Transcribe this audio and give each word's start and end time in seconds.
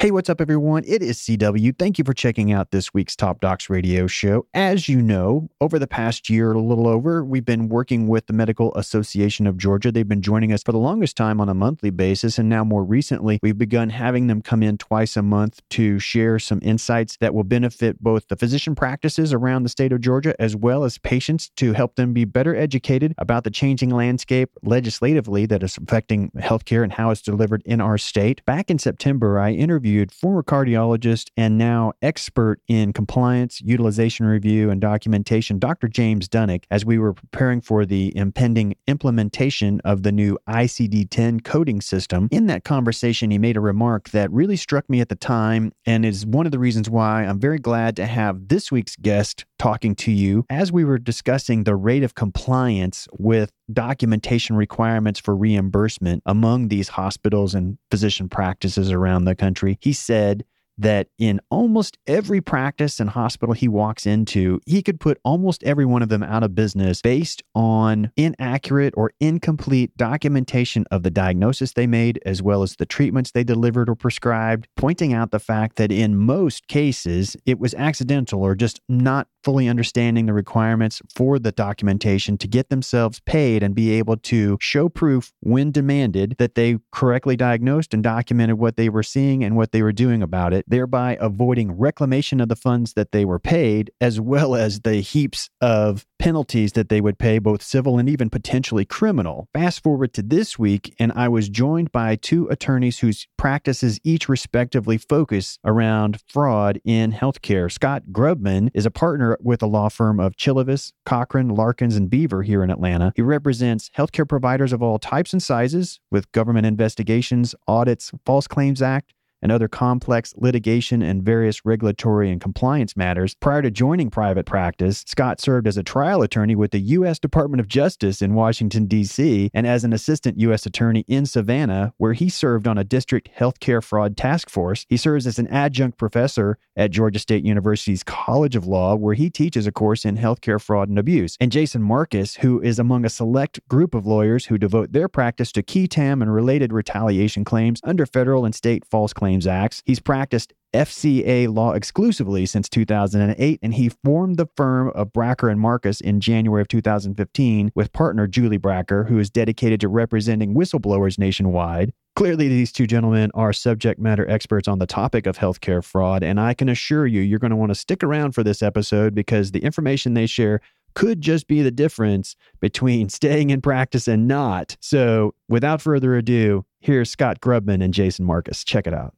Hey, 0.00 0.12
what's 0.12 0.30
up, 0.30 0.40
everyone? 0.40 0.84
It 0.86 1.02
is 1.02 1.18
CW. 1.18 1.78
Thank 1.78 1.98
you 1.98 2.04
for 2.04 2.14
checking 2.14 2.50
out 2.50 2.70
this 2.70 2.94
week's 2.94 3.14
Top 3.14 3.38
Docs 3.42 3.68
radio 3.68 4.06
show. 4.06 4.46
As 4.54 4.88
you 4.88 5.02
know, 5.02 5.50
over 5.60 5.78
the 5.78 5.86
past 5.86 6.30
year, 6.30 6.52
a 6.52 6.58
little 6.58 6.88
over, 6.88 7.22
we've 7.22 7.44
been 7.44 7.68
working 7.68 8.08
with 8.08 8.26
the 8.26 8.32
Medical 8.32 8.74
Association 8.76 9.46
of 9.46 9.58
Georgia. 9.58 9.92
They've 9.92 10.08
been 10.08 10.22
joining 10.22 10.54
us 10.54 10.62
for 10.62 10.72
the 10.72 10.78
longest 10.78 11.18
time 11.18 11.38
on 11.38 11.50
a 11.50 11.54
monthly 11.54 11.90
basis. 11.90 12.38
And 12.38 12.48
now, 12.48 12.64
more 12.64 12.82
recently, 12.82 13.40
we've 13.42 13.58
begun 13.58 13.90
having 13.90 14.26
them 14.26 14.40
come 14.40 14.62
in 14.62 14.78
twice 14.78 15.18
a 15.18 15.22
month 15.22 15.60
to 15.68 15.98
share 15.98 16.38
some 16.38 16.60
insights 16.62 17.18
that 17.18 17.34
will 17.34 17.44
benefit 17.44 18.02
both 18.02 18.26
the 18.28 18.36
physician 18.36 18.74
practices 18.74 19.34
around 19.34 19.64
the 19.64 19.68
state 19.68 19.92
of 19.92 20.00
Georgia 20.00 20.34
as 20.40 20.56
well 20.56 20.84
as 20.84 20.96
patients 20.96 21.50
to 21.56 21.74
help 21.74 21.96
them 21.96 22.14
be 22.14 22.24
better 22.24 22.56
educated 22.56 23.14
about 23.18 23.44
the 23.44 23.50
changing 23.50 23.90
landscape 23.90 24.48
legislatively 24.62 25.44
that 25.44 25.62
is 25.62 25.76
affecting 25.76 26.30
healthcare 26.38 26.82
and 26.82 26.94
how 26.94 27.10
it's 27.10 27.20
delivered 27.20 27.62
in 27.66 27.82
our 27.82 27.98
state. 27.98 28.42
Back 28.46 28.70
in 28.70 28.78
September, 28.78 29.38
I 29.38 29.50
interviewed 29.50 29.89
interviewed 29.90 30.12
former 30.12 30.42
cardiologist 30.42 31.30
and 31.36 31.58
now 31.58 31.92
expert 32.00 32.60
in 32.68 32.92
compliance, 32.92 33.60
utilization 33.60 34.24
review, 34.24 34.70
and 34.70 34.80
documentation, 34.80 35.58
Dr. 35.58 35.88
James 35.88 36.28
Dunnick, 36.28 36.64
as 36.70 36.84
we 36.84 36.96
were 36.96 37.12
preparing 37.12 37.60
for 37.60 37.84
the 37.84 38.16
impending 38.16 38.76
implementation 38.86 39.80
of 39.84 40.04
the 40.04 40.12
new 40.12 40.38
ICD 40.48 41.08
10 41.10 41.40
coding 41.40 41.80
system. 41.80 42.28
In 42.30 42.46
that 42.46 42.62
conversation, 42.62 43.32
he 43.32 43.38
made 43.38 43.56
a 43.56 43.60
remark 43.60 44.10
that 44.10 44.30
really 44.30 44.56
struck 44.56 44.88
me 44.88 45.00
at 45.00 45.08
the 45.08 45.16
time 45.16 45.72
and 45.84 46.04
is 46.04 46.24
one 46.24 46.46
of 46.46 46.52
the 46.52 46.58
reasons 46.60 46.88
why 46.88 47.24
I'm 47.24 47.40
very 47.40 47.58
glad 47.58 47.96
to 47.96 48.06
have 48.06 48.48
this 48.48 48.70
week's 48.70 48.94
guest 48.94 49.44
talking 49.60 49.94
to 49.94 50.10
you 50.10 50.46
as 50.48 50.72
we 50.72 50.84
were 50.84 50.96
discussing 50.96 51.64
the 51.64 51.76
rate 51.76 52.02
of 52.02 52.14
compliance 52.14 53.06
with 53.18 53.52
documentation 53.70 54.56
requirements 54.56 55.20
for 55.20 55.36
reimbursement 55.36 56.22
among 56.24 56.68
these 56.68 56.88
hospitals 56.88 57.54
and 57.54 57.76
physician 57.90 58.26
practices 58.26 58.90
around 58.90 59.26
the 59.26 59.34
country. 59.34 59.76
He 59.82 59.92
said 59.92 60.46
that 60.80 61.08
in 61.18 61.40
almost 61.50 61.98
every 62.06 62.40
practice 62.40 63.00
and 63.00 63.10
hospital 63.10 63.54
he 63.54 63.68
walks 63.68 64.06
into, 64.06 64.60
he 64.66 64.82
could 64.82 64.98
put 64.98 65.18
almost 65.24 65.62
every 65.62 65.84
one 65.84 66.02
of 66.02 66.08
them 66.08 66.22
out 66.22 66.42
of 66.42 66.54
business 66.54 67.02
based 67.02 67.42
on 67.54 68.10
inaccurate 68.16 68.94
or 68.96 69.12
incomplete 69.20 69.96
documentation 69.96 70.84
of 70.90 71.02
the 71.02 71.10
diagnosis 71.10 71.72
they 71.72 71.86
made, 71.86 72.20
as 72.24 72.42
well 72.42 72.62
as 72.62 72.76
the 72.76 72.86
treatments 72.86 73.30
they 73.30 73.44
delivered 73.44 73.88
or 73.88 73.94
prescribed, 73.94 74.68
pointing 74.76 75.12
out 75.12 75.30
the 75.30 75.38
fact 75.38 75.76
that 75.76 75.92
in 75.92 76.16
most 76.16 76.66
cases 76.66 77.36
it 77.46 77.58
was 77.58 77.74
accidental 77.74 78.42
or 78.42 78.54
just 78.54 78.80
not 78.88 79.28
fully 79.44 79.68
understanding 79.68 80.26
the 80.26 80.32
requirements 80.32 81.00
for 81.14 81.38
the 81.38 81.52
documentation 81.52 82.36
to 82.38 82.46
get 82.46 82.68
themselves 82.68 83.20
paid 83.20 83.62
and 83.62 83.74
be 83.74 83.90
able 83.92 84.16
to 84.16 84.58
show 84.60 84.88
proof 84.88 85.32
when 85.40 85.70
demanded 85.70 86.36
that 86.38 86.54
they 86.54 86.78
correctly 86.92 87.36
diagnosed 87.36 87.94
and 87.94 88.02
documented 88.02 88.58
what 88.58 88.76
they 88.76 88.88
were 88.88 89.02
seeing 89.02 89.42
and 89.42 89.56
what 89.56 89.72
they 89.72 89.82
were 89.82 89.92
doing 89.92 90.22
about 90.22 90.52
it 90.52 90.64
thereby 90.70 91.18
avoiding 91.20 91.72
reclamation 91.72 92.40
of 92.40 92.48
the 92.48 92.56
funds 92.56 92.94
that 92.94 93.12
they 93.12 93.24
were 93.24 93.38
paid, 93.38 93.90
as 94.00 94.20
well 94.20 94.54
as 94.54 94.80
the 94.80 94.96
heaps 94.96 95.50
of 95.60 96.06
penalties 96.18 96.72
that 96.72 96.88
they 96.88 97.00
would 97.00 97.18
pay, 97.18 97.38
both 97.38 97.62
civil 97.62 97.98
and 97.98 98.08
even 98.08 98.30
potentially 98.30 98.84
criminal. 98.84 99.48
Fast 99.54 99.82
forward 99.82 100.12
to 100.14 100.22
this 100.22 100.58
week, 100.58 100.94
and 100.98 101.12
I 101.14 101.28
was 101.28 101.48
joined 101.48 101.92
by 101.92 102.16
two 102.16 102.46
attorneys 102.48 103.00
whose 103.00 103.26
practices 103.36 103.98
each 104.04 104.28
respectively 104.28 104.98
focus 104.98 105.58
around 105.64 106.20
fraud 106.28 106.80
in 106.84 107.12
healthcare. 107.12 107.70
Scott 107.70 108.04
Grubman 108.12 108.70
is 108.74 108.86
a 108.86 108.90
partner 108.90 109.36
with 109.40 109.60
the 109.60 109.68
law 109.68 109.88
firm 109.88 110.20
of 110.20 110.36
Chilivis, 110.36 110.92
Cochran, 111.04 111.48
Larkins, 111.48 111.96
and 111.96 112.10
Beaver 112.10 112.42
here 112.42 112.62
in 112.62 112.70
Atlanta. 112.70 113.12
He 113.16 113.22
represents 113.22 113.90
healthcare 113.96 114.28
providers 114.28 114.72
of 114.72 114.82
all 114.82 114.98
types 114.98 115.32
and 115.32 115.42
sizes 115.42 116.00
with 116.10 116.30
government 116.32 116.66
investigations, 116.66 117.54
audits, 117.66 118.12
False 118.24 118.46
Claims 118.46 118.82
Act, 118.82 119.14
and 119.42 119.50
other 119.50 119.68
complex 119.68 120.34
litigation 120.36 121.02
and 121.02 121.22
various 121.22 121.64
regulatory 121.64 122.30
and 122.30 122.40
compliance 122.40 122.96
matters. 122.96 123.34
Prior 123.34 123.62
to 123.62 123.70
joining 123.70 124.10
private 124.10 124.46
practice, 124.46 125.04
Scott 125.06 125.40
served 125.40 125.66
as 125.66 125.76
a 125.76 125.82
trial 125.82 126.22
attorney 126.22 126.54
with 126.54 126.70
the 126.70 126.80
U.S. 126.80 127.18
Department 127.18 127.60
of 127.60 127.68
Justice 127.68 128.20
in 128.22 128.34
Washington, 128.34 128.86
D.C., 128.86 129.50
and 129.54 129.66
as 129.66 129.84
an 129.84 129.92
assistant 129.92 130.38
U.S. 130.40 130.66
attorney 130.66 131.04
in 131.08 131.26
Savannah, 131.26 131.92
where 131.96 132.12
he 132.12 132.28
served 132.28 132.66
on 132.66 132.78
a 132.78 132.84
district 132.84 133.30
healthcare 133.36 133.82
fraud 133.82 134.16
task 134.16 134.50
force. 134.50 134.86
He 134.88 134.96
serves 134.96 135.26
as 135.26 135.38
an 135.38 135.48
adjunct 135.48 135.98
professor 135.98 136.58
at 136.76 136.90
Georgia 136.90 137.18
State 137.18 137.44
University's 137.44 138.02
College 138.02 138.56
of 138.56 138.66
Law, 138.66 138.94
where 138.94 139.14
he 139.14 139.30
teaches 139.30 139.66
a 139.66 139.72
course 139.72 140.04
in 140.04 140.16
healthcare 140.16 140.60
fraud 140.60 140.88
and 140.88 140.98
abuse. 140.98 141.36
And 141.40 141.52
Jason 141.52 141.82
Marcus, 141.82 142.36
who 142.36 142.60
is 142.60 142.78
among 142.78 143.04
a 143.04 143.10
select 143.10 143.66
group 143.68 143.94
of 143.94 144.06
lawyers 144.06 144.46
who 144.46 144.58
devote 144.58 144.92
their 144.92 145.08
practice 145.08 145.52
to 145.52 145.62
qui 145.62 145.88
tam 145.88 146.22
and 146.22 146.32
related 146.32 146.72
retaliation 146.72 147.44
claims 147.44 147.80
under 147.84 148.06
federal 148.06 148.44
and 148.44 148.54
state 148.54 148.84
false 148.84 149.12
claims 149.12 149.29
Claims 149.30 149.46
Acts. 149.46 149.80
He's 149.86 150.00
practiced 150.00 150.52
FCA 150.74 151.54
law 151.54 151.72
exclusively 151.72 152.46
since 152.46 152.68
2008, 152.68 153.60
and 153.62 153.74
he 153.74 153.88
formed 153.88 154.38
the 154.38 154.48
firm 154.56 154.90
of 154.92 155.12
Bracker 155.12 155.48
and 155.48 155.60
Marcus 155.60 156.00
in 156.00 156.18
January 156.18 156.60
of 156.60 156.66
2015 156.66 157.70
with 157.76 157.92
partner 157.92 158.26
Julie 158.26 158.56
Bracker, 158.56 159.04
who 159.04 159.20
is 159.20 159.30
dedicated 159.30 159.80
to 159.82 159.88
representing 159.88 160.56
whistleblowers 160.56 161.16
nationwide. 161.16 161.92
Clearly, 162.16 162.48
these 162.48 162.72
two 162.72 162.88
gentlemen 162.88 163.30
are 163.34 163.52
subject 163.52 164.00
matter 164.00 164.28
experts 164.28 164.66
on 164.66 164.80
the 164.80 164.86
topic 164.86 165.28
of 165.28 165.38
healthcare 165.38 165.82
fraud, 165.84 166.24
and 166.24 166.40
I 166.40 166.52
can 166.52 166.68
assure 166.68 167.06
you, 167.06 167.20
you're 167.20 167.38
going 167.38 167.52
to 167.52 167.56
want 167.56 167.70
to 167.70 167.76
stick 167.76 168.02
around 168.02 168.32
for 168.32 168.42
this 168.42 168.64
episode 168.64 169.14
because 169.14 169.52
the 169.52 169.62
information 169.62 170.14
they 170.14 170.26
share 170.26 170.60
could 170.94 171.20
just 171.20 171.46
be 171.46 171.62
the 171.62 171.70
difference 171.70 172.34
between 172.58 173.08
staying 173.20 173.50
in 173.50 173.60
practice 173.60 174.08
and 174.08 174.26
not. 174.26 174.76
So, 174.80 175.34
without 175.48 175.80
further 175.80 176.16
ado, 176.16 176.64
here's 176.80 177.10
Scott 177.10 177.40
Grubman 177.40 177.80
and 177.80 177.94
Jason 177.94 178.24
Marcus. 178.24 178.64
Check 178.64 178.88
it 178.88 178.92
out. 178.92 179.14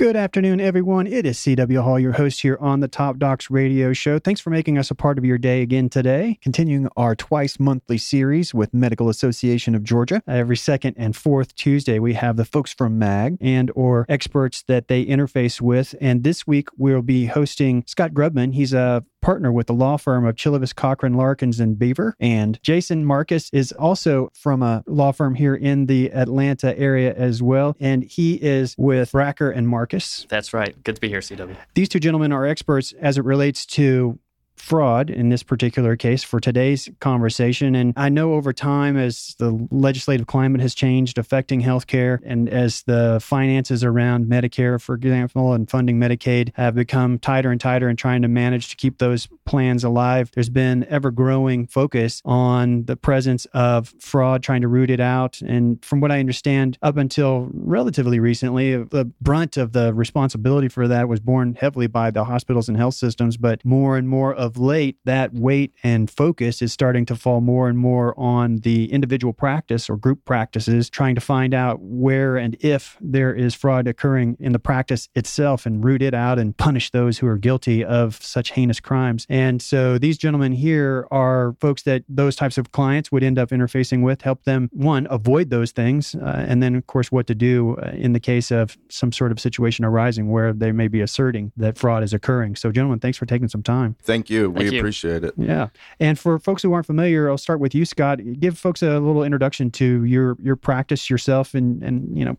Good 0.00 0.16
afternoon, 0.16 0.62
everyone. 0.62 1.06
It 1.06 1.26
is 1.26 1.36
CW 1.36 1.82
Hall, 1.82 1.98
your 2.00 2.12
host 2.12 2.40
here 2.40 2.56
on 2.58 2.80
the 2.80 2.88
Top 2.88 3.18
Docs 3.18 3.50
radio 3.50 3.92
show. 3.92 4.18
Thanks 4.18 4.40
for 4.40 4.48
making 4.48 4.78
us 4.78 4.90
a 4.90 4.94
part 4.94 5.18
of 5.18 5.26
your 5.26 5.36
day 5.36 5.60
again 5.60 5.90
today. 5.90 6.38
Continuing 6.40 6.88
our 6.96 7.14
twice 7.14 7.60
monthly 7.60 7.98
series 7.98 8.54
with 8.54 8.72
Medical 8.72 9.10
Association 9.10 9.74
of 9.74 9.84
Georgia. 9.84 10.22
Every 10.26 10.56
second 10.56 10.94
and 10.96 11.14
fourth 11.14 11.54
Tuesday, 11.54 11.98
we 11.98 12.14
have 12.14 12.38
the 12.38 12.46
folks 12.46 12.72
from 12.72 12.98
MAG 12.98 13.36
and 13.42 13.70
or 13.74 14.06
experts 14.08 14.62
that 14.68 14.88
they 14.88 15.04
interface 15.04 15.60
with. 15.60 15.94
And 16.00 16.24
this 16.24 16.46
week, 16.46 16.70
we'll 16.78 17.02
be 17.02 17.26
hosting 17.26 17.84
Scott 17.86 18.14
Grubman. 18.14 18.54
He's 18.54 18.72
a 18.72 19.04
partner 19.20 19.52
with 19.52 19.66
the 19.66 19.74
law 19.74 19.96
firm 19.96 20.26
of 20.26 20.36
Chilivis, 20.36 20.74
Cochran, 20.74 21.14
Larkins, 21.14 21.60
and 21.60 21.78
Beaver. 21.78 22.14
And 22.20 22.62
Jason 22.62 23.04
Marcus 23.04 23.50
is 23.52 23.72
also 23.72 24.30
from 24.34 24.62
a 24.62 24.82
law 24.86 25.12
firm 25.12 25.34
here 25.34 25.54
in 25.54 25.86
the 25.86 26.12
Atlanta 26.12 26.78
area 26.78 27.14
as 27.14 27.42
well. 27.42 27.76
And 27.80 28.04
he 28.04 28.34
is 28.34 28.74
with 28.78 29.12
Bracker 29.12 29.50
and 29.50 29.68
Marcus. 29.68 30.26
That's 30.28 30.52
right. 30.52 30.82
Good 30.82 30.96
to 30.96 31.00
be 31.00 31.08
here, 31.08 31.20
CW. 31.20 31.56
These 31.74 31.88
two 31.88 32.00
gentlemen 32.00 32.32
are 32.32 32.46
experts 32.46 32.92
as 33.00 33.18
it 33.18 33.24
relates 33.24 33.66
to 33.66 34.18
fraud 34.60 35.10
in 35.10 35.30
this 35.30 35.42
particular 35.42 35.96
case 35.96 36.22
for 36.22 36.38
today's 36.38 36.88
conversation. 37.00 37.74
And 37.74 37.92
I 37.96 38.08
know 38.08 38.34
over 38.34 38.52
time, 38.52 38.96
as 38.96 39.34
the 39.38 39.66
legislative 39.70 40.26
climate 40.26 40.60
has 40.60 40.74
changed 40.74 41.18
affecting 41.18 41.62
healthcare 41.62 42.20
and 42.24 42.48
as 42.48 42.82
the 42.82 43.18
finances 43.20 43.82
around 43.82 44.26
Medicare, 44.26 44.80
for 44.80 44.94
example, 44.94 45.52
and 45.52 45.68
funding 45.68 45.98
Medicaid 45.98 46.52
have 46.54 46.74
become 46.74 47.18
tighter 47.18 47.50
and 47.50 47.60
tighter 47.60 47.88
and 47.88 47.98
trying 47.98 48.22
to 48.22 48.28
manage 48.28 48.68
to 48.68 48.76
keep 48.76 48.98
those 48.98 49.28
plans 49.46 49.82
alive, 49.82 50.30
there's 50.34 50.48
been 50.48 50.86
ever 50.88 51.10
growing 51.10 51.66
focus 51.66 52.22
on 52.24 52.84
the 52.84 52.96
presence 52.96 53.46
of 53.46 53.92
fraud, 53.98 54.42
trying 54.42 54.60
to 54.60 54.68
root 54.68 54.90
it 54.90 55.00
out. 55.00 55.40
And 55.40 55.84
from 55.84 56.00
what 56.00 56.12
I 56.12 56.20
understand, 56.20 56.78
up 56.82 56.96
until 56.96 57.48
relatively 57.52 58.20
recently, 58.20 58.76
the 58.76 59.10
brunt 59.20 59.56
of 59.56 59.72
the 59.72 59.92
responsibility 59.94 60.68
for 60.68 60.86
that 60.86 61.08
was 61.08 61.20
borne 61.20 61.54
heavily 61.54 61.86
by 61.86 62.10
the 62.10 62.24
hospitals 62.24 62.68
and 62.68 62.76
health 62.76 62.94
systems, 62.94 63.36
but 63.36 63.64
more 63.64 63.96
and 63.96 64.08
more 64.08 64.34
of 64.34 64.49
of 64.50 64.58
late, 64.58 64.96
that 65.04 65.32
weight 65.32 65.72
and 65.82 66.10
focus 66.10 66.60
is 66.60 66.72
starting 66.72 67.06
to 67.06 67.14
fall 67.14 67.40
more 67.40 67.68
and 67.68 67.78
more 67.78 68.18
on 68.18 68.56
the 68.58 68.90
individual 68.90 69.32
practice 69.32 69.88
or 69.88 69.96
group 69.96 70.24
practices, 70.24 70.90
trying 70.90 71.14
to 71.14 71.20
find 71.20 71.54
out 71.54 71.80
where 71.80 72.36
and 72.36 72.56
if 72.60 72.96
there 73.00 73.32
is 73.32 73.54
fraud 73.54 73.86
occurring 73.86 74.36
in 74.40 74.52
the 74.52 74.58
practice 74.58 75.08
itself 75.14 75.66
and 75.66 75.84
root 75.84 76.02
it 76.02 76.14
out 76.14 76.38
and 76.38 76.56
punish 76.56 76.90
those 76.90 77.18
who 77.18 77.26
are 77.26 77.38
guilty 77.38 77.84
of 77.84 78.20
such 78.22 78.50
heinous 78.52 78.80
crimes. 78.80 79.26
And 79.28 79.62
so 79.62 79.98
these 79.98 80.18
gentlemen 80.18 80.52
here 80.52 81.06
are 81.10 81.54
folks 81.60 81.82
that 81.82 82.02
those 82.08 82.34
types 82.34 82.58
of 82.58 82.72
clients 82.72 83.12
would 83.12 83.22
end 83.22 83.38
up 83.38 83.50
interfacing 83.50 84.02
with, 84.02 84.22
help 84.22 84.44
them, 84.44 84.68
one, 84.72 85.06
avoid 85.10 85.50
those 85.50 85.70
things, 85.70 86.14
uh, 86.16 86.44
and 86.48 86.62
then, 86.62 86.74
of 86.74 86.86
course, 86.86 87.12
what 87.12 87.26
to 87.28 87.34
do 87.34 87.76
uh, 87.76 87.90
in 87.94 88.12
the 88.12 88.20
case 88.20 88.50
of 88.50 88.76
some 88.88 89.12
sort 89.12 89.30
of 89.30 89.38
situation 89.38 89.84
arising 89.84 90.30
where 90.30 90.52
they 90.52 90.72
may 90.72 90.88
be 90.88 91.00
asserting 91.00 91.52
that 91.56 91.78
fraud 91.78 92.02
is 92.02 92.12
occurring. 92.12 92.56
So, 92.56 92.72
gentlemen, 92.72 92.98
thanks 92.98 93.18
for 93.18 93.26
taking 93.26 93.48
some 93.48 93.62
time. 93.62 93.96
Thank 94.02 94.29
you. 94.29 94.29
Thank 94.30 94.58
we 94.58 94.70
you. 94.70 94.78
appreciate 94.78 95.24
it. 95.24 95.34
Yeah. 95.36 95.68
And 95.98 96.18
for 96.18 96.38
folks 96.38 96.62
who 96.62 96.72
aren't 96.72 96.86
familiar, 96.86 97.28
I'll 97.28 97.38
start 97.38 97.60
with 97.60 97.74
you, 97.74 97.84
Scott. 97.84 98.20
Give 98.38 98.56
folks 98.56 98.82
a 98.82 98.98
little 98.98 99.24
introduction 99.24 99.70
to 99.72 100.04
your 100.04 100.36
your 100.40 100.56
practice 100.56 101.10
yourself 101.10 101.54
and 101.54 101.82
and 101.82 102.16
you 102.16 102.24
know 102.24 102.36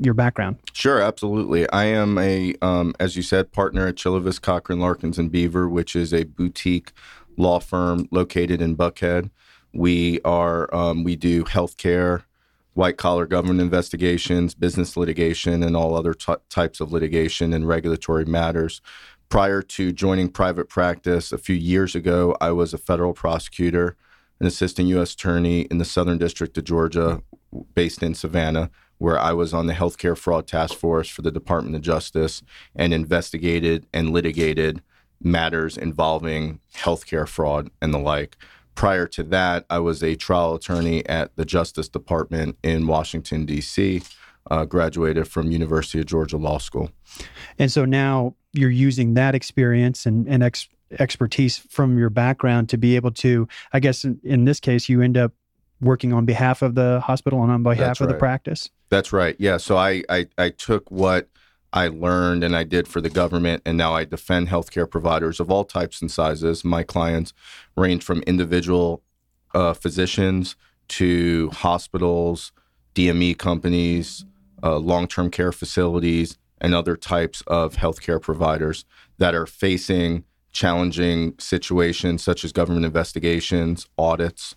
your 0.00 0.14
background. 0.14 0.56
Sure, 0.72 1.00
absolutely. 1.00 1.68
I 1.70 1.84
am 1.84 2.16
a, 2.18 2.54
um, 2.62 2.94
as 2.98 3.16
you 3.16 3.22
said, 3.22 3.52
partner 3.52 3.86
at 3.86 3.96
Chilivis, 3.96 4.40
Cochran, 4.40 4.80
Larkins, 4.80 5.18
and 5.18 5.30
Beaver, 5.30 5.68
which 5.68 5.94
is 5.94 6.14
a 6.14 6.24
boutique 6.24 6.92
law 7.36 7.60
firm 7.60 8.08
located 8.10 8.62
in 8.62 8.76
Buckhead. 8.76 9.30
We 9.72 10.20
are 10.22 10.74
um, 10.74 11.04
we 11.04 11.16
do 11.16 11.44
healthcare, 11.44 12.24
white 12.74 12.96
collar 12.96 13.26
government 13.26 13.60
investigations, 13.60 14.54
business 14.54 14.96
litigation, 14.96 15.62
and 15.62 15.76
all 15.76 15.94
other 15.94 16.14
t- 16.14 16.34
types 16.48 16.80
of 16.80 16.92
litigation 16.92 17.52
and 17.52 17.68
regulatory 17.68 18.24
matters. 18.24 18.80
Prior 19.30 19.62
to 19.62 19.92
joining 19.92 20.28
private 20.28 20.68
practice 20.68 21.30
a 21.30 21.38
few 21.38 21.54
years 21.54 21.94
ago, 21.94 22.36
I 22.40 22.50
was 22.50 22.74
a 22.74 22.78
federal 22.78 23.12
prosecutor, 23.12 23.96
an 24.40 24.46
assistant 24.48 24.88
U.S. 24.88 25.14
attorney 25.14 25.60
in 25.70 25.78
the 25.78 25.84
Southern 25.84 26.18
District 26.18 26.58
of 26.58 26.64
Georgia, 26.64 27.22
based 27.76 28.02
in 28.02 28.14
Savannah, 28.14 28.70
where 28.98 29.20
I 29.20 29.32
was 29.32 29.54
on 29.54 29.68
the 29.68 29.72
healthcare 29.72 30.18
fraud 30.18 30.48
task 30.48 30.74
force 30.74 31.08
for 31.08 31.22
the 31.22 31.30
Department 31.30 31.76
of 31.76 31.82
Justice 31.82 32.42
and 32.74 32.92
investigated 32.92 33.86
and 33.94 34.10
litigated 34.10 34.82
matters 35.22 35.78
involving 35.78 36.58
healthcare 36.74 37.28
fraud 37.28 37.70
and 37.80 37.94
the 37.94 37.98
like. 37.98 38.36
Prior 38.74 39.06
to 39.06 39.22
that, 39.22 39.64
I 39.70 39.78
was 39.78 40.02
a 40.02 40.16
trial 40.16 40.56
attorney 40.56 41.06
at 41.06 41.36
the 41.36 41.44
Justice 41.44 41.88
Department 41.88 42.58
in 42.64 42.88
Washington, 42.88 43.46
D.C., 43.46 44.02
uh, 44.50 44.64
graduated 44.64 45.28
from 45.28 45.52
University 45.52 46.00
of 46.00 46.06
Georgia 46.06 46.36
Law 46.36 46.58
School. 46.58 46.90
And 47.58 47.70
so 47.70 47.84
now 47.84 48.34
you're 48.52 48.70
using 48.70 49.14
that 49.14 49.34
experience 49.34 50.06
and, 50.06 50.28
and 50.28 50.42
ex- 50.42 50.68
expertise 50.98 51.58
from 51.58 51.98
your 51.98 52.10
background 52.10 52.68
to 52.70 52.78
be 52.78 52.96
able 52.96 53.10
to, 53.12 53.46
I 53.72 53.80
guess 53.80 54.04
in, 54.04 54.20
in, 54.24 54.44
this 54.44 54.60
case, 54.60 54.88
you 54.88 55.02
end 55.02 55.16
up 55.16 55.32
working 55.80 56.12
on 56.12 56.24
behalf 56.24 56.62
of 56.62 56.74
the 56.74 57.00
hospital 57.00 57.42
and 57.42 57.52
on 57.52 57.62
behalf 57.62 57.78
That's 57.78 58.00
of 58.00 58.06
right. 58.06 58.12
the 58.12 58.18
practice. 58.18 58.68
That's 58.88 59.12
right. 59.12 59.36
Yeah. 59.38 59.56
So 59.56 59.76
I, 59.76 60.02
I, 60.08 60.26
I 60.36 60.50
took 60.50 60.90
what 60.90 61.28
I 61.72 61.88
learned 61.88 62.42
and 62.42 62.56
I 62.56 62.64
did 62.64 62.88
for 62.88 63.00
the 63.00 63.10
government, 63.10 63.62
and 63.64 63.78
now 63.78 63.94
I 63.94 64.04
defend 64.04 64.48
healthcare 64.48 64.90
providers 64.90 65.38
of 65.38 65.50
all 65.50 65.64
types 65.64 66.00
and 66.00 66.10
sizes. 66.10 66.64
My 66.64 66.82
clients 66.82 67.32
range 67.76 68.02
from 68.02 68.22
individual 68.22 69.02
uh, 69.54 69.74
physicians 69.74 70.56
to 70.88 71.50
hospitals, 71.50 72.52
DME 72.94 73.38
companies, 73.38 74.24
uh, 74.62 74.78
long 74.78 75.06
term 75.06 75.30
care 75.30 75.52
facilities, 75.52 76.36
and 76.60 76.74
other 76.74 76.96
types 76.96 77.42
of 77.46 77.76
healthcare 77.76 78.20
providers 78.20 78.84
that 79.18 79.34
are 79.34 79.46
facing 79.46 80.24
challenging 80.52 81.34
situations 81.38 82.22
such 82.22 82.44
as 82.44 82.52
government 82.52 82.84
investigations, 82.84 83.86
audits, 83.96 84.56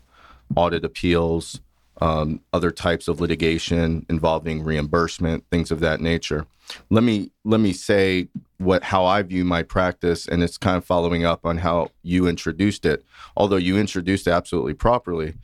audit 0.56 0.84
appeals, 0.84 1.62
um, 2.02 2.42
other 2.52 2.72
types 2.72 3.08
of 3.08 3.22
litigation 3.22 4.06
involving 4.10 4.64
reimbursement, 4.64 5.46
things 5.52 5.72
of 5.72 5.80
that 5.80 6.02
nature. 6.02 6.46
Let 6.90 7.04
me 7.04 7.32
let 7.44 7.60
me 7.60 7.74
say 7.74 8.30
what 8.58 8.84
how 8.84 9.06
I 9.06 9.22
view 9.22 9.46
my 9.46 9.64
practice, 9.64 10.28
and 10.28 10.42
it's 10.42 10.58
kind 10.58 10.78
of 10.78 10.86
following 10.86 11.26
up 11.26 11.46
on 11.46 11.60
how 11.60 11.90
you 12.02 12.28
introduced 12.28 12.86
it. 12.86 13.04
Although 13.38 13.58
you 13.58 13.78
introduced 13.78 14.28
it 14.28 14.32
absolutely 14.32 14.74
properly, 14.74 15.36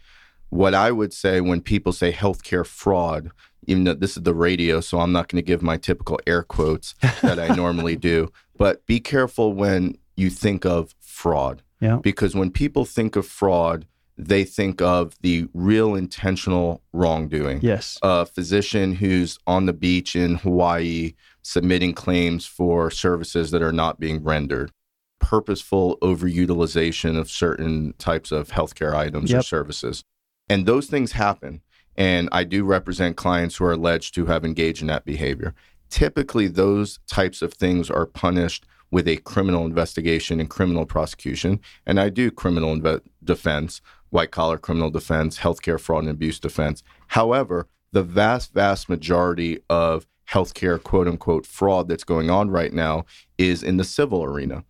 what 0.49 0.73
I 0.73 0.91
would 0.91 1.13
say 1.13 1.41
when 1.41 1.61
people 1.61 1.91
say 1.93 2.11
healthcare 2.11 2.65
fraud, 2.65 3.31
even 3.69 3.83
though 3.83 3.93
this 3.93 4.17
is 4.17 4.23
the 4.23 4.33
radio, 4.33 4.81
so 4.81 4.99
I'm 4.99 5.11
not 5.11 5.27
going 5.27 5.41
to 5.41 5.45
give 5.45 5.61
my 5.61 5.77
typical 5.77 6.19
air 6.25 6.43
quotes 6.43 6.95
that 7.21 7.39
I 7.39 7.55
normally 7.55 7.95
do, 7.95 8.31
but 8.57 8.85
be 8.85 8.99
careful 8.99 9.53
when 9.53 9.97
you 10.15 10.29
think 10.29 10.65
of 10.65 10.95
fraud. 10.99 11.61
Yeah. 11.79 11.99
Because 12.01 12.35
when 12.35 12.51
people 12.51 12.83
think 12.83 13.15
of 13.15 13.25
fraud, 13.25 13.85
they 14.17 14.43
think 14.43 14.81
of 14.81 15.15
the 15.21 15.47
real 15.53 15.95
intentional 15.95 16.81
wrongdoing. 16.91 17.59
Yes. 17.61 17.97
A 18.01 18.25
physician 18.25 18.95
who's 18.95 19.37
on 19.47 19.65
the 19.65 19.73
beach 19.73 20.15
in 20.15 20.35
Hawaii 20.35 21.13
submitting 21.41 21.93
claims 21.93 22.45
for 22.45 22.91
services 22.91 23.51
that 23.51 23.61
are 23.61 23.71
not 23.71 23.99
being 23.99 24.21
rendered, 24.23 24.71
purposeful 25.19 25.97
overutilization 26.01 27.17
of 27.17 27.29
certain 27.29 27.93
types 27.97 28.31
of 28.31 28.49
healthcare 28.49 28.93
items 28.93 29.31
yep. 29.31 29.39
or 29.39 29.43
services. 29.43 30.03
And 30.49 30.65
those 30.65 30.87
things 30.87 31.13
happen. 31.13 31.61
And 31.95 32.29
I 32.31 32.43
do 32.43 32.63
represent 32.63 33.17
clients 33.17 33.57
who 33.57 33.65
are 33.65 33.73
alleged 33.73 34.15
to 34.15 34.27
have 34.27 34.45
engaged 34.45 34.81
in 34.81 34.87
that 34.87 35.05
behavior. 35.05 35.53
Typically, 35.89 36.47
those 36.47 36.99
types 37.07 37.41
of 37.41 37.53
things 37.53 37.89
are 37.89 38.05
punished 38.05 38.65
with 38.91 39.07
a 39.07 39.17
criminal 39.17 39.65
investigation 39.65 40.39
and 40.39 40.49
criminal 40.49 40.85
prosecution. 40.85 41.59
And 41.85 41.99
I 41.99 42.09
do 42.09 42.31
criminal 42.31 42.75
inve- 42.75 43.01
defense 43.23 43.81
white 44.09 44.31
collar 44.31 44.57
criminal 44.57 44.89
defense, 44.89 45.39
healthcare 45.39 45.79
fraud 45.79 46.03
and 46.03 46.11
abuse 46.11 46.39
defense. 46.39 46.83
However, 47.07 47.67
the 47.91 48.03
vast, 48.03 48.53
vast 48.53 48.89
majority 48.89 49.59
of 49.69 50.07
healthcare 50.29 50.81
quote 50.81 51.07
unquote 51.07 51.45
fraud 51.45 51.87
that's 51.87 52.03
going 52.03 52.29
on 52.29 52.49
right 52.49 52.73
now 52.73 53.05
is 53.37 53.63
in 53.63 53.77
the 53.77 53.83
civil 53.83 54.23
arena. 54.23 54.63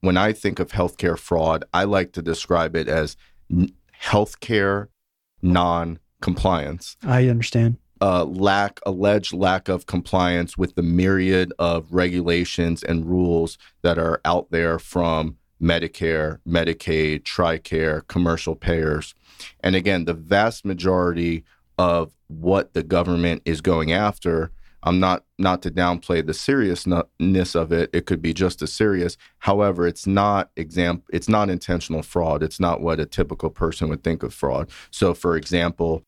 When 0.00 0.16
I 0.16 0.32
think 0.32 0.58
of 0.58 0.70
healthcare 0.70 1.18
fraud, 1.18 1.64
I 1.72 1.84
like 1.84 2.12
to 2.12 2.22
describe 2.22 2.76
it 2.76 2.88
as 2.88 3.16
n- 3.50 3.72
healthcare 4.02 4.88
non 5.42 5.98
compliance. 6.20 6.96
I 7.04 7.28
understand. 7.28 7.76
Uh, 8.00 8.24
lack, 8.24 8.78
alleged 8.86 9.32
lack 9.32 9.68
of 9.68 9.86
compliance 9.86 10.56
with 10.56 10.76
the 10.76 10.82
myriad 10.82 11.52
of 11.58 11.86
regulations 11.90 12.82
and 12.84 13.06
rules 13.06 13.58
that 13.82 13.98
are 13.98 14.20
out 14.24 14.50
there 14.50 14.78
from 14.78 15.36
Medicare, 15.60 16.38
Medicaid, 16.46 17.24
TRICARE, 17.24 18.06
commercial 18.06 18.54
payers. 18.54 19.14
And 19.60 19.74
again, 19.74 20.04
the 20.04 20.14
vast 20.14 20.64
majority 20.64 21.44
of 21.76 22.12
what 22.28 22.74
the 22.74 22.82
government 22.82 23.42
is 23.44 23.60
going 23.60 23.92
after, 23.92 24.52
I'm 24.82 25.00
not 25.00 25.24
not 25.38 25.62
to 25.62 25.70
downplay 25.70 26.24
the 26.24 26.34
seriousness 26.34 27.54
of 27.54 27.72
it. 27.72 27.90
It 27.92 28.06
could 28.06 28.22
be 28.22 28.32
just 28.32 28.62
as 28.62 28.72
serious. 28.72 29.16
However, 29.38 29.86
it's 29.86 30.06
not 30.06 30.50
exam 30.56 31.02
it's 31.10 31.28
not 31.28 31.50
intentional 31.50 32.02
fraud. 32.02 32.42
It's 32.42 32.60
not 32.60 32.80
what 32.80 33.00
a 33.00 33.06
typical 33.06 33.50
person 33.50 33.88
would 33.88 34.04
think 34.04 34.22
of 34.22 34.32
fraud. 34.32 34.70
So 34.90 35.14
for 35.14 35.36
example, 35.36 36.04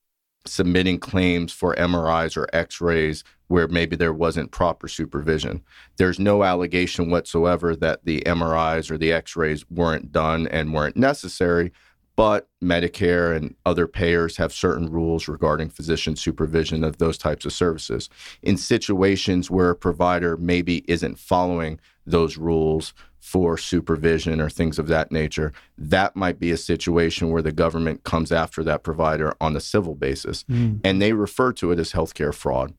submitting 0.50 0.98
claims 0.98 1.52
for 1.52 1.74
MRIs 1.76 2.36
or 2.36 2.48
X-rays 2.52 3.24
where 3.50 3.66
maybe 3.66 3.96
there 3.96 4.12
wasn't 4.12 4.52
proper 4.52 4.86
supervision. 4.86 5.60
There's 5.96 6.20
no 6.20 6.44
allegation 6.44 7.10
whatsoever 7.10 7.74
that 7.76 8.04
the 8.04 8.20
MRIs 8.20 8.92
or 8.92 8.96
the 8.96 9.12
x 9.12 9.34
rays 9.34 9.68
weren't 9.68 10.12
done 10.12 10.46
and 10.46 10.72
weren't 10.72 10.96
necessary, 10.96 11.72
but 12.14 12.48
Medicare 12.62 13.34
and 13.36 13.56
other 13.66 13.88
payers 13.88 14.36
have 14.36 14.52
certain 14.52 14.88
rules 14.88 15.26
regarding 15.26 15.68
physician 15.68 16.14
supervision 16.14 16.84
of 16.84 16.98
those 16.98 17.18
types 17.18 17.44
of 17.44 17.52
services. 17.52 18.08
In 18.40 18.56
situations 18.56 19.50
where 19.50 19.70
a 19.70 19.74
provider 19.74 20.36
maybe 20.36 20.84
isn't 20.86 21.18
following 21.18 21.80
those 22.10 22.36
rules 22.36 22.92
for 23.18 23.58
supervision 23.58 24.40
or 24.40 24.48
things 24.48 24.78
of 24.78 24.86
that 24.88 25.12
nature, 25.12 25.52
that 25.76 26.16
might 26.16 26.38
be 26.38 26.50
a 26.50 26.56
situation 26.56 27.30
where 27.30 27.42
the 27.42 27.52
government 27.52 28.02
comes 28.04 28.32
after 28.32 28.64
that 28.64 28.82
provider 28.82 29.34
on 29.40 29.54
a 29.54 29.60
civil 29.60 29.94
basis. 29.94 30.44
Mm. 30.44 30.80
And 30.82 31.02
they 31.02 31.12
refer 31.12 31.52
to 31.54 31.70
it 31.70 31.78
as 31.78 31.92
healthcare 31.92 32.34
fraud 32.34 32.74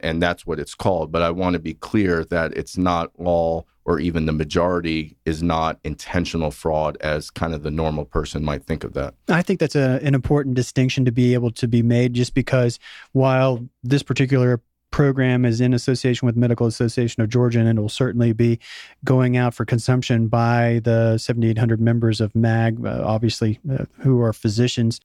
and 0.00 0.22
that's 0.22 0.46
what 0.46 0.58
it's 0.58 0.74
called. 0.74 1.10
But 1.10 1.22
I 1.22 1.30
want 1.30 1.54
to 1.54 1.58
be 1.58 1.74
clear 1.74 2.24
that 2.26 2.56
it's 2.56 2.76
not 2.76 3.10
all 3.16 3.66
or 3.84 4.00
even 4.00 4.26
the 4.26 4.32
majority 4.32 5.16
is 5.24 5.44
not 5.44 5.78
intentional 5.84 6.50
fraud 6.50 6.96
as 7.00 7.30
kind 7.30 7.54
of 7.54 7.62
the 7.62 7.70
normal 7.70 8.04
person 8.04 8.44
might 8.44 8.64
think 8.64 8.82
of 8.82 8.94
that. 8.94 9.14
I 9.28 9.42
think 9.42 9.60
that's 9.60 9.76
a, 9.76 10.00
an 10.02 10.14
important 10.14 10.56
distinction 10.56 11.04
to 11.04 11.12
be 11.12 11.34
able 11.34 11.52
to 11.52 11.68
be 11.68 11.82
made 11.82 12.12
just 12.12 12.34
because 12.34 12.80
while 13.12 13.64
this 13.84 14.02
particular 14.02 14.60
program 14.96 15.44
is 15.44 15.60
in 15.60 15.74
association 15.74 16.24
with 16.24 16.36
Medical 16.36 16.66
Association 16.66 17.22
of 17.22 17.28
Georgia 17.28 17.60
and 17.60 17.68
it 17.68 17.78
will 17.78 17.86
certainly 17.90 18.32
be 18.32 18.58
going 19.04 19.36
out 19.36 19.52
for 19.52 19.66
consumption 19.66 20.26
by 20.26 20.80
the 20.84 21.18
7800 21.18 21.78
members 21.82 22.18
of 22.18 22.34
MAG 22.34 22.82
uh, 22.82 23.02
obviously 23.04 23.60
uh, 23.70 23.84
who 23.98 24.22
are 24.22 24.32
physicians 24.32 24.98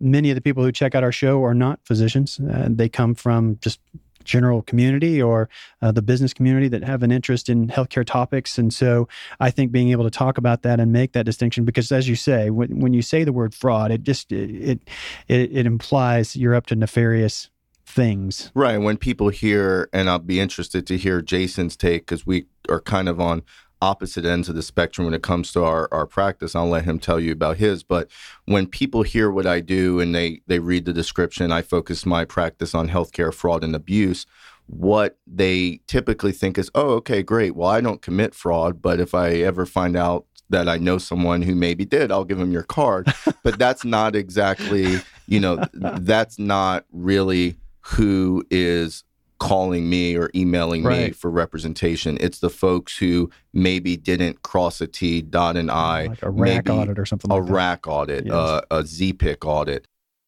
many 0.00 0.32
of 0.32 0.34
the 0.34 0.40
people 0.40 0.64
who 0.64 0.72
check 0.72 0.96
out 0.96 1.04
our 1.04 1.12
show 1.12 1.44
are 1.44 1.54
not 1.54 1.78
physicians 1.84 2.40
uh, 2.40 2.66
they 2.68 2.88
come 2.88 3.14
from 3.14 3.56
just 3.60 3.78
general 4.24 4.62
community 4.62 5.22
or 5.22 5.48
uh, 5.80 5.92
the 5.92 6.02
business 6.02 6.34
community 6.34 6.66
that 6.66 6.82
have 6.82 7.04
an 7.04 7.12
interest 7.12 7.48
in 7.48 7.68
healthcare 7.68 8.04
topics. 8.04 8.58
And 8.58 8.74
so 8.74 9.06
I 9.38 9.52
think 9.52 9.70
being 9.70 9.90
able 9.90 10.02
to 10.02 10.10
talk 10.10 10.36
about 10.36 10.62
that 10.62 10.80
and 10.80 10.92
make 10.92 11.12
that 11.12 11.24
distinction, 11.24 11.64
because 11.64 11.92
as 11.92 12.08
you 12.08 12.16
say, 12.16 12.50
when, 12.50 12.80
when 12.80 12.92
you 12.92 13.02
say 13.02 13.22
the 13.22 13.32
word 13.32 13.54
fraud, 13.54 13.92
it 13.92 14.02
just 14.02 14.32
it, 14.32 14.80
it 15.28 15.52
it 15.52 15.64
implies 15.64 16.34
you're 16.34 16.56
up 16.56 16.66
to 16.66 16.74
nefarious 16.74 17.48
things. 17.86 18.50
Right. 18.54 18.78
When 18.78 18.96
people 18.96 19.28
hear, 19.28 19.88
and 19.92 20.10
I'll 20.10 20.18
be 20.18 20.40
interested 20.40 20.86
to 20.88 20.98
hear 20.98 21.22
Jason's 21.22 21.76
take 21.76 22.02
because 22.02 22.26
we 22.26 22.46
are 22.68 22.80
kind 22.80 23.08
of 23.08 23.20
on 23.20 23.42
opposite 23.82 24.24
ends 24.24 24.48
of 24.48 24.54
the 24.54 24.62
spectrum 24.62 25.04
when 25.04 25.14
it 25.14 25.22
comes 25.22 25.52
to 25.52 25.64
our, 25.64 25.88
our 25.92 26.06
practice. 26.06 26.54
I'll 26.54 26.68
let 26.68 26.84
him 26.84 26.98
tell 26.98 27.20
you 27.20 27.32
about 27.32 27.58
his. 27.58 27.82
But 27.82 28.08
when 28.46 28.66
people 28.66 29.02
hear 29.02 29.30
what 29.30 29.46
I 29.46 29.60
do 29.60 30.00
and 30.00 30.14
they, 30.14 30.40
they 30.46 30.58
read 30.58 30.84
the 30.84 30.92
description, 30.92 31.52
I 31.52 31.62
focus 31.62 32.06
my 32.06 32.24
practice 32.24 32.74
on 32.74 32.88
healthcare 32.88 33.32
fraud 33.32 33.62
and 33.62 33.74
abuse. 33.74 34.26
What 34.66 35.18
they 35.26 35.80
typically 35.86 36.32
think 36.32 36.58
is, 36.58 36.70
oh, 36.74 36.94
okay, 36.94 37.22
great. 37.22 37.54
Well, 37.54 37.68
I 37.68 37.80
don't 37.80 38.02
commit 38.02 38.34
fraud, 38.34 38.82
but 38.82 38.98
if 38.98 39.14
I 39.14 39.30
ever 39.36 39.64
find 39.64 39.96
out 39.96 40.26
that 40.48 40.68
I 40.68 40.78
know 40.78 40.98
someone 40.98 41.42
who 41.42 41.54
maybe 41.54 41.84
did, 41.84 42.10
I'll 42.10 42.24
give 42.24 42.38
them 42.38 42.52
your 42.52 42.62
card. 42.62 43.12
but 43.44 43.58
that's 43.58 43.84
not 43.84 44.16
exactly, 44.16 44.98
you 45.26 45.38
know, 45.38 45.62
that's 45.72 46.38
not 46.38 46.84
really 46.90 47.56
who 47.86 48.44
is 48.50 49.04
calling 49.38 49.88
me 49.88 50.16
or 50.16 50.30
emailing 50.34 50.82
right. 50.82 51.08
me 51.08 51.10
for 51.10 51.30
representation. 51.30 52.16
It's 52.20 52.40
the 52.40 52.50
folks 52.50 52.96
who 52.98 53.30
maybe 53.52 53.96
didn't 53.96 54.42
cross 54.42 54.80
a 54.80 54.88
T, 54.88 55.22
dot 55.22 55.56
an 55.56 55.70
I, 55.70 56.06
like 56.06 56.22
a 56.22 56.30
RAC 56.30 56.68
audit 56.68 56.98
or 56.98 57.06
something. 57.06 57.30
A 57.30 57.36
like 57.36 57.50
RAC 57.50 57.86
audit, 57.86 58.26
yes. 58.26 58.34
uh, 58.34 58.60
a 58.70 58.82
ZPIC 58.82 59.44
audit, 59.44 59.86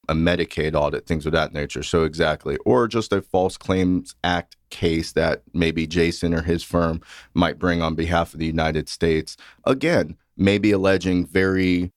a 0.09 0.15
Medicaid 0.15 0.75
audit, 0.75 1.07
things 1.07 1.27
of 1.27 1.33
that 1.33 1.53
nature. 1.53 1.83
So 1.83 2.05
exactly, 2.05 2.59
or 2.65 2.87
just 2.87 3.13
a 3.13 3.23
False 3.23 3.57
Claims 3.57 4.15
Act 4.23 4.57
case 4.71 5.13
that 5.13 5.43
maybe 5.53 5.87
Jason 5.87 6.35
or 6.35 6.43
his 6.43 6.63
firm 6.63 7.01
might 7.35 7.59
bring 7.59 7.83
on 7.83 7.97
behalf 7.97 8.35
of 8.35 8.39
the 8.39 8.47
United 8.47 8.89
States. 8.89 9.37
Again, 9.65 10.17
maybe 10.37 10.71
alleging 10.71 11.27
very 11.27 11.93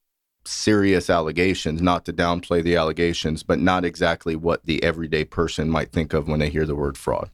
serious 0.45 1.09
allegations, 1.09 1.81
not 1.81 2.05
to 2.05 2.13
downplay 2.13 2.63
the 2.63 2.75
allegations, 2.75 3.43
but 3.43 3.59
not 3.59 3.85
exactly 3.85 4.35
what 4.35 4.65
the 4.65 4.83
everyday 4.83 5.25
person 5.25 5.69
might 5.69 5.91
think 5.91 6.13
of 6.13 6.27
when 6.27 6.39
they 6.39 6.49
hear 6.49 6.65
the 6.65 6.75
word 6.75 6.97
fraud. 6.97 7.29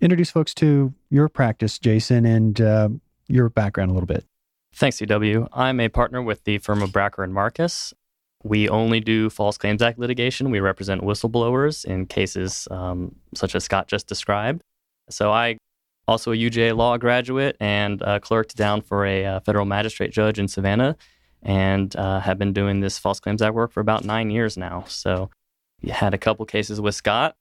Introduce 0.00 0.30
folks 0.30 0.54
to 0.54 0.92
your 1.10 1.28
practice, 1.28 1.78
Jason, 1.78 2.26
and 2.26 2.60
uh, 2.60 2.88
your 3.28 3.48
background 3.48 3.90
a 3.90 3.94
little 3.94 4.06
bit. 4.06 4.24
Thanks, 4.74 4.98
CW. 4.98 5.48
I'm 5.52 5.80
a 5.80 5.88
partner 5.88 6.22
with 6.22 6.44
the 6.44 6.58
firm 6.58 6.82
of 6.82 6.92
Bracker 6.92 7.24
and 7.24 7.32
Marcus. 7.32 7.94
We 8.44 8.68
only 8.68 9.00
do 9.00 9.30
False 9.30 9.56
Claims 9.56 9.82
Act 9.82 9.98
litigation. 9.98 10.50
We 10.50 10.60
represent 10.60 11.02
whistleblowers 11.02 11.84
in 11.84 12.06
cases 12.06 12.68
um, 12.70 13.16
such 13.34 13.54
as 13.54 13.64
Scott 13.64 13.88
just 13.88 14.06
described. 14.06 14.62
So 15.08 15.32
I 15.32 15.56
also 16.06 16.32
a 16.32 16.36
UGA 16.36 16.76
law 16.76 16.96
graduate 16.96 17.56
and 17.58 18.02
uh, 18.02 18.20
clerked 18.20 18.56
down 18.56 18.82
for 18.82 19.04
a 19.04 19.24
uh, 19.24 19.40
federal 19.40 19.64
magistrate 19.64 20.12
judge 20.12 20.38
in 20.38 20.46
Savannah 20.46 20.96
and 21.46 21.96
uh, 21.96 22.20
have 22.20 22.38
been 22.38 22.52
doing 22.52 22.80
this 22.80 22.98
False 22.98 23.20
Claims 23.20 23.40
Act 23.40 23.54
work 23.54 23.72
for 23.72 23.80
about 23.80 24.04
nine 24.04 24.30
years 24.30 24.58
now. 24.58 24.84
So, 24.86 25.30
you 25.80 25.92
had 25.92 26.12
a 26.12 26.18
couple 26.18 26.44
cases 26.44 26.80
with 26.80 26.94
Scott. 26.94 27.36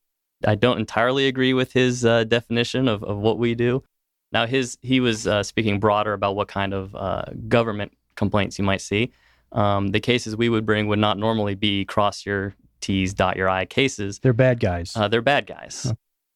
I 0.45 0.55
don't 0.55 0.79
entirely 0.79 1.27
agree 1.27 1.53
with 1.53 1.73
his 1.73 2.05
uh, 2.05 2.23
definition 2.25 2.87
of, 2.87 3.03
of 3.03 3.17
what 3.17 3.37
we 3.37 3.55
do. 3.55 3.83
Now, 4.31 4.45
his 4.45 4.77
he 4.81 4.99
was 4.99 5.27
uh, 5.27 5.43
speaking 5.43 5.79
broader 5.79 6.13
about 6.13 6.35
what 6.35 6.47
kind 6.47 6.73
of 6.73 6.95
uh, 6.95 7.23
government 7.47 7.93
complaints 8.15 8.59
you 8.59 8.65
might 8.65 8.81
see. 8.81 9.11
Um, 9.51 9.87
the 9.87 9.99
cases 9.99 10.35
we 10.35 10.49
would 10.49 10.65
bring 10.65 10.87
would 10.87 10.99
not 10.99 11.17
normally 11.17 11.55
be 11.55 11.85
cross 11.85 12.25
your 12.25 12.53
T's, 12.81 13.13
dot 13.13 13.37
your 13.37 13.49
I 13.49 13.65
cases. 13.65 14.19
They're 14.19 14.33
bad 14.33 14.59
guys. 14.59 14.91
Uh, 14.95 15.07
they're 15.07 15.21
bad 15.21 15.47
guys. 15.47 15.85
Huh. 15.87 15.93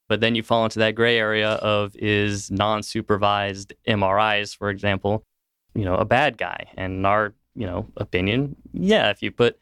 But 0.08 0.22
then 0.22 0.34
you 0.34 0.42
fall 0.42 0.64
into 0.64 0.80
that 0.80 0.96
gray 0.96 1.20
area 1.20 1.52
of 1.52 1.96
is 1.96 2.50
non 2.50 2.82
supervised 2.82 3.74
MRIs, 3.88 4.58
for 4.58 4.70
example, 4.70 5.24
you 5.76 5.86
know, 5.86 5.96
a 5.96 6.06
bad 6.06 6.38
guy. 6.38 6.68
And 6.76 7.06
our 7.06 7.34
you 7.60 7.66
know 7.66 7.86
opinion, 7.98 8.56
yeah, 8.72 9.10
if 9.10 9.22
you 9.22 9.32
put 9.32 9.60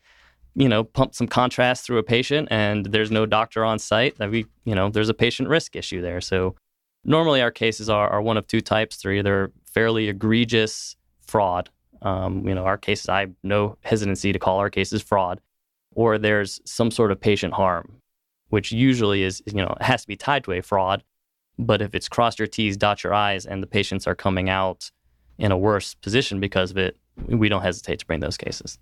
you 0.56 0.70
know 0.70 0.84
pump 0.84 1.16
some 1.16 1.28
contrast 1.28 1.86
through 1.86 1.98
a 1.98 2.04
patient 2.04 2.48
and 2.52 2.86
there's 2.86 3.12
no 3.12 3.26
doctor 3.26 3.66
on 3.66 3.80
site, 3.80 4.18
that 4.20 4.30
we 4.30 4.46
you 4.66 4.76
know 4.76 4.90
there's 4.90 5.10
a 5.10 5.16
patient 5.16 5.50
risk 5.50 5.76
issue 5.76 6.02
there. 6.02 6.22
So 6.22 6.56
normally 7.04 7.42
our 7.42 7.50
cases 7.50 7.90
are, 7.90 8.08
are 8.08 8.22
one 8.22 8.38
of 8.38 8.46
two 8.46 8.62
types. 8.62 8.98
They're 8.98 9.14
either 9.14 9.52
fairly 9.66 10.10
egregious 10.10 10.96
fraud. 11.22 11.70
Um, 12.04 12.48
you 12.48 12.54
know, 12.54 12.66
our 12.66 12.78
cases, 12.78 13.10
I 13.10 13.22
have 13.22 13.34
no 13.44 13.78
hesitancy 13.84 14.32
to 14.32 14.38
call 14.38 14.60
our 14.60 14.70
cases 14.70 15.02
fraud, 15.02 15.42
or 15.96 16.20
there's 16.20 16.62
some 16.66 16.92
sort 16.92 17.12
of 17.12 17.20
patient 17.20 17.56
harm, 17.56 18.00
which 18.50 18.72
usually 18.72 19.24
is, 19.24 19.42
you 19.48 19.64
know, 19.64 19.76
has 19.82 20.02
to 20.04 20.08
be 20.08 20.16
tied 20.16 20.44
to 20.44 20.52
a 20.52 20.62
fraud. 20.62 21.04
But 21.58 21.82
if 21.82 21.96
it's 21.96 22.08
cross 22.08 22.38
your 22.38 22.48
T's, 22.48 22.78
dot 22.78 23.04
your 23.04 23.16
I's, 23.16 23.48
and 23.48 23.64
the 23.64 23.68
patients 23.68 24.06
are 24.06 24.14
coming 24.14 24.48
out 24.48 24.92
in 25.40 25.52
a 25.52 25.58
worse 25.58 25.96
position 25.96 26.40
because 26.40 26.70
of 26.70 26.78
it, 26.78 26.98
we 27.28 27.50
don't 27.50 27.62
hesitate 27.62 28.00
to 28.00 28.06
bring 28.06 28.20
those 28.20 28.38
cases. 28.38 28.78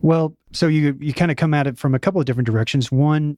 Well, 0.00 0.36
so 0.52 0.68
you 0.68 0.96
you 1.00 1.12
kind 1.12 1.30
of 1.30 1.36
come 1.36 1.54
at 1.54 1.66
it 1.66 1.78
from 1.78 1.94
a 1.94 1.98
couple 1.98 2.20
of 2.20 2.26
different 2.26 2.46
directions. 2.46 2.92
One, 2.92 3.36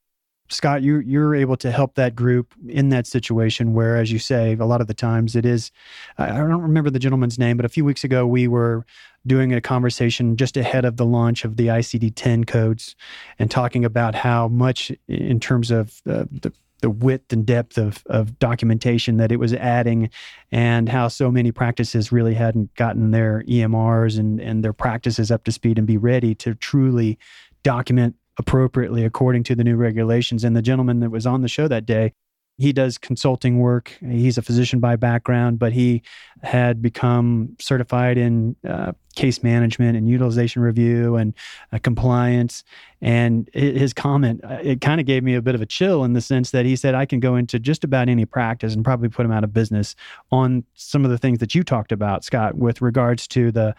Scott, 0.49 0.83
you 0.83 0.99
you're 0.99 1.33
able 1.33 1.57
to 1.57 1.71
help 1.71 1.95
that 1.95 2.15
group 2.15 2.53
in 2.67 2.89
that 2.89 3.07
situation 3.07 3.73
where, 3.73 3.97
as 3.97 4.11
you 4.11 4.19
say, 4.19 4.55
a 4.59 4.65
lot 4.65 4.81
of 4.81 4.87
the 4.87 4.93
times 4.93 5.35
it 5.35 5.45
is. 5.45 5.71
I 6.17 6.27
don't 6.27 6.61
remember 6.61 6.89
the 6.89 6.99
gentleman's 6.99 7.39
name, 7.39 7.57
but 7.57 7.65
a 7.65 7.69
few 7.69 7.85
weeks 7.85 8.03
ago 8.03 8.27
we 8.27 8.47
were 8.47 8.85
doing 9.25 9.53
a 9.53 9.61
conversation 9.61 10.35
just 10.35 10.57
ahead 10.57 10.85
of 10.85 10.97
the 10.97 11.05
launch 11.05 11.45
of 11.45 11.55
the 11.55 11.67
ICD-10 11.67 12.47
codes 12.47 12.95
and 13.37 13.51
talking 13.51 13.85
about 13.85 14.15
how 14.15 14.47
much, 14.47 14.91
in 15.07 15.39
terms 15.39 15.69
of 15.71 16.01
uh, 16.07 16.25
the 16.31 16.51
the 16.81 16.89
width 16.89 17.31
and 17.31 17.45
depth 17.45 17.77
of, 17.77 18.03
of 18.07 18.37
documentation 18.39 19.17
that 19.17 19.31
it 19.31 19.37
was 19.37 19.53
adding 19.53 20.09
and 20.51 20.89
how 20.89 21.07
so 21.07 21.31
many 21.31 21.51
practices 21.51 22.11
really 22.11 22.33
hadn't 22.33 22.73
gotten 22.75 23.11
their 23.11 23.43
EMRs 23.43 24.19
and, 24.19 24.39
and 24.41 24.63
their 24.63 24.73
practices 24.73 25.31
up 25.31 25.43
to 25.43 25.51
speed 25.51 25.77
and 25.77 25.87
be 25.87 25.97
ready 25.97 26.35
to 26.35 26.55
truly 26.55 27.17
document 27.63 28.15
appropriately 28.37 29.05
according 29.05 29.43
to 29.43 29.55
the 29.55 29.63
new 29.63 29.75
regulations. 29.75 30.43
And 30.43 30.55
the 30.55 30.61
gentleman 30.61 30.99
that 30.99 31.11
was 31.11 31.25
on 31.25 31.41
the 31.41 31.47
show 31.47 31.67
that 31.67 31.85
day 31.85 32.13
he 32.57 32.71
does 32.71 32.97
consulting 32.97 33.59
work. 33.59 33.97
He's 34.01 34.37
a 34.37 34.41
physician 34.41 34.79
by 34.79 34.95
background, 34.95 35.57
but 35.57 35.73
he 35.73 36.03
had 36.43 36.81
become 36.81 37.55
certified 37.59 38.17
in 38.17 38.55
uh, 38.67 38.91
case 39.15 39.41
management 39.41 39.97
and 39.97 40.07
utilization 40.07 40.61
review 40.61 41.15
and 41.15 41.33
uh, 41.71 41.79
compliance. 41.79 42.63
And 43.01 43.49
his 43.53 43.93
comment, 43.93 44.41
uh, 44.43 44.59
it 44.61 44.79
kind 44.79 45.01
of 45.01 45.07
gave 45.07 45.23
me 45.23 45.33
a 45.33 45.41
bit 45.41 45.55
of 45.55 45.61
a 45.61 45.65
chill 45.65 46.03
in 46.03 46.13
the 46.13 46.21
sense 46.21 46.51
that 46.51 46.65
he 46.65 46.75
said, 46.75 46.93
I 46.93 47.05
can 47.05 47.19
go 47.19 47.35
into 47.35 47.57
just 47.57 47.83
about 47.83 48.09
any 48.09 48.25
practice 48.25 48.75
and 48.75 48.85
probably 48.85 49.09
put 49.09 49.25
him 49.25 49.31
out 49.31 49.43
of 49.43 49.53
business 49.53 49.95
on 50.31 50.63
some 50.75 51.03
of 51.03 51.11
the 51.11 51.17
things 51.17 51.39
that 51.39 51.55
you 51.55 51.63
talked 51.63 51.91
about, 51.91 52.23
Scott, 52.23 52.55
with 52.55 52.81
regards 52.81 53.27
to 53.29 53.51
the 53.51 53.75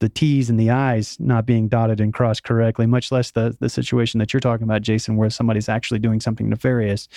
the 0.00 0.08
T's 0.08 0.48
and 0.48 0.58
the 0.58 0.70
I's 0.70 1.18
not 1.18 1.46
being 1.46 1.68
dotted 1.68 2.00
and 2.00 2.12
crossed 2.12 2.44
correctly, 2.44 2.86
much 2.86 3.10
less 3.10 3.30
the 3.32 3.56
the 3.58 3.68
situation 3.68 4.18
that 4.18 4.32
you're 4.32 4.40
talking 4.40 4.64
about, 4.64 4.82
Jason, 4.82 5.16
where 5.16 5.30
somebody's 5.30 5.68
actually 5.68 5.98
doing 5.98 6.20
something 6.20 6.48
nefarious. 6.48 7.08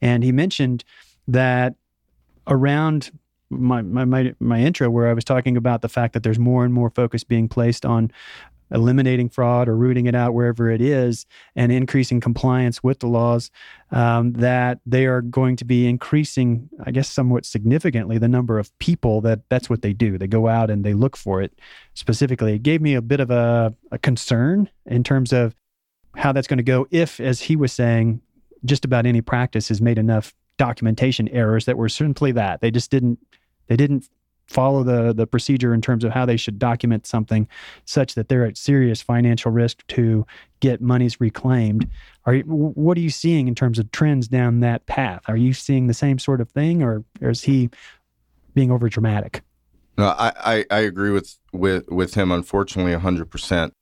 And 0.00 0.24
he 0.24 0.32
mentioned 0.32 0.84
that 1.28 1.74
around 2.46 3.10
my, 3.50 3.82
my 3.82 4.04
my 4.04 4.34
my 4.40 4.60
intro 4.60 4.88
where 4.90 5.08
I 5.08 5.12
was 5.12 5.24
talking 5.24 5.56
about 5.56 5.82
the 5.82 5.88
fact 5.88 6.14
that 6.14 6.22
there's 6.22 6.38
more 6.38 6.64
and 6.64 6.72
more 6.72 6.90
focus 6.90 7.24
being 7.24 7.48
placed 7.48 7.84
on 7.84 8.10
eliminating 8.70 9.28
fraud 9.28 9.68
or 9.68 9.76
rooting 9.76 10.06
it 10.06 10.14
out 10.14 10.34
wherever 10.34 10.70
it 10.70 10.80
is 10.80 11.26
and 11.56 11.72
increasing 11.72 12.20
compliance 12.20 12.82
with 12.82 13.00
the 13.00 13.06
laws, 13.06 13.50
um, 13.90 14.32
that 14.34 14.80
they 14.86 15.06
are 15.06 15.22
going 15.22 15.56
to 15.56 15.64
be 15.64 15.86
increasing, 15.86 16.68
I 16.84 16.90
guess, 16.90 17.08
somewhat 17.08 17.44
significantly 17.44 18.18
the 18.18 18.28
number 18.28 18.58
of 18.58 18.76
people 18.78 19.20
that 19.22 19.40
that's 19.48 19.68
what 19.68 19.82
they 19.82 19.92
do. 19.92 20.18
They 20.18 20.26
go 20.26 20.48
out 20.48 20.70
and 20.70 20.84
they 20.84 20.94
look 20.94 21.16
for 21.16 21.42
it 21.42 21.58
specifically. 21.94 22.54
It 22.54 22.62
gave 22.62 22.80
me 22.80 22.94
a 22.94 23.02
bit 23.02 23.20
of 23.20 23.30
a, 23.30 23.74
a 23.90 23.98
concern 23.98 24.68
in 24.86 25.04
terms 25.04 25.32
of 25.32 25.54
how 26.16 26.32
that's 26.32 26.46
going 26.46 26.58
to 26.58 26.64
go 26.64 26.86
if, 26.90 27.20
as 27.20 27.40
he 27.40 27.56
was 27.56 27.72
saying, 27.72 28.20
just 28.64 28.84
about 28.84 29.06
any 29.06 29.20
practice 29.20 29.68
has 29.68 29.80
made 29.80 29.98
enough 29.98 30.34
documentation 30.58 31.26
errors 31.28 31.64
that 31.64 31.78
were 31.78 31.88
simply 31.88 32.32
that 32.32 32.60
they 32.60 32.70
just 32.70 32.90
didn't 32.90 33.18
they 33.68 33.76
didn't 33.76 34.06
follow 34.50 34.82
the 34.82 35.12
the 35.12 35.26
procedure 35.26 35.72
in 35.72 35.80
terms 35.80 36.04
of 36.04 36.10
how 36.10 36.26
they 36.26 36.36
should 36.36 36.58
document 36.58 37.06
something 37.06 37.48
such 37.84 38.14
that 38.14 38.28
they're 38.28 38.44
at 38.44 38.58
serious 38.58 39.00
financial 39.00 39.52
risk 39.52 39.86
to 39.86 40.26
get 40.58 40.80
monies 40.80 41.20
reclaimed. 41.20 41.88
Are 42.26 42.34
you, 42.34 42.42
what 42.42 42.98
are 42.98 43.00
you 43.00 43.10
seeing 43.10 43.48
in 43.48 43.54
terms 43.54 43.78
of 43.78 43.90
trends 43.92 44.28
down 44.28 44.60
that 44.60 44.84
path? 44.86 45.22
Are 45.28 45.36
you 45.36 45.54
seeing 45.54 45.86
the 45.86 45.94
same 45.94 46.18
sort 46.18 46.40
of 46.40 46.50
thing 46.50 46.82
or, 46.82 47.04
is 47.20 47.42
he 47.42 47.70
being 48.54 48.70
over 48.70 48.88
dramatic? 48.88 49.42
No 49.96 50.08
I, 50.08 50.32
I, 50.36 50.64
I 50.70 50.78
agree 50.80 51.10
with 51.10 51.38
with 51.52 51.88
with 51.88 52.14
him. 52.14 52.32
Unfortunately 52.32 52.92
100% 52.92 53.72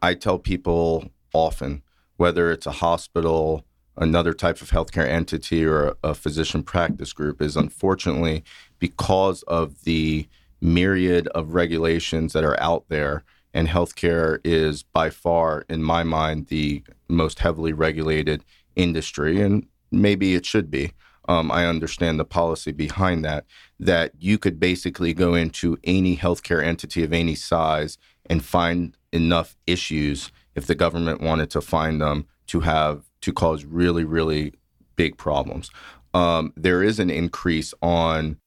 i 0.00 0.14
tell 0.14 0.38
people 0.38 1.10
often 1.34 1.82
whether 2.16 2.52
it's 2.52 2.66
a 2.66 2.72
hospital 2.72 3.64
another 3.96 4.32
type 4.32 4.62
of 4.62 4.70
healthcare 4.70 5.08
entity 5.08 5.64
or 5.64 5.88
a, 5.88 5.96
a 6.04 6.14
physician 6.14 6.62
practice 6.62 7.12
group 7.12 7.42
is 7.42 7.56
unfortunately 7.56 8.44
because 8.78 9.42
of 9.44 9.84
the 9.84 10.26
myriad 10.60 11.28
of 11.28 11.54
regulations 11.54 12.32
that 12.32 12.44
are 12.44 12.60
out 12.60 12.84
there 12.88 13.24
and 13.54 13.68
healthcare 13.68 14.40
is 14.44 14.82
by 14.82 15.08
far 15.10 15.64
in 15.68 15.82
my 15.82 16.02
mind 16.02 16.46
the 16.48 16.82
most 17.08 17.38
heavily 17.38 17.72
regulated 17.72 18.44
industry 18.76 19.40
and 19.40 19.66
maybe 19.90 20.34
it 20.34 20.44
should 20.44 20.70
be 20.70 20.92
um, 21.28 21.50
I 21.50 21.66
understand 21.66 22.18
the 22.18 22.24
policy 22.24 22.72
behind 22.72 23.24
that, 23.24 23.44
that 23.78 24.12
you 24.18 24.38
could 24.38 24.58
basically 24.58 25.12
go 25.12 25.34
into 25.34 25.76
any 25.84 26.16
healthcare 26.16 26.64
entity 26.64 27.04
of 27.04 27.12
any 27.12 27.34
size 27.34 27.98
and 28.30 28.42
find 28.42 28.96
enough 29.12 29.54
issues 29.66 30.32
if 30.54 30.66
the 30.66 30.74
government 30.74 31.20
wanted 31.20 31.50
to 31.50 31.60
find 31.60 32.00
them 32.00 32.26
to 32.46 32.60
have 32.60 33.04
to 33.20 33.32
cause 33.32 33.64
really, 33.64 34.04
really 34.04 34.54
big 34.96 35.18
problems. 35.18 35.70
Um, 36.14 36.54
there 36.56 36.82
is 36.82 36.98
an 36.98 37.10
increase 37.10 37.74
on 37.82 38.38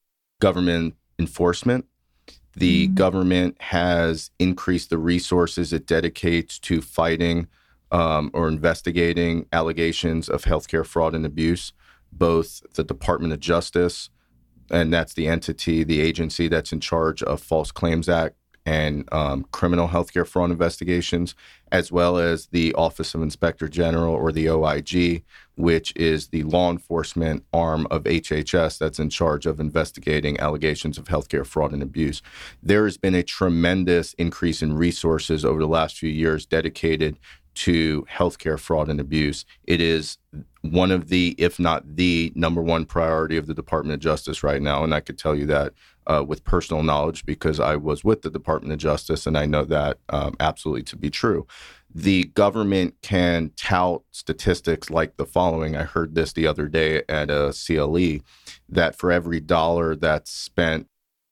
government 0.42 0.96
enforcement. 1.20 1.86
The 2.56 2.86
mm-hmm. 2.86 2.94
government 2.94 3.62
has 3.62 4.32
increased 4.40 4.90
the 4.90 4.98
resources 4.98 5.72
it 5.72 5.86
dedicates 5.86 6.58
to 6.60 6.80
fighting 6.82 7.46
um, 7.92 8.28
or 8.34 8.48
investigating 8.48 9.46
allegations 9.52 10.28
of 10.28 10.42
healthcare 10.42 10.84
fraud 10.84 11.14
and 11.14 11.24
abuse 11.24 11.72
both 12.10 12.60
the 12.74 12.82
Department 12.82 13.32
of 13.32 13.38
Justice, 13.38 14.10
and 14.68 14.92
that's 14.92 15.14
the 15.14 15.28
entity, 15.28 15.84
the 15.84 16.00
agency 16.00 16.48
that's 16.48 16.72
in 16.72 16.80
charge 16.80 17.22
of 17.22 17.40
False 17.40 17.70
Claims 17.70 18.08
Act 18.08 18.36
and 18.64 19.08
um, 19.12 19.44
criminal 19.52 19.88
healthcare 19.88 20.26
fraud 20.26 20.50
investigations, 20.50 21.34
as 21.72 21.90
well 21.90 22.18
as 22.18 22.46
the 22.46 22.72
Office 22.74 23.14
of 23.14 23.22
Inspector 23.22 23.66
General 23.68 24.14
or 24.14 24.30
the 24.30 24.48
OIG, 24.48 25.24
which 25.56 25.92
is 25.96 26.28
the 26.28 26.42
law 26.44 26.70
enforcement 26.70 27.44
arm 27.52 27.86
of 27.90 28.04
HHS 28.04 28.78
that's 28.78 28.98
in 28.98 29.10
charge 29.10 29.46
of 29.46 29.58
investigating 29.58 30.38
allegations 30.38 30.96
of 30.96 31.06
healthcare 31.06 31.46
fraud 31.46 31.72
and 31.72 31.82
abuse. 31.82 32.22
There 32.62 32.84
has 32.84 32.96
been 32.96 33.14
a 33.14 33.22
tremendous 33.22 34.14
increase 34.14 34.62
in 34.62 34.74
resources 34.74 35.44
over 35.44 35.60
the 35.60 35.66
last 35.66 35.98
few 35.98 36.10
years 36.10 36.46
dedicated 36.46 37.18
to 37.54 38.06
healthcare 38.10 38.58
fraud 38.58 38.88
and 38.88 39.00
abuse. 39.00 39.44
It 39.64 39.80
is 39.80 40.18
one 40.62 40.90
of 40.90 41.08
the, 41.08 41.34
if 41.38 41.58
not 41.58 41.96
the 41.96 42.32
number 42.34 42.62
one 42.62 42.86
priority 42.86 43.36
of 43.36 43.46
the 43.46 43.54
Department 43.54 43.94
of 43.94 44.00
Justice 44.00 44.42
right 44.42 44.62
now. 44.62 44.84
And 44.84 44.94
I 44.94 45.00
could 45.00 45.18
tell 45.18 45.34
you 45.34 45.46
that 45.46 45.74
uh, 46.06 46.24
with 46.26 46.44
personal 46.44 46.82
knowledge 46.82 47.24
because 47.24 47.60
I 47.60 47.76
was 47.76 48.04
with 48.04 48.22
the 48.22 48.30
Department 48.30 48.72
of 48.72 48.78
Justice 48.78 49.26
and 49.26 49.36
I 49.36 49.46
know 49.46 49.64
that 49.64 49.98
um, 50.08 50.34
absolutely 50.40 50.82
to 50.84 50.96
be 50.96 51.10
true. 51.10 51.46
The 51.94 52.24
government 52.24 52.94
can 53.02 53.52
tout 53.56 54.02
statistics 54.10 54.90
like 54.90 55.16
the 55.16 55.26
following. 55.26 55.76
I 55.76 55.84
heard 55.84 56.14
this 56.14 56.32
the 56.32 56.46
other 56.46 56.66
day 56.66 57.02
at 57.08 57.30
a 57.30 57.52
CLE 57.52 58.24
that 58.68 58.96
for 58.96 59.12
every 59.12 59.40
dollar 59.40 59.94
that's 59.94 60.30
spent 60.30 60.88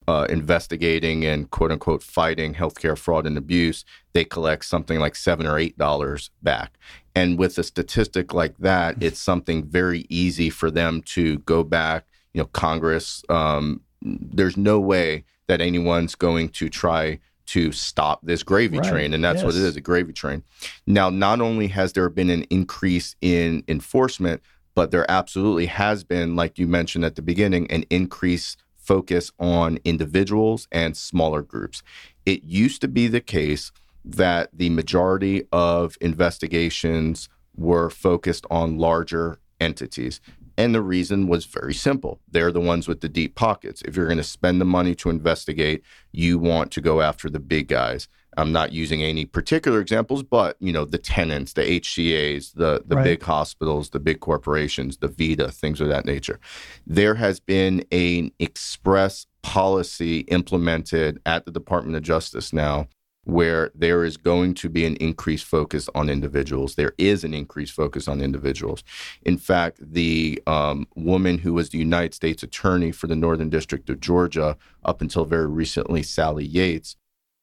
uh, 0.07 0.27
investigating 0.29 1.25
and 1.25 1.51
quote 1.51 1.71
unquote 1.71 2.03
fighting 2.03 2.55
healthcare 2.55 2.99
fraud 2.99 3.27
and 3.27 3.39
abuse, 3.39 3.85
they 4.13 4.25
collect 4.25 4.65
something 4.65 4.99
like 4.99 5.15
seven 5.15 5.47
or 5.47 5.59
eight 5.59 5.79
dollars 5.79 6.31
back. 6.43 6.79
And 7.15 7.39
with 7.39 7.57
a 7.59 7.63
statistic 7.63 8.35
like 8.35 8.59
that, 8.59 9.03
it's 9.03 9.21
something 9.21 9.65
very 9.65 10.07
easy 10.09 10.51
for 10.51 10.71
them 10.71 11.03
to 11.03 11.39
go 11.41 11.63
back. 11.63 12.07
You 12.35 12.43
know, 12.43 12.47
Congress. 12.47 13.23
Um, 13.29 13.83
there's 14.03 14.57
no 14.57 14.81
way 14.81 15.25
that 15.47 15.61
anyone's 15.61 16.15
going 16.15 16.49
to 16.51 16.69
try 16.69 17.19
to 17.47 17.73
stop 17.73 18.21
this 18.23 18.43
gravy 18.43 18.79
right. 18.79 18.89
train, 18.89 19.13
and 19.13 19.25
that's 19.25 19.39
yes. 19.39 19.45
what 19.45 19.55
it 19.57 19.63
is—a 19.63 19.81
gravy 19.81 20.13
train. 20.13 20.45
Now, 20.87 21.11
not 21.11 21.41
only 21.41 21.67
has 21.69 21.93
there 21.93 22.09
been 22.09 22.31
an 22.31 22.45
increase 22.45 23.17
in 23.21 23.65
enforcement, 23.67 24.41
but 24.75 24.93
there 24.93 25.11
absolutely 25.11 25.67
has 25.67 26.05
been, 26.05 26.37
like 26.37 26.59
you 26.59 26.69
mentioned 26.69 27.05
at 27.05 27.17
the 27.17 27.23
beginning, 27.23 27.71
an 27.71 27.85
increase 27.91 28.57
focus 28.77 29.31
on 29.39 29.79
individuals 29.85 30.69
and 30.71 30.97
smaller 30.97 31.43
groups. 31.43 31.83
It 32.25 32.45
used 32.45 32.81
to 32.83 32.89
be 32.89 33.09
the 33.09 33.21
case 33.21 33.73
that 34.05 34.51
the 34.53 34.71
majority 34.71 35.45
of 35.53 35.97
investigations 36.01 37.29
were 37.57 37.91
focused 37.91 38.47
on 38.51 38.79
larger 38.79 39.39
entities. 39.61 40.21
And 40.61 40.75
the 40.75 40.83
reason 40.83 41.27
was 41.27 41.47
very 41.47 41.73
simple. 41.73 42.21
They're 42.31 42.53
the 42.53 42.61
ones 42.61 42.87
with 42.87 43.01
the 43.01 43.09
deep 43.09 43.35
pockets. 43.35 43.81
If 43.81 43.97
you're 43.97 44.05
going 44.05 44.19
to 44.19 44.23
spend 44.23 44.61
the 44.61 44.67
money 44.67 44.95
to 44.97 45.09
investigate, 45.09 45.83
you 46.13 46.39
want 46.39 46.71
to 46.73 46.83
go 46.83 47.01
after 47.01 47.31
the 47.31 47.41
big 47.41 47.69
guys. 47.69 48.09
I'm 48.37 48.53
not 48.53 48.71
using 48.71 49.03
any 49.03 49.25
particular 49.25 49.81
examples, 49.81 50.23
but 50.23 50.59
you 50.61 50.71
know 50.71 50.85
the 50.85 50.99
Tenets, 50.99 51.55
the 51.55 51.63
HCA's, 51.63 52.53
the 52.53 52.83
the 52.85 52.97
right. 52.97 53.05
big 53.05 53.23
hospitals, 53.23 53.89
the 53.89 54.01
big 54.01 54.21
corporations, 54.21 54.99
DaVita, 54.99 55.51
things 55.51 55.81
of 55.81 55.89
that 55.89 56.05
nature. 56.05 56.39
There 56.87 57.15
has 57.15 57.41
been 57.41 57.83
an 57.91 58.31
express 58.39 59.27
policy 59.41 60.21
implemented 60.29 61.23
at 61.25 61.47
the 61.47 61.53
Department 61.53 61.97
of 61.97 62.03
Justice 62.03 62.53
now 62.53 62.87
where 63.31 63.71
there 63.75 64.05
is 64.05 64.17
going 64.17 64.55
to 64.55 64.69
be 64.69 64.85
an 64.85 64.97
increased 64.97 65.45
focus 65.45 65.89
on 65.95 66.11
individuals. 66.11 66.75
There 66.75 66.95
is 66.99 67.25
an 67.25 67.35
increased 67.35 67.73
focus 67.73 68.09
on 68.09 68.21
individuals. 68.21 68.83
In 69.23 69.39
fact, 69.39 69.79
the 69.81 70.43
um, 70.47 70.87
woman 70.95 71.39
who 71.39 71.55
was 71.55 71.71
the 71.71 71.79
United 71.79 72.15
States 72.15 72.43
Attorney 72.43 72.93
for 72.93 73.07
the 73.07 73.17
Northern 73.17 73.51
District 73.51 73.89
of 73.91 74.01
Georgia 74.01 74.57
up 74.85 75.01
until 75.01 75.25
very 75.25 75.47
recently, 75.47 76.03
Sally 76.03 76.45
Yates, 76.45 76.97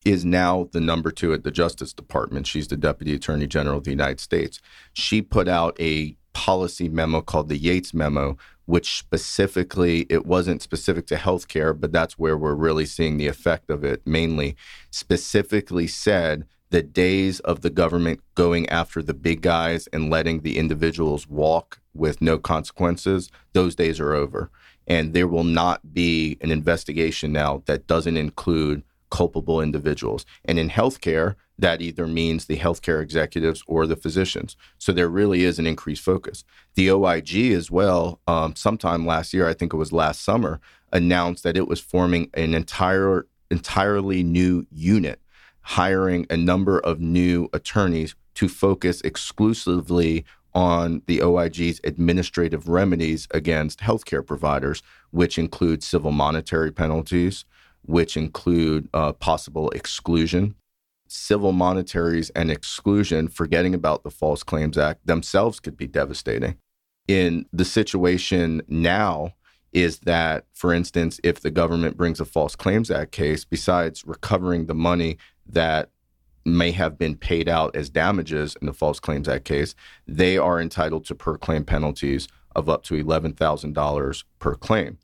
is 0.06 0.24
now 0.24 0.70
the 0.72 0.79
number 0.79 1.11
two 1.11 1.33
at 1.33 1.44
the 1.44 1.51
Justice 1.51 1.94
Department. 1.94 2.48
She's 2.48 2.68
the 2.68 2.77
Deputy 2.77 3.14
Attorney 3.14 3.48
General 3.48 3.77
of 3.77 3.83
the 3.83 3.92
United 3.92 4.20
States. 4.20 4.61
She 4.94 5.22
put 5.22 5.48
out 5.48 5.75
a 5.79 6.16
policy 6.37 6.87
memo 6.87 7.19
called 7.19 7.50
the 7.50 7.57
Yates 7.57 7.95
Memo, 7.95 8.37
which 8.65 9.00
specifically, 9.00 10.05
it 10.07 10.27
wasn't 10.27 10.61
specific 10.61 11.07
to 11.07 11.15
healthcare, 11.15 11.77
but 11.77 11.91
that's 11.91 12.19
where 12.19 12.37
we're 12.37 12.53
really 12.53 12.85
seeing 12.85 13.17
the 13.17 13.25
effect 13.25 13.71
of 13.71 13.83
it 13.83 14.05
mainly, 14.05 14.55
specifically 14.91 15.87
said 15.87 16.45
the 16.69 16.83
days 16.83 17.39
of 17.39 17.61
the 17.61 17.71
government 17.71 18.19
going 18.35 18.69
after 18.69 19.01
the 19.01 19.15
big 19.15 19.41
guys 19.41 19.87
and 19.91 20.11
letting 20.11 20.41
the 20.41 20.59
individuals 20.59 21.27
walk 21.27 21.79
with 21.95 22.21
no 22.21 22.37
consequences, 22.37 23.31
those 23.53 23.73
days 23.73 24.00
are 24.00 24.13
over. 24.13 24.51
And 24.85 25.13
there 25.15 25.27
will 25.27 25.43
not 25.43 25.95
be 25.95 26.37
an 26.41 26.51
investigation 26.51 27.31
now 27.31 27.63
that 27.65 27.87
doesn't 27.87 28.15
include 28.15 28.83
culpable 29.09 29.61
individuals. 29.61 30.25
And 30.46 30.59
in 30.59 30.70
healthcare, 30.70 31.35
that 31.59 31.81
either 31.81 32.07
means 32.07 32.46
the 32.46 32.57
healthcare 32.57 33.01
executives 33.01 33.63
or 33.67 33.87
the 33.87 33.96
physicians. 33.96 34.55
So 34.77 34.91
there 34.91 35.09
really 35.09 35.43
is 35.43 35.59
an 35.59 35.67
increased 35.67 36.03
focus. 36.03 36.43
The 36.75 36.91
OIG 36.91 37.51
as 37.51 37.72
well, 37.72 38.20
um, 38.27 38.55
sometime 38.55 39.05
last 39.05 39.33
year, 39.33 39.48
I 39.48 39.53
think 39.53 39.74
it 39.74 39.77
was 39.77 39.91
last 39.91 40.24
summer, 40.24 40.59
announced 40.93 41.43
that 41.43 41.57
it 41.57 41.67
was 41.67 41.79
forming 41.79 42.29
an 42.33 42.53
entire 42.53 43.25
entirely 43.50 44.24
new 44.24 44.67
unit, 44.72 45.22
hiring 45.61 46.25
a 46.29 46.37
number 46.37 46.79
of 46.79 47.00
new 47.00 47.50
attorneys 47.53 48.13
to 48.35 48.50
focus 48.50 49.01
exclusively 49.01 50.25
on 50.53 51.01
the 51.05 51.22
OIG's 51.22 51.79
administrative 51.83 52.67
remedies 52.67 53.27
against 53.31 53.79
healthcare 53.79 54.25
providers, 54.25 54.81
which 55.11 55.37
include 55.37 55.83
civil 55.83 56.11
monetary 56.11 56.72
penalties, 56.72 57.46
which 57.87 58.15
include 58.15 58.87
uh, 58.93 59.13
possible 59.13 59.69
exclusion. 59.71 60.55
Civil 61.07 61.53
monetaries 61.53 62.29
and 62.35 62.51
exclusion, 62.51 63.29
forgetting 63.29 63.73
about 63.73 64.03
the 64.03 64.11
False 64.11 64.43
Claims 64.43 64.77
Act, 64.77 65.07
themselves 65.07 65.59
could 65.59 65.77
be 65.77 65.87
devastating. 65.87 66.57
In 67.07 67.45
the 67.53 67.63
situation 67.65 68.61
now, 68.67 69.33
is 69.71 70.00
that, 70.00 70.45
for 70.53 70.73
instance, 70.73 71.19
if 71.23 71.39
the 71.39 71.51
government 71.51 71.97
brings 71.97 72.19
a 72.19 72.25
False 72.25 72.55
Claims 72.55 72.91
Act 72.91 73.11
case, 73.11 73.45
besides 73.45 74.03
recovering 74.05 74.65
the 74.65 74.75
money 74.75 75.17
that 75.45 75.91
may 76.45 76.71
have 76.71 76.97
been 76.97 77.15
paid 77.15 77.47
out 77.47 77.75
as 77.75 77.89
damages 77.89 78.55
in 78.61 78.67
the 78.67 78.73
False 78.73 79.00
Claims 79.00 79.27
Act 79.27 79.45
case, 79.45 79.75
they 80.05 80.37
are 80.37 80.59
entitled 80.59 81.05
to 81.05 81.15
per 81.15 81.37
claim 81.37 81.63
penalties 81.63 82.27
of 82.55 82.69
up 82.69 82.83
to 82.83 83.01
$11,000 83.01 84.23
per 84.39 84.55
claim 84.55 84.97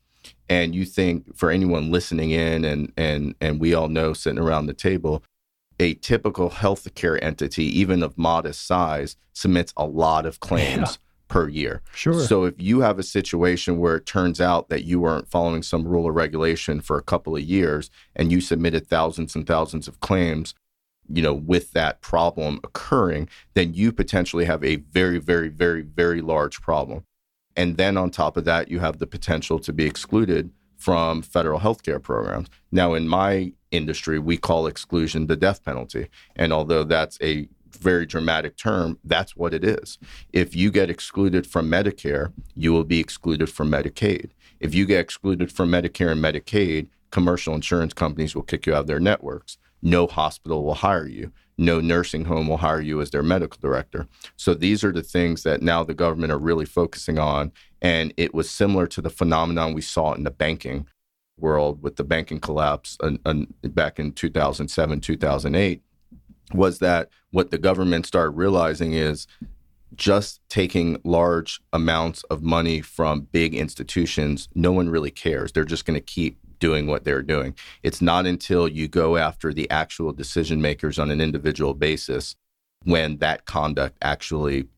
and 0.48 0.74
you 0.74 0.84
think 0.84 1.36
for 1.36 1.50
anyone 1.50 1.90
listening 1.90 2.30
in 2.30 2.64
and 2.64 2.92
and 2.96 3.34
and 3.40 3.60
we 3.60 3.74
all 3.74 3.88
know 3.88 4.12
sitting 4.12 4.38
around 4.38 4.66
the 4.66 4.74
table 4.74 5.22
a 5.80 5.94
typical 5.94 6.50
healthcare 6.50 7.18
entity 7.22 7.64
even 7.64 8.02
of 8.02 8.16
modest 8.16 8.66
size 8.66 9.16
submits 9.32 9.72
a 9.76 9.84
lot 9.84 10.24
of 10.24 10.40
claims 10.40 10.90
yeah. 10.92 10.96
per 11.28 11.48
year. 11.48 11.82
Sure. 11.94 12.20
So 12.20 12.44
if 12.44 12.54
you 12.58 12.80
have 12.80 12.98
a 12.98 13.02
situation 13.02 13.78
where 13.78 13.96
it 13.96 14.06
turns 14.06 14.40
out 14.40 14.68
that 14.68 14.84
you 14.84 15.00
weren't 15.00 15.28
following 15.28 15.62
some 15.62 15.86
rule 15.86 16.04
or 16.04 16.12
regulation 16.12 16.80
for 16.80 16.96
a 16.96 17.02
couple 17.02 17.34
of 17.34 17.42
years 17.42 17.90
and 18.14 18.30
you 18.30 18.40
submitted 18.40 18.86
thousands 18.86 19.34
and 19.34 19.46
thousands 19.46 19.88
of 19.88 20.00
claims 20.00 20.54
you 21.12 21.22
know 21.22 21.34
with 21.34 21.72
that 21.72 22.00
problem 22.00 22.60
occurring 22.64 23.28
then 23.54 23.74
you 23.74 23.92
potentially 23.92 24.46
have 24.46 24.64
a 24.64 24.76
very 24.76 25.18
very 25.18 25.48
very 25.48 25.82
very 25.82 26.22
large 26.22 26.62
problem 26.62 27.04
and 27.56 27.76
then 27.76 27.96
on 27.96 28.10
top 28.10 28.36
of 28.36 28.44
that, 28.44 28.70
you 28.70 28.80
have 28.80 28.98
the 28.98 29.06
potential 29.06 29.58
to 29.60 29.72
be 29.72 29.86
excluded 29.86 30.50
from 30.76 31.22
federal 31.22 31.60
healthcare 31.60 32.02
programs. 32.02 32.48
Now, 32.70 32.94
in 32.94 33.08
my 33.08 33.52
industry, 33.70 34.18
we 34.18 34.36
call 34.36 34.66
exclusion 34.66 35.26
the 35.26 35.36
death 35.36 35.64
penalty. 35.64 36.08
And 36.36 36.52
although 36.52 36.84
that's 36.84 37.18
a 37.22 37.48
very 37.70 38.06
dramatic 38.06 38.56
term, 38.56 38.98
that's 39.04 39.36
what 39.36 39.54
it 39.54 39.64
is. 39.64 39.98
If 40.32 40.54
you 40.54 40.70
get 40.70 40.90
excluded 40.90 41.46
from 41.46 41.70
Medicare, 41.70 42.32
you 42.54 42.72
will 42.72 42.84
be 42.84 43.00
excluded 43.00 43.50
from 43.50 43.70
Medicaid. 43.70 44.30
If 44.60 44.74
you 44.74 44.86
get 44.86 45.00
excluded 45.00 45.50
from 45.50 45.70
Medicare 45.70 46.12
and 46.12 46.22
Medicaid, 46.22 46.88
commercial 47.14 47.54
insurance 47.54 47.94
companies 47.94 48.34
will 48.34 48.42
kick 48.42 48.66
you 48.66 48.74
out 48.74 48.80
of 48.80 48.86
their 48.88 48.98
networks. 48.98 49.56
No 49.80 50.08
hospital 50.08 50.64
will 50.64 50.74
hire 50.74 51.06
you. 51.06 51.30
No 51.56 51.80
nursing 51.80 52.24
home 52.24 52.48
will 52.48 52.56
hire 52.56 52.80
you 52.80 53.00
as 53.00 53.10
their 53.10 53.22
medical 53.22 53.60
director. 53.62 54.08
So 54.34 54.52
these 54.52 54.82
are 54.82 54.90
the 54.90 55.02
things 55.02 55.44
that 55.44 55.62
now 55.62 55.84
the 55.84 55.94
government 55.94 56.32
are 56.32 56.38
really 56.38 56.64
focusing 56.64 57.20
on. 57.20 57.52
And 57.80 58.12
it 58.16 58.34
was 58.34 58.50
similar 58.50 58.88
to 58.88 59.00
the 59.00 59.10
phenomenon 59.10 59.74
we 59.74 59.80
saw 59.80 60.12
in 60.14 60.24
the 60.24 60.32
banking 60.32 60.88
world 61.38 61.82
with 61.82 61.94
the 61.94 62.02
banking 62.02 62.40
collapse 62.40 62.98
back 63.62 64.00
in 64.00 64.10
2007, 64.10 65.00
2008 65.00 65.82
was 66.52 66.78
that 66.80 67.08
what 67.30 67.50
the 67.50 67.58
government 67.58 68.06
started 68.06 68.30
realizing 68.30 68.92
is 68.92 69.28
just 69.94 70.40
taking 70.48 71.00
large 71.04 71.60
amounts 71.72 72.24
of 72.24 72.42
money 72.42 72.80
from 72.80 73.28
big 73.30 73.54
institutions, 73.54 74.48
no 74.54 74.72
one 74.72 74.88
really 74.88 75.10
cares. 75.10 75.52
They're 75.52 75.64
just 75.64 75.84
going 75.84 75.94
to 75.94 76.04
keep 76.04 76.38
doing 76.64 76.86
what 76.86 77.04
they're 77.04 77.20
doing. 77.20 77.54
It's 77.82 78.00
not 78.00 78.24
until 78.24 78.66
you 78.66 78.88
go 78.88 79.18
after 79.18 79.52
the 79.52 79.68
actual 79.68 80.14
decision 80.14 80.62
makers 80.62 80.98
on 80.98 81.10
an 81.10 81.20
individual 81.20 81.74
basis 81.74 82.36
when 82.84 83.18
that 83.18 83.44
conduct 83.44 83.98
actually 84.00 84.68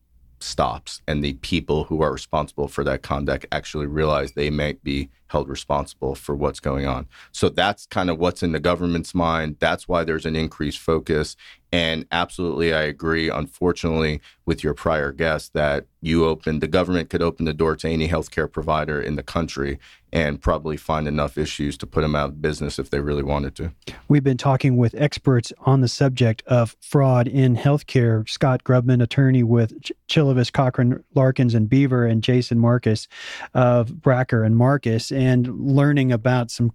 stops 0.41 1.01
and 1.07 1.23
the 1.23 1.35
people 1.35 1.85
who 1.85 2.01
are 2.01 2.11
responsible 2.11 2.67
for 2.67 2.83
that 2.83 3.03
conduct 3.03 3.45
actually 3.53 3.87
realize 3.87 4.33
they 4.33 4.49
might 4.49 4.83
be 4.83 5.09
held 5.27 5.49
responsible 5.49 6.15
for 6.15 6.35
what's 6.35 6.59
going 6.59 6.87
on. 6.87 7.07
So 7.31 7.49
that's 7.49 7.85
kind 7.85 8.09
of 8.09 8.17
what's 8.17 8.43
in 8.43 8.51
the 8.51 8.59
government's 8.59 9.13
mind. 9.13 9.57
That's 9.59 9.87
why 9.87 10.03
there's 10.03 10.25
an 10.25 10.35
increased 10.35 10.79
focus. 10.79 11.35
And 11.71 12.05
absolutely, 12.11 12.73
I 12.73 12.83
agree, 12.83 13.29
unfortunately, 13.29 14.21
with 14.45 14.63
your 14.63 14.73
prior 14.73 15.11
guest 15.11 15.53
that 15.53 15.85
you 16.01 16.25
open, 16.25 16.59
the 16.59 16.67
government 16.67 17.09
could 17.09 17.21
open 17.21 17.45
the 17.45 17.53
door 17.53 17.75
to 17.75 17.89
any 17.89 18.07
healthcare 18.07 18.49
provider 18.49 19.01
in 19.01 19.17
the 19.17 19.23
country 19.23 19.77
and 20.13 20.41
probably 20.41 20.77
find 20.77 21.05
enough 21.07 21.37
issues 21.37 21.77
to 21.77 21.85
put 21.85 22.01
them 22.01 22.15
out 22.15 22.29
of 22.29 22.41
business 22.41 22.79
if 22.79 22.89
they 22.89 23.01
really 23.01 23.23
wanted 23.23 23.55
to. 23.55 23.73
We've 24.07 24.23
been 24.23 24.37
talking 24.37 24.77
with 24.77 24.95
experts 24.95 25.51
on 25.65 25.81
the 25.81 25.89
subject 25.89 26.41
of 26.47 26.77
fraud 26.79 27.27
in 27.27 27.57
healthcare. 27.57 28.27
Scott 28.29 28.63
Grubman, 28.63 29.03
attorney 29.03 29.43
with 29.43 29.81
Ch- 29.81 29.91
Chilivis, 30.07 30.51
Cochran, 30.51 31.03
Larkins, 31.13 31.53
and 31.53 31.69
Beaver, 31.69 32.05
and 32.05 32.23
Jason 32.23 32.57
Marcus 32.57 33.09
of 33.53 34.01
Bracker 34.01 34.43
and 34.43 34.55
Marcus 34.55 35.11
and 35.17 35.47
learning 35.59 36.11
about 36.11 36.51
some 36.51 36.71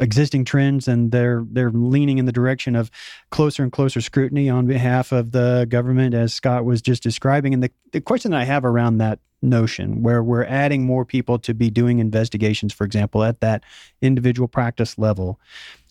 existing 0.00 0.44
trends 0.44 0.88
and 0.88 1.12
they're 1.12 1.44
they're 1.50 1.70
leaning 1.70 2.18
in 2.18 2.24
the 2.24 2.32
direction 2.32 2.74
of 2.74 2.90
closer 3.30 3.62
and 3.62 3.72
closer 3.72 4.00
scrutiny 4.00 4.48
on 4.48 4.66
behalf 4.66 5.12
of 5.12 5.32
the 5.32 5.66
government 5.68 6.14
as 6.14 6.32
Scott 6.32 6.64
was 6.64 6.80
just 6.80 7.02
describing. 7.02 7.52
And 7.52 7.62
the, 7.62 7.70
the 7.92 8.00
question 8.00 8.32
I 8.32 8.44
have 8.44 8.64
around 8.64 8.98
that 8.98 9.18
notion 9.42 10.02
where 10.02 10.22
we're 10.22 10.44
adding 10.44 10.84
more 10.84 11.04
people 11.04 11.38
to 11.38 11.54
be 11.54 11.70
doing 11.70 12.00
investigations 12.00 12.72
for 12.72 12.84
example 12.84 13.22
at 13.22 13.40
that 13.40 13.62
individual 14.02 14.48
practice 14.48 14.98
level 14.98 15.38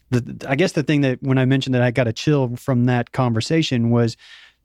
the, 0.09 0.45
I 0.49 0.57
guess 0.57 0.73
the 0.73 0.83
thing 0.83 0.99
that 1.01 1.23
when 1.23 1.37
I 1.37 1.45
mentioned 1.45 1.73
that 1.73 1.81
I 1.81 1.91
got 1.91 2.09
a 2.09 2.13
chill 2.13 2.57
from 2.57 2.85
that 2.85 3.13
conversation 3.13 3.89
was 3.89 4.17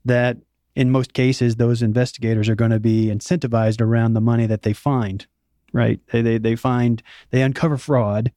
that 0.03 0.35
in 0.75 0.91
most 0.91 1.13
cases 1.13 1.55
those 1.55 1.81
investigators 1.81 2.49
are 2.49 2.55
going 2.55 2.71
to 2.71 2.79
be 2.79 3.05
incentivized 3.05 3.79
around 3.79 4.15
the 4.15 4.21
money 4.21 4.47
that 4.47 4.63
they 4.63 4.73
find 4.73 5.27
right? 5.73 5.99
They, 6.11 6.21
they, 6.21 6.37
they 6.37 6.55
find, 6.55 7.03
they 7.31 7.41
uncover 7.41 7.77
fraud, 7.77 8.31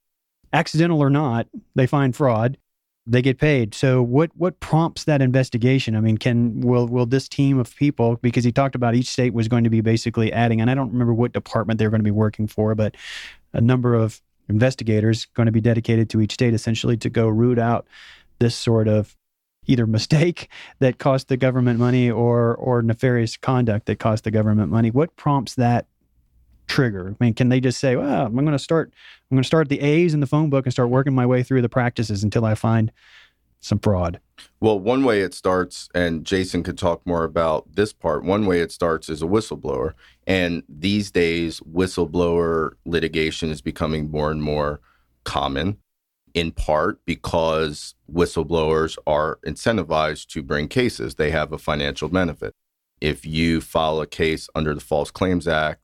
accidental 0.52 1.00
or 1.00 1.10
not, 1.10 1.46
they 1.74 1.86
find 1.86 2.16
fraud, 2.16 2.56
they 3.06 3.22
get 3.22 3.38
paid. 3.38 3.74
So 3.74 4.02
what, 4.02 4.30
what 4.34 4.58
prompts 4.58 5.04
that 5.04 5.22
investigation? 5.22 5.94
I 5.94 6.00
mean, 6.00 6.18
can, 6.18 6.60
will, 6.60 6.88
will 6.88 7.06
this 7.06 7.28
team 7.28 7.58
of 7.58 7.74
people, 7.76 8.16
because 8.16 8.42
he 8.42 8.50
talked 8.50 8.74
about 8.74 8.96
each 8.96 9.08
state 9.08 9.32
was 9.32 9.46
going 9.46 9.62
to 9.64 9.70
be 9.70 9.80
basically 9.80 10.32
adding, 10.32 10.60
and 10.60 10.70
I 10.70 10.74
don't 10.74 10.90
remember 10.90 11.14
what 11.14 11.32
department 11.32 11.78
they're 11.78 11.90
going 11.90 12.00
to 12.00 12.04
be 12.04 12.10
working 12.10 12.48
for, 12.48 12.74
but 12.74 12.96
a 13.52 13.60
number 13.60 13.94
of 13.94 14.20
investigators 14.48 15.26
going 15.34 15.46
to 15.46 15.52
be 15.52 15.60
dedicated 15.60 16.10
to 16.10 16.20
each 16.20 16.32
state 16.32 16.54
essentially 16.54 16.96
to 16.96 17.10
go 17.10 17.28
root 17.28 17.58
out 17.58 17.86
this 18.38 18.54
sort 18.54 18.88
of 18.88 19.16
either 19.66 19.86
mistake 19.86 20.48
that 20.78 20.98
cost 20.98 21.28
the 21.28 21.36
government 21.36 21.78
money 21.78 22.10
or 22.10 22.54
or 22.56 22.82
nefarious 22.82 23.36
conduct 23.36 23.86
that 23.86 23.98
cost 23.98 24.24
the 24.24 24.30
government 24.30 24.70
money. 24.70 24.90
What 24.90 25.16
prompts 25.16 25.54
that 25.54 25.86
trigger? 26.66 27.14
I 27.18 27.24
mean, 27.24 27.34
can 27.34 27.48
they 27.48 27.60
just 27.60 27.78
say, 27.78 27.96
"Well, 27.96 28.26
I'm 28.26 28.34
going 28.34 28.52
to 28.52 28.58
start 28.58 28.92
I'm 29.30 29.36
going 29.36 29.42
to 29.42 29.46
start 29.46 29.68
the 29.68 29.80
A's 29.80 30.14
in 30.14 30.20
the 30.20 30.26
phone 30.26 30.50
book 30.50 30.66
and 30.66 30.72
start 30.72 30.90
working 30.90 31.14
my 31.14 31.26
way 31.26 31.42
through 31.42 31.62
the 31.62 31.68
practices 31.68 32.22
until 32.22 32.44
I 32.44 32.54
find 32.54 32.92
some 33.60 33.78
fraud?" 33.78 34.20
Well, 34.60 34.78
one 34.78 35.04
way 35.04 35.20
it 35.20 35.34
starts, 35.34 35.88
and 35.94 36.24
Jason 36.24 36.62
could 36.62 36.78
talk 36.78 37.06
more 37.06 37.24
about 37.24 37.74
this 37.74 37.92
part. 37.92 38.24
One 38.24 38.46
way 38.46 38.60
it 38.60 38.72
starts 38.72 39.08
is 39.08 39.22
a 39.22 39.26
whistleblower, 39.26 39.94
and 40.26 40.62
these 40.68 41.10
days, 41.10 41.60
whistleblower 41.60 42.72
litigation 42.84 43.50
is 43.50 43.60
becoming 43.60 44.10
more 44.10 44.30
and 44.30 44.42
more 44.42 44.80
common. 45.24 45.78
In 46.34 46.52
part 46.52 47.00
because 47.06 47.94
whistleblowers 48.12 48.98
are 49.06 49.38
incentivized 49.46 50.26
to 50.28 50.42
bring 50.42 50.68
cases, 50.68 51.14
they 51.14 51.30
have 51.30 51.50
a 51.50 51.56
financial 51.56 52.10
benefit. 52.10 52.52
If 53.00 53.24
you 53.24 53.62
file 53.62 54.00
a 54.02 54.06
case 54.06 54.48
under 54.54 54.74
the 54.74 54.80
False 54.80 55.10
Claims 55.10 55.48
Act, 55.48 55.80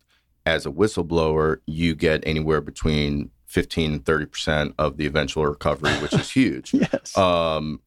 as 0.46 0.66
a 0.66 0.70
whistleblower, 0.70 1.58
you 1.66 1.94
get 1.94 2.22
anywhere 2.26 2.60
between 2.60 3.30
15 3.46 3.92
and 3.92 4.04
30% 4.04 4.74
of 4.78 4.96
the 4.96 5.06
eventual 5.06 5.46
recovery, 5.46 5.92
which 5.94 6.14
is 6.14 6.30
huge. 6.32 6.72
yes. 6.74 7.16
Um, 7.16 7.80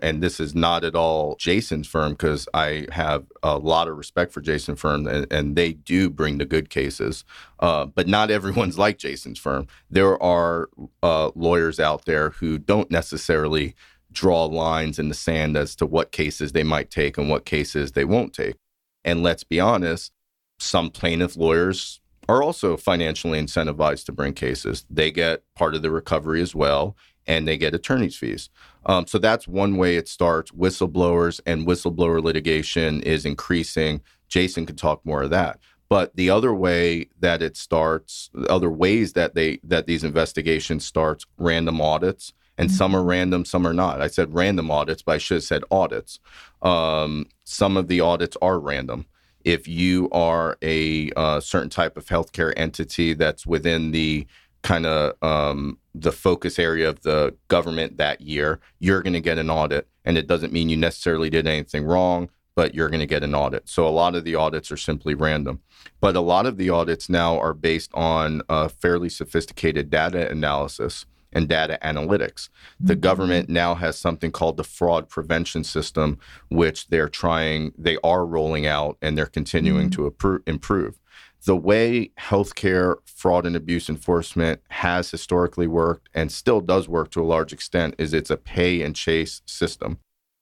and 0.00 0.22
this 0.22 0.38
is 0.38 0.54
not 0.54 0.84
at 0.84 0.94
all 0.94 1.34
Jason's 1.40 1.88
firm 1.88 2.12
because 2.12 2.48
I 2.54 2.86
have 2.92 3.26
a 3.42 3.58
lot 3.58 3.88
of 3.88 3.96
respect 3.96 4.32
for 4.32 4.40
Jason's 4.40 4.80
firm 4.80 5.06
and, 5.06 5.26
and 5.32 5.56
they 5.56 5.72
do 5.72 6.08
bring 6.08 6.38
the 6.38 6.44
good 6.44 6.70
cases. 6.70 7.24
Uh, 7.58 7.86
but 7.86 8.06
not 8.06 8.30
everyone's 8.30 8.78
like 8.78 8.98
Jason's 8.98 9.40
firm. 9.40 9.66
There 9.90 10.20
are 10.22 10.68
uh, 11.02 11.32
lawyers 11.34 11.80
out 11.80 12.04
there 12.04 12.30
who 12.30 12.58
don't 12.58 12.90
necessarily 12.90 13.74
draw 14.12 14.44
lines 14.44 14.98
in 14.98 15.08
the 15.08 15.14
sand 15.14 15.56
as 15.56 15.74
to 15.76 15.86
what 15.86 16.12
cases 16.12 16.52
they 16.52 16.62
might 16.62 16.90
take 16.90 17.18
and 17.18 17.28
what 17.28 17.44
cases 17.44 17.92
they 17.92 18.04
won't 18.04 18.32
take. 18.32 18.56
And 19.04 19.22
let's 19.22 19.44
be 19.44 19.60
honest, 19.60 20.12
some 20.58 20.90
plaintiff 20.90 21.36
lawyers 21.36 22.00
are 22.28 22.42
also 22.42 22.76
financially 22.76 23.40
incentivized 23.40 24.04
to 24.06 24.12
bring 24.12 24.34
cases. 24.34 24.84
They 24.90 25.10
get 25.10 25.42
part 25.54 25.74
of 25.74 25.82
the 25.82 25.90
recovery 25.90 26.42
as 26.42 26.54
well, 26.54 26.96
and 27.26 27.48
they 27.48 27.56
get 27.56 27.74
attorney's 27.74 28.16
fees. 28.16 28.50
Um, 28.86 29.06
so 29.06 29.18
that's 29.18 29.48
one 29.48 29.76
way 29.76 29.96
it 29.96 30.08
starts. 30.08 30.50
Whistleblowers 30.50 31.40
and 31.46 31.66
whistleblower 31.66 32.22
litigation 32.22 33.02
is 33.02 33.24
increasing. 33.24 34.02
Jason 34.28 34.66
could 34.66 34.78
talk 34.78 35.04
more 35.04 35.22
of 35.22 35.30
that. 35.30 35.58
But 35.88 36.14
the 36.16 36.28
other 36.28 36.52
way 36.52 37.08
that 37.18 37.40
it 37.40 37.56
starts, 37.56 38.28
other 38.50 38.70
ways 38.70 39.14
that 39.14 39.34
they 39.34 39.58
that 39.64 39.86
these 39.86 40.04
investigations 40.04 40.84
starts, 40.84 41.24
random 41.38 41.80
audits, 41.80 42.34
and 42.58 42.68
mm-hmm. 42.68 42.76
some 42.76 42.94
are 42.94 43.02
random, 43.02 43.46
some 43.46 43.66
are 43.66 43.72
not. 43.72 44.02
I 44.02 44.08
said 44.08 44.34
random 44.34 44.70
audits, 44.70 45.00
but 45.00 45.12
I 45.12 45.18
should 45.18 45.36
have 45.36 45.44
said 45.44 45.62
audits. 45.70 46.20
Um, 46.60 47.26
some 47.44 47.78
of 47.78 47.88
the 47.88 48.02
audits 48.02 48.36
are 48.42 48.60
random 48.60 49.06
if 49.48 49.66
you 49.66 50.10
are 50.10 50.58
a 50.60 51.10
uh, 51.16 51.40
certain 51.40 51.70
type 51.70 51.96
of 51.96 52.04
healthcare 52.04 52.52
entity 52.54 53.14
that's 53.14 53.46
within 53.46 53.92
the 53.92 54.26
kind 54.62 54.84
of 54.84 55.14
um, 55.22 55.78
the 55.94 56.12
focus 56.12 56.58
area 56.58 56.86
of 56.86 57.00
the 57.00 57.34
government 57.48 57.96
that 57.96 58.20
year, 58.20 58.60
you're 58.78 59.00
going 59.00 59.14
to 59.14 59.22
get 59.22 59.38
an 59.38 59.48
audit. 59.48 59.88
And 60.04 60.18
it 60.18 60.26
doesn't 60.26 60.52
mean 60.52 60.68
you 60.68 60.76
necessarily 60.76 61.30
did 61.30 61.46
anything 61.46 61.86
wrong, 61.86 62.28
but 62.56 62.74
you're 62.74 62.90
going 62.90 63.00
to 63.00 63.06
get 63.06 63.24
an 63.24 63.34
audit. 63.34 63.70
So 63.70 63.88
a 63.88 63.88
lot 63.88 64.14
of 64.14 64.24
the 64.24 64.34
audits 64.34 64.70
are 64.70 64.76
simply 64.76 65.14
random. 65.14 65.60
But 65.98 66.14
a 66.14 66.20
lot 66.20 66.44
of 66.44 66.58
the 66.58 66.68
audits 66.68 67.08
now 67.08 67.38
are 67.38 67.54
based 67.54 67.90
on 67.94 68.42
a 68.50 68.68
fairly 68.68 69.08
sophisticated 69.08 69.88
data 69.88 70.30
analysis 70.30 71.06
and 71.32 71.48
data 71.48 71.78
analytics. 71.82 72.48
The 72.80 72.94
mm-hmm. 72.94 73.00
government 73.00 73.48
now 73.48 73.74
has 73.74 73.98
something 73.98 74.32
called 74.32 74.56
the 74.56 74.64
fraud 74.64 75.08
prevention 75.08 75.64
system, 75.64 76.18
which 76.48 76.88
they're 76.88 77.08
trying, 77.08 77.72
they 77.76 77.98
are 78.02 78.24
rolling 78.24 78.66
out 78.66 78.96
and 79.02 79.16
they're 79.16 79.26
continuing 79.26 79.90
mm-hmm. 79.90 80.16
to 80.18 80.42
improve. 80.46 80.98
The 81.44 81.56
way 81.56 82.10
healthcare 82.18 82.96
fraud 83.04 83.46
and 83.46 83.54
abuse 83.54 83.88
enforcement 83.88 84.60
has 84.70 85.10
historically 85.10 85.68
worked 85.68 86.08
and 86.12 86.32
still 86.32 86.60
does 86.60 86.88
work 86.88 87.10
to 87.12 87.22
a 87.22 87.24
large 87.24 87.52
extent 87.52 87.94
is 87.98 88.12
it's 88.12 88.30
a 88.30 88.36
pay 88.36 88.82
and 88.82 88.94
chase 88.94 89.42
system. 89.46 89.98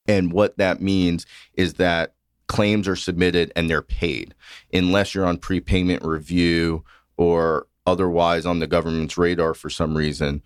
And 0.09 0.33
what 0.33 0.57
that 0.57 0.81
means 0.81 1.27
is 1.55 1.75
that 1.75 2.15
claims 2.47 2.89
are 2.89 2.97
submitted 2.97 3.53
and 3.57 3.69
they're 3.69 3.83
paid 3.83 4.35
unless 4.73 5.15
you're 5.15 5.27
on 5.27 5.37
prepayment 5.37 6.05
review 6.05 6.85
or 7.17 7.67
otherwise 7.87 8.47
on 8.47 8.61
the 8.61 8.67
government's 8.67 9.19
radar 9.19 9.53
for 9.55 9.69
some 9.69 9.97
reason 9.97 10.43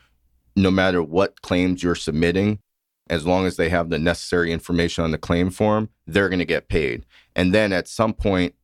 no 0.62 0.70
matter 0.70 1.02
what 1.02 1.42
claims 1.42 1.82
you're 1.82 1.94
submitting, 1.94 2.60
as 3.08 3.26
long 3.26 3.44
as 3.44 3.56
they 3.56 3.68
have 3.68 3.90
the 3.90 3.98
necessary 3.98 4.52
information 4.52 5.02
on 5.02 5.10
the 5.10 5.18
claim 5.18 5.50
form, 5.50 5.88
they're 6.06 6.28
going 6.28 6.38
to 6.38 6.44
get 6.44 6.68
paid. 6.68 7.04
And 7.34 7.52
then 7.52 7.72
at 7.72 7.88
some 7.88 8.14
point 8.14 8.54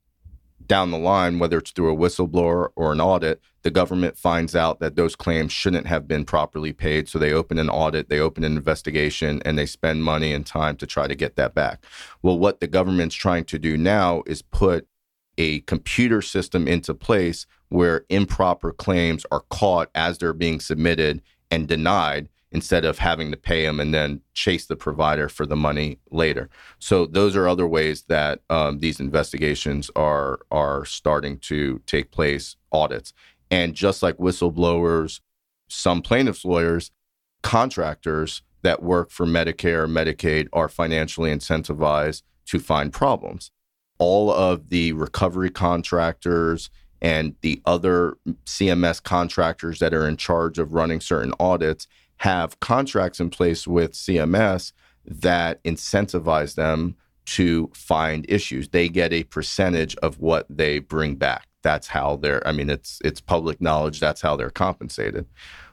down 0.66 0.90
the 0.90 0.98
line, 0.98 1.38
whether 1.38 1.58
it's 1.58 1.70
through 1.70 1.92
a 1.92 1.96
whistleblower 1.96 2.68
or 2.76 2.92
an 2.92 3.00
audit, 3.00 3.40
the 3.62 3.70
government 3.70 4.18
finds 4.18 4.54
out 4.54 4.80
that 4.80 4.96
those 4.96 5.16
claims 5.16 5.52
shouldn't 5.52 5.86
have 5.86 6.08
been 6.08 6.24
properly 6.24 6.72
paid. 6.72 7.08
So 7.08 7.18
they 7.18 7.32
open 7.32 7.58
an 7.58 7.68
audit, 7.68 8.08
they 8.08 8.18
open 8.18 8.44
an 8.44 8.56
investigation, 8.56 9.42
and 9.44 9.58
they 9.58 9.66
spend 9.66 10.04
money 10.04 10.32
and 10.32 10.46
time 10.46 10.76
to 10.76 10.86
try 10.86 11.06
to 11.06 11.14
get 11.14 11.36
that 11.36 11.54
back. 11.54 11.84
Well, 12.22 12.38
what 12.38 12.60
the 12.60 12.66
government's 12.66 13.14
trying 13.14 13.44
to 13.44 13.58
do 13.58 13.76
now 13.76 14.22
is 14.26 14.42
put 14.42 14.86
a 15.38 15.60
computer 15.60 16.22
system 16.22 16.66
into 16.66 16.94
place 16.94 17.46
where 17.68 18.04
improper 18.08 18.72
claims 18.72 19.26
are 19.30 19.44
caught 19.50 19.90
as 19.94 20.18
they're 20.18 20.32
being 20.32 20.60
submitted 20.60 21.22
and 21.50 21.68
denied 21.68 22.28
instead 22.52 22.84
of 22.84 22.98
having 22.98 23.30
to 23.30 23.36
pay 23.36 23.66
them 23.66 23.80
and 23.80 23.92
then 23.92 24.20
chase 24.32 24.66
the 24.66 24.76
provider 24.76 25.28
for 25.28 25.44
the 25.44 25.56
money 25.56 25.98
later. 26.10 26.48
So 26.78 27.04
those 27.04 27.36
are 27.36 27.48
other 27.48 27.66
ways 27.66 28.02
that 28.02 28.40
um, 28.48 28.78
these 28.78 29.00
investigations 29.00 29.90
are 29.96 30.40
are 30.50 30.84
starting 30.84 31.38
to 31.40 31.80
take 31.86 32.10
place. 32.10 32.56
Audits 32.72 33.12
and 33.50 33.74
just 33.74 34.02
like 34.02 34.16
whistleblowers, 34.16 35.20
some 35.68 36.02
plaintiffs' 36.02 36.44
lawyers, 36.44 36.90
contractors 37.42 38.42
that 38.62 38.82
work 38.82 39.10
for 39.10 39.26
Medicare 39.26 39.84
or 39.84 39.88
Medicaid 39.88 40.48
are 40.52 40.68
financially 40.68 41.30
incentivized 41.30 42.22
to 42.46 42.58
find 42.58 42.92
problems. 42.92 43.50
All 43.98 44.30
of 44.30 44.68
the 44.68 44.92
recovery 44.92 45.50
contractors 45.50 46.70
and 47.00 47.34
the 47.42 47.60
other 47.66 48.16
CMS 48.46 49.02
contractors 49.02 49.78
that 49.78 49.94
are 49.94 50.08
in 50.08 50.16
charge 50.16 50.58
of 50.58 50.72
running 50.72 51.00
certain 51.00 51.34
audits 51.38 51.86
have 52.18 52.58
contracts 52.60 53.20
in 53.20 53.30
place 53.30 53.66
with 53.66 53.92
CMS 53.92 54.72
that 55.04 55.62
incentivize 55.64 56.54
them 56.54 56.96
to 57.26 57.70
find 57.74 58.24
issues. 58.28 58.68
They 58.68 58.88
get 58.88 59.12
a 59.12 59.24
percentage 59.24 59.96
of 59.96 60.20
what 60.20 60.46
they 60.48 60.78
bring 60.78 61.16
back. 61.16 61.46
That's 61.62 61.88
how 61.88 62.16
they're 62.16 62.46
I 62.46 62.52
mean 62.52 62.70
it's 62.70 63.00
it's 63.04 63.20
public 63.20 63.60
knowledge 63.60 64.00
that's 64.00 64.20
how 64.20 64.36
they're 64.36 64.50
compensated. 64.50 65.26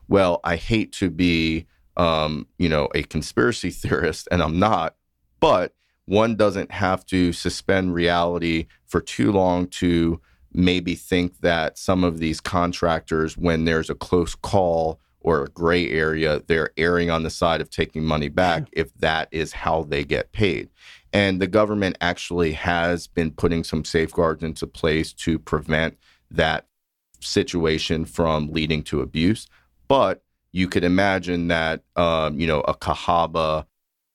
Well, 0.08 0.40
I 0.44 0.56
hate 0.56 0.92
to 0.94 1.10
be 1.10 1.68
um, 1.96 2.48
you 2.58 2.68
know, 2.68 2.90
a 2.96 3.04
conspiracy 3.04 3.70
theorist 3.72 4.28
and 4.32 4.42
I'm 4.42 4.60
not, 4.60 4.96
but 5.40 5.74
one 6.06 6.36
doesn't 6.36 6.72
have 6.72 7.06
to 7.08 7.32
suspend 7.32 7.94
reality 7.94 8.68
for 8.86 9.00
too 9.00 9.32
long 9.32 9.68
to 9.68 10.20
maybe 10.54 10.96
think 10.96 11.40
that 11.40 11.78
some 11.78 12.04
of 12.04 12.20
these 12.20 12.40
contractors 12.40 13.38
when 13.38 13.66
there's 13.66 13.90
a 13.90 13.96
close 13.96 14.36
call 14.36 15.00
or 15.24 15.44
a 15.44 15.50
gray 15.50 15.90
area, 15.90 16.42
they're 16.48 16.72
erring 16.78 17.10
on 17.10 17.24
the 17.24 17.30
side 17.30 17.62
of 17.62 17.70
taking 17.70 18.04
money 18.04 18.30
back 18.30 18.68
if 18.74 18.94
that 18.96 19.30
is 19.32 19.54
how 19.54 19.84
they 19.84 20.04
get 20.04 20.32
paid. 20.34 20.70
And 21.14 21.42
the 21.42 21.48
government 21.48 21.98
actually 22.02 22.54
has 22.54 23.08
been 23.08 23.32
putting 23.32 23.64
some 23.64 23.86
safeguards 23.86 24.44
into 24.44 24.68
place 24.68 25.14
to 25.14 25.40
prevent 25.40 25.98
that 26.30 26.68
situation 27.22 28.06
from 28.06 28.52
leading 28.52 28.84
to 28.84 29.02
abuse. 29.02 29.48
But 29.88 30.24
you 30.52 30.68
could 30.68 30.84
imagine 30.84 31.48
that, 31.48 31.84
um, 31.96 32.40
you 32.40 32.48
know, 32.48 32.62
a 32.62 32.74
Cahaba, 32.74 33.66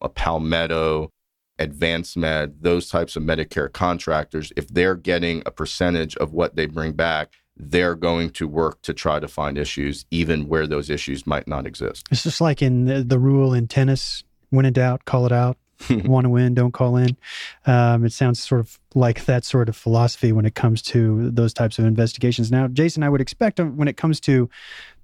a 0.01 0.09
Palmetto, 0.09 1.11
AdvanceMed, 1.59 2.55
those 2.61 2.89
types 2.89 3.17
of 3.17 3.23
Medicare 3.23 3.73
contractors, 3.73 4.53
if 4.57 4.69
they're 4.69 4.95
getting 4.95 5.43
a 5.47 5.51
percentage 5.51 6.17
of 6.17 6.33
what 6.33 6.57
they 6.57 6.67
bring 6.67 6.93
back, 6.93 7.33
they're 7.57 7.97
going 7.97 8.31
to 8.31 8.47
work 8.47 8.81
to 8.83 8.95
try 8.95 9.19
to 9.19 9.29
find 9.29 9.59
issues, 9.59 10.07
even 10.11 10.49
where 10.49 10.67
those 10.67 10.91
issues 10.91 11.27
might 11.27 11.49
not 11.49 11.67
exist. 11.67 12.07
It's 12.11 12.23
just 12.23 12.41
like 12.41 12.63
in 12.63 12.85
the, 12.85 13.03
the 13.03 13.19
rule 13.19 13.53
in 13.53 13.67
tennis 13.67 14.23
when 14.51 14.65
in 14.65 14.73
doubt, 14.73 15.05
call 15.05 15.27
it 15.27 15.33
out. 15.33 15.57
Want 15.91 16.25
to 16.25 16.31
win, 16.31 16.55
don't 16.55 16.73
call 16.73 16.97
in. 16.97 17.17
Um, 17.65 18.05
it 18.05 18.13
sounds 18.13 18.43
sort 18.43 18.61
of 18.61 18.81
like 18.97 19.27
that 19.27 19.45
sort 19.45 19.69
of 19.69 19.77
philosophy 19.77 20.33
when 20.33 20.45
it 20.45 20.57
comes 20.57 20.83
to 20.83 21.31
those 21.31 21.55
types 21.55 21.79
of 21.79 21.85
investigations. 21.85 22.51
Now, 22.51 22.67
Jason, 22.67 23.05
I 23.05 23.09
would 23.09 23.21
expect 23.21 23.61
uh, 23.61 23.65
when 23.65 23.87
it 23.87 23.97
comes 23.97 24.19
to 24.23 24.51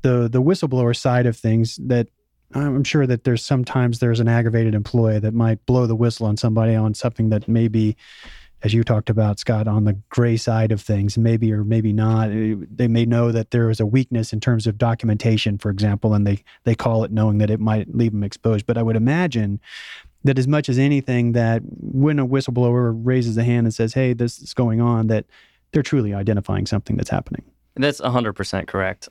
the 0.02 0.28
the 0.28 0.42
whistleblower 0.42 0.96
side 0.96 1.26
of 1.26 1.36
things 1.36 1.78
that 1.80 2.08
I'm 2.52 2.84
sure 2.84 3.06
that 3.06 3.24
there's 3.24 3.44
sometimes 3.44 3.98
there's 3.98 4.20
an 4.20 4.28
aggravated 4.28 4.74
employee 4.74 5.18
that 5.18 5.34
might 5.34 5.64
blow 5.66 5.86
the 5.86 5.96
whistle 5.96 6.26
on 6.26 6.36
somebody 6.36 6.74
on 6.74 6.94
something 6.94 7.30
that 7.30 7.48
maybe 7.48 7.96
as 8.64 8.72
you 8.72 8.82
talked 8.82 9.10
about, 9.10 9.38
Scott, 9.38 9.68
on 9.68 9.84
the 9.84 9.92
gray 10.08 10.38
side 10.38 10.72
of 10.72 10.80
things, 10.80 11.18
maybe 11.18 11.52
or 11.52 11.62
maybe 11.64 11.92
not. 11.92 12.30
Uh, 12.30 12.56
they 12.74 12.88
may 12.88 13.04
know 13.04 13.30
that 13.30 13.50
there 13.50 13.68
is 13.68 13.78
a 13.78 13.84
weakness 13.84 14.32
in 14.32 14.40
terms 14.40 14.66
of 14.66 14.78
documentation, 14.78 15.58
for 15.58 15.70
example, 15.70 16.14
and 16.14 16.26
they 16.26 16.42
they 16.64 16.74
call 16.74 17.04
it 17.04 17.12
knowing 17.12 17.38
that 17.38 17.50
it 17.50 17.60
might 17.60 17.94
leave 17.94 18.12
them 18.12 18.24
exposed. 18.24 18.66
But 18.66 18.78
I 18.78 18.82
would 18.82 18.96
imagine 18.96 19.60
that 20.24 20.38
as 20.38 20.48
much 20.48 20.70
as 20.70 20.78
anything, 20.78 21.32
that 21.32 21.60
when 21.66 22.18
a 22.18 22.26
whistleblower 22.26 22.98
raises 23.04 23.36
a 23.36 23.44
hand 23.44 23.66
and 23.66 23.74
says, 23.74 23.92
"Hey, 23.92 24.14
this 24.14 24.38
is 24.40 24.54
going 24.54 24.80
on," 24.80 25.08
that 25.08 25.26
they're 25.72 25.82
truly 25.82 26.14
identifying 26.14 26.64
something 26.64 26.96
that's 26.96 27.10
happening. 27.10 27.44
That's 27.76 28.00
100% 28.00 28.66
correct. 28.66 29.08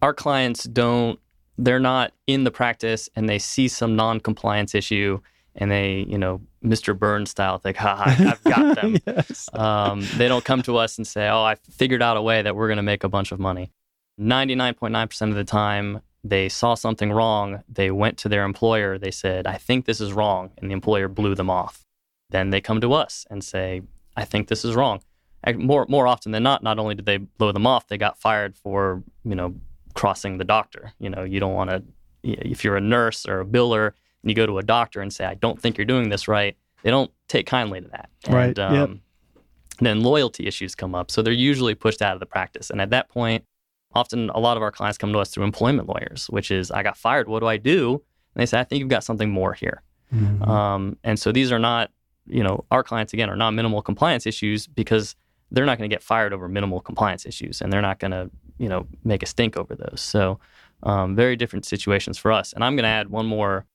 Our 0.00 0.14
clients 0.14 0.64
don't 0.64 1.18
they're 1.58 1.80
not 1.80 2.12
in 2.26 2.44
the 2.44 2.50
practice 2.50 3.08
and 3.14 3.28
they 3.28 3.38
see 3.38 3.68
some 3.68 3.96
non-compliance 3.96 4.74
issue 4.74 5.20
and 5.56 5.70
they, 5.70 6.04
you 6.08 6.18
know, 6.18 6.40
Mr. 6.64 6.98
Burns 6.98 7.30
style, 7.30 7.58
think, 7.58 7.76
ha, 7.76 8.02
I've 8.04 8.42
got 8.44 8.76
them. 8.80 8.96
yes. 9.06 9.48
um, 9.52 10.04
they 10.16 10.26
don't 10.26 10.44
come 10.44 10.62
to 10.62 10.78
us 10.78 10.98
and 10.98 11.06
say, 11.06 11.28
oh, 11.28 11.42
I 11.42 11.56
figured 11.70 12.02
out 12.02 12.16
a 12.16 12.22
way 12.22 12.42
that 12.42 12.56
we're 12.56 12.66
going 12.66 12.78
to 12.78 12.82
make 12.82 13.04
a 13.04 13.08
bunch 13.08 13.30
of 13.30 13.38
money. 13.38 13.70
99.9% 14.20 15.28
of 15.28 15.34
the 15.34 15.44
time, 15.44 16.00
they 16.24 16.48
saw 16.48 16.74
something 16.74 17.12
wrong. 17.12 17.62
They 17.68 17.90
went 17.90 18.18
to 18.18 18.28
their 18.28 18.44
employer. 18.44 18.98
They 18.98 19.10
said, 19.10 19.46
I 19.46 19.58
think 19.58 19.84
this 19.84 20.00
is 20.00 20.12
wrong. 20.12 20.50
And 20.58 20.70
the 20.70 20.74
employer 20.74 21.08
blew 21.08 21.34
them 21.34 21.50
off. 21.50 21.84
Then 22.30 22.50
they 22.50 22.60
come 22.60 22.80
to 22.80 22.92
us 22.92 23.26
and 23.30 23.44
say, 23.44 23.82
I 24.16 24.24
think 24.24 24.48
this 24.48 24.64
is 24.64 24.74
wrong. 24.74 25.02
More, 25.56 25.84
more 25.88 26.06
often 26.06 26.32
than 26.32 26.42
not, 26.42 26.62
not 26.62 26.78
only 26.78 26.94
did 26.94 27.04
they 27.04 27.18
blow 27.18 27.52
them 27.52 27.66
off, 27.66 27.86
they 27.86 27.98
got 27.98 28.18
fired 28.18 28.56
for, 28.56 29.02
you 29.24 29.34
know, 29.34 29.54
crossing 29.94 30.38
the 30.38 30.44
doctor. 30.44 30.92
You 30.98 31.10
know, 31.10 31.22
you 31.24 31.40
don't 31.40 31.54
want 31.54 31.70
to, 31.70 31.82
if 32.22 32.64
you're 32.64 32.76
a 32.76 32.80
nurse 32.80 33.26
or 33.26 33.40
a 33.40 33.44
biller 33.46 33.92
and 34.22 34.30
you 34.30 34.34
go 34.34 34.46
to 34.46 34.58
a 34.58 34.62
doctor 34.62 35.00
and 35.00 35.12
say, 35.12 35.24
I 35.24 35.34
don't 35.34 35.60
think 35.60 35.78
you're 35.78 35.84
doing 35.84 36.08
this 36.08 36.28
right, 36.28 36.56
they 36.82 36.90
don't 36.90 37.10
take 37.28 37.46
kindly 37.46 37.80
to 37.80 37.88
that. 37.88 38.10
And, 38.26 38.34
right. 38.34 38.58
Um, 38.58 38.74
yep. 38.74 38.90
Then 39.80 40.02
loyalty 40.02 40.46
issues 40.46 40.74
come 40.74 40.94
up. 40.94 41.10
So 41.10 41.20
they're 41.22 41.32
usually 41.32 41.74
pushed 41.74 42.00
out 42.00 42.14
of 42.14 42.20
the 42.20 42.26
practice. 42.26 42.70
And 42.70 42.80
at 42.80 42.90
that 42.90 43.08
point, 43.08 43.44
often 43.92 44.30
a 44.30 44.38
lot 44.38 44.56
of 44.56 44.62
our 44.62 44.70
clients 44.70 44.98
come 44.98 45.12
to 45.12 45.18
us 45.18 45.30
through 45.30 45.44
employment 45.44 45.88
lawyers, 45.88 46.26
which 46.30 46.50
is, 46.50 46.70
I 46.70 46.82
got 46.82 46.96
fired. 46.96 47.28
What 47.28 47.40
do 47.40 47.46
I 47.46 47.56
do? 47.56 47.94
And 48.34 48.40
they 48.40 48.46
say, 48.46 48.60
I 48.60 48.64
think 48.64 48.80
you've 48.80 48.88
got 48.88 49.04
something 49.04 49.30
more 49.30 49.52
here. 49.52 49.82
Mm-hmm. 50.14 50.48
Um, 50.48 50.96
and 51.02 51.18
so 51.18 51.32
these 51.32 51.50
are 51.50 51.58
not, 51.58 51.90
you 52.26 52.42
know, 52.42 52.64
our 52.70 52.82
clients, 52.82 53.12
again, 53.12 53.28
are 53.28 53.36
not 53.36 53.50
minimal 53.50 53.82
compliance 53.82 54.26
issues 54.26 54.66
because 54.66 55.16
they're 55.50 55.66
not 55.66 55.78
going 55.78 55.88
to 55.88 55.94
get 55.94 56.02
fired 56.02 56.32
over 56.32 56.48
minimal 56.48 56.80
compliance 56.80 57.26
issues 57.26 57.60
and 57.60 57.72
they're 57.72 57.82
not 57.82 57.98
going 57.98 58.10
to, 58.12 58.30
you 58.58 58.68
know, 58.68 58.86
make 59.04 59.22
a 59.22 59.26
stink 59.26 59.56
over 59.56 59.74
those. 59.74 60.00
So, 60.00 60.38
um, 60.82 61.16
very 61.16 61.36
different 61.36 61.64
situations 61.64 62.18
for 62.18 62.30
us. 62.30 62.52
And 62.52 62.62
I'm 62.62 62.76
going 62.76 62.84
to 62.84 62.88
add 62.90 63.08
one 63.08 63.26
more 63.26 63.66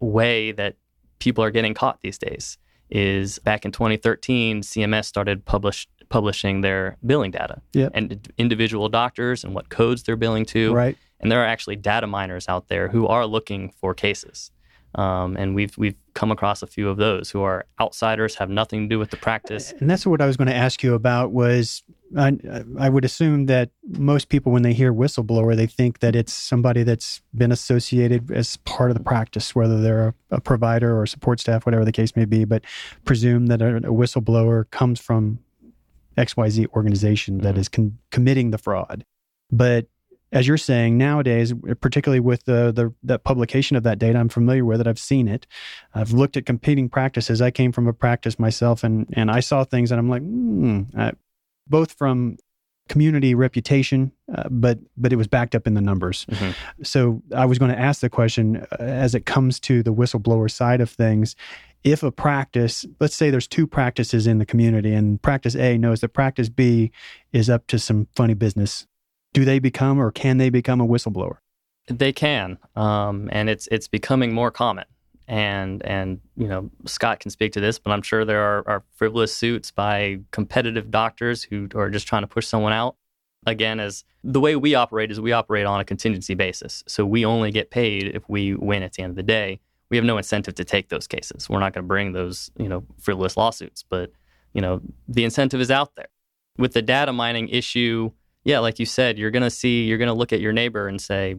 way 0.00 0.52
that 0.52 0.76
people 1.18 1.42
are 1.44 1.50
getting 1.50 1.74
caught 1.74 2.00
these 2.02 2.18
days 2.18 2.58
is 2.90 3.38
back 3.40 3.64
in 3.64 3.72
2013, 3.72 4.62
CMS 4.62 5.06
started 5.06 5.44
publish, 5.44 5.88
publishing 6.08 6.60
their 6.60 6.96
billing 7.04 7.30
data 7.30 7.60
yep. 7.72 7.92
and 7.94 8.32
individual 8.38 8.88
doctors 8.88 9.42
and 9.44 9.54
what 9.54 9.68
codes 9.68 10.04
they're 10.04 10.16
billing 10.16 10.44
to. 10.46 10.72
Right. 10.72 10.96
And 11.18 11.32
there 11.32 11.40
are 11.40 11.46
actually 11.46 11.76
data 11.76 12.06
miners 12.06 12.48
out 12.48 12.68
there 12.68 12.88
who 12.88 13.06
are 13.06 13.26
looking 13.26 13.72
for 13.80 13.94
cases. 13.94 14.50
Um, 14.96 15.36
and 15.36 15.54
we've 15.54 15.76
we've 15.76 15.94
come 16.14 16.32
across 16.32 16.62
a 16.62 16.66
few 16.66 16.88
of 16.88 16.96
those 16.96 17.30
who 17.30 17.42
are 17.42 17.66
outsiders, 17.78 18.34
have 18.36 18.48
nothing 18.48 18.82
to 18.82 18.88
do 18.88 18.98
with 18.98 19.10
the 19.10 19.18
practice. 19.18 19.74
And 19.78 19.90
that's 19.90 20.06
what 20.06 20.22
I 20.22 20.26
was 20.26 20.38
going 20.38 20.48
to 20.48 20.54
ask 20.54 20.82
you 20.82 20.94
about. 20.94 21.32
Was 21.32 21.82
I, 22.16 22.38
I 22.78 22.88
would 22.88 23.04
assume 23.04 23.46
that 23.46 23.70
most 23.86 24.30
people, 24.30 24.52
when 24.52 24.62
they 24.62 24.72
hear 24.72 24.94
whistleblower, 24.94 25.54
they 25.54 25.66
think 25.66 25.98
that 25.98 26.16
it's 26.16 26.32
somebody 26.32 26.82
that's 26.82 27.20
been 27.34 27.52
associated 27.52 28.32
as 28.32 28.56
part 28.58 28.90
of 28.90 28.96
the 28.96 29.02
practice, 29.02 29.54
whether 29.54 29.82
they're 29.82 30.08
a, 30.08 30.14
a 30.36 30.40
provider 30.40 30.98
or 30.98 31.04
support 31.04 31.40
staff, 31.40 31.66
whatever 31.66 31.84
the 31.84 31.92
case 31.92 32.16
may 32.16 32.24
be. 32.24 32.46
But 32.46 32.64
presume 33.04 33.46
that 33.46 33.60
a, 33.60 33.76
a 33.76 33.92
whistleblower 33.92 34.70
comes 34.70 34.98
from 34.98 35.40
XYZ 36.16 36.68
organization 36.68 37.38
that 37.38 37.50
mm-hmm. 37.50 37.60
is 37.60 37.68
con- 37.68 37.98
committing 38.10 38.50
the 38.50 38.58
fraud. 38.58 39.04
But 39.50 39.88
as 40.32 40.46
you're 40.46 40.56
saying 40.56 40.98
nowadays, 40.98 41.52
particularly 41.80 42.20
with 42.20 42.44
the, 42.44 42.72
the 42.72 42.92
the 43.02 43.18
publication 43.18 43.76
of 43.76 43.84
that 43.84 43.98
data, 43.98 44.18
I'm 44.18 44.28
familiar 44.28 44.64
with 44.64 44.80
it. 44.80 44.86
I've 44.86 44.98
seen 44.98 45.28
it. 45.28 45.46
I've 45.94 46.12
looked 46.12 46.36
at 46.36 46.46
competing 46.46 46.88
practices. 46.88 47.40
I 47.40 47.50
came 47.50 47.72
from 47.72 47.86
a 47.86 47.92
practice 47.92 48.38
myself, 48.38 48.82
and 48.82 49.06
and 49.12 49.30
I 49.30 49.40
saw 49.40 49.64
things, 49.64 49.90
and 49.90 49.98
I'm 49.98 50.08
like, 50.08 50.22
hmm, 50.22 50.82
uh, 50.96 51.12
both 51.68 51.92
from 51.92 52.38
community 52.88 53.34
reputation, 53.34 54.12
uh, 54.34 54.48
but 54.50 54.78
but 54.96 55.12
it 55.12 55.16
was 55.16 55.28
backed 55.28 55.54
up 55.54 55.66
in 55.66 55.74
the 55.74 55.80
numbers. 55.80 56.26
Mm-hmm. 56.26 56.82
So 56.82 57.22
I 57.34 57.46
was 57.46 57.58
going 57.58 57.70
to 57.70 57.78
ask 57.78 58.00
the 58.00 58.10
question 58.10 58.66
uh, 58.72 58.76
as 58.82 59.14
it 59.14 59.26
comes 59.26 59.60
to 59.60 59.82
the 59.82 59.94
whistleblower 59.94 60.50
side 60.50 60.80
of 60.80 60.90
things. 60.90 61.36
If 61.84 62.02
a 62.02 62.10
practice, 62.10 62.84
let's 62.98 63.14
say 63.14 63.30
there's 63.30 63.46
two 63.46 63.66
practices 63.66 64.26
in 64.26 64.38
the 64.38 64.46
community, 64.46 64.92
and 64.92 65.22
practice 65.22 65.54
A 65.54 65.78
knows 65.78 66.00
that 66.00 66.08
practice 66.08 66.48
B 66.48 66.90
is 67.32 67.48
up 67.48 67.68
to 67.68 67.78
some 67.78 68.08
funny 68.16 68.34
business 68.34 68.88
do 69.36 69.44
they 69.44 69.58
become 69.58 70.00
or 70.00 70.10
can 70.10 70.38
they 70.38 70.48
become 70.48 70.80
a 70.80 70.86
whistleblower? 70.86 71.36
They 71.88 72.10
can, 72.10 72.56
um, 72.74 73.28
and 73.30 73.50
it's 73.50 73.68
it's 73.70 73.86
becoming 73.86 74.32
more 74.32 74.50
common. 74.50 74.86
And 75.28 75.84
and 75.84 76.20
you 76.38 76.48
know 76.48 76.70
Scott 76.86 77.20
can 77.20 77.30
speak 77.30 77.52
to 77.52 77.60
this, 77.60 77.78
but 77.78 77.90
I'm 77.90 78.00
sure 78.00 78.24
there 78.24 78.40
are, 78.40 78.64
are 78.66 78.82
frivolous 78.94 79.36
suits 79.36 79.70
by 79.70 80.20
competitive 80.30 80.90
doctors 80.90 81.42
who 81.42 81.68
are 81.74 81.90
just 81.90 82.06
trying 82.06 82.22
to 82.22 82.26
push 82.26 82.46
someone 82.46 82.72
out. 82.72 82.96
Again, 83.44 83.78
as 83.78 84.04
the 84.24 84.40
way 84.40 84.56
we 84.56 84.74
operate 84.74 85.10
is 85.10 85.20
we 85.20 85.32
operate 85.32 85.66
on 85.66 85.80
a 85.80 85.84
contingency 85.84 86.34
basis, 86.34 86.82
so 86.86 87.04
we 87.04 87.26
only 87.26 87.50
get 87.50 87.70
paid 87.70 88.16
if 88.16 88.26
we 88.30 88.54
win 88.54 88.82
at 88.82 88.94
the 88.94 89.02
end 89.02 89.10
of 89.10 89.16
the 89.16 89.22
day. 89.22 89.60
We 89.90 89.98
have 89.98 90.06
no 90.06 90.16
incentive 90.16 90.54
to 90.54 90.64
take 90.64 90.88
those 90.88 91.06
cases. 91.06 91.48
We're 91.50 91.60
not 91.60 91.74
going 91.74 91.84
to 91.84 91.88
bring 91.88 92.12
those 92.12 92.50
you 92.56 92.70
know 92.70 92.84
frivolous 92.98 93.36
lawsuits, 93.36 93.84
but 93.86 94.12
you 94.54 94.62
know 94.62 94.80
the 95.06 95.24
incentive 95.24 95.60
is 95.60 95.70
out 95.70 95.94
there. 95.94 96.08
With 96.56 96.72
the 96.72 96.80
data 96.80 97.12
mining 97.12 97.50
issue, 97.50 98.12
yeah, 98.46 98.60
like 98.60 98.78
you 98.78 98.86
said, 98.86 99.18
you're 99.18 99.32
going 99.32 99.42
to 99.42 99.50
see, 99.50 99.82
you're 99.82 99.98
going 99.98 100.06
to 100.06 100.14
look 100.14 100.32
at 100.32 100.40
your 100.40 100.52
neighbor 100.52 100.86
and 100.86 101.00
say, 101.00 101.34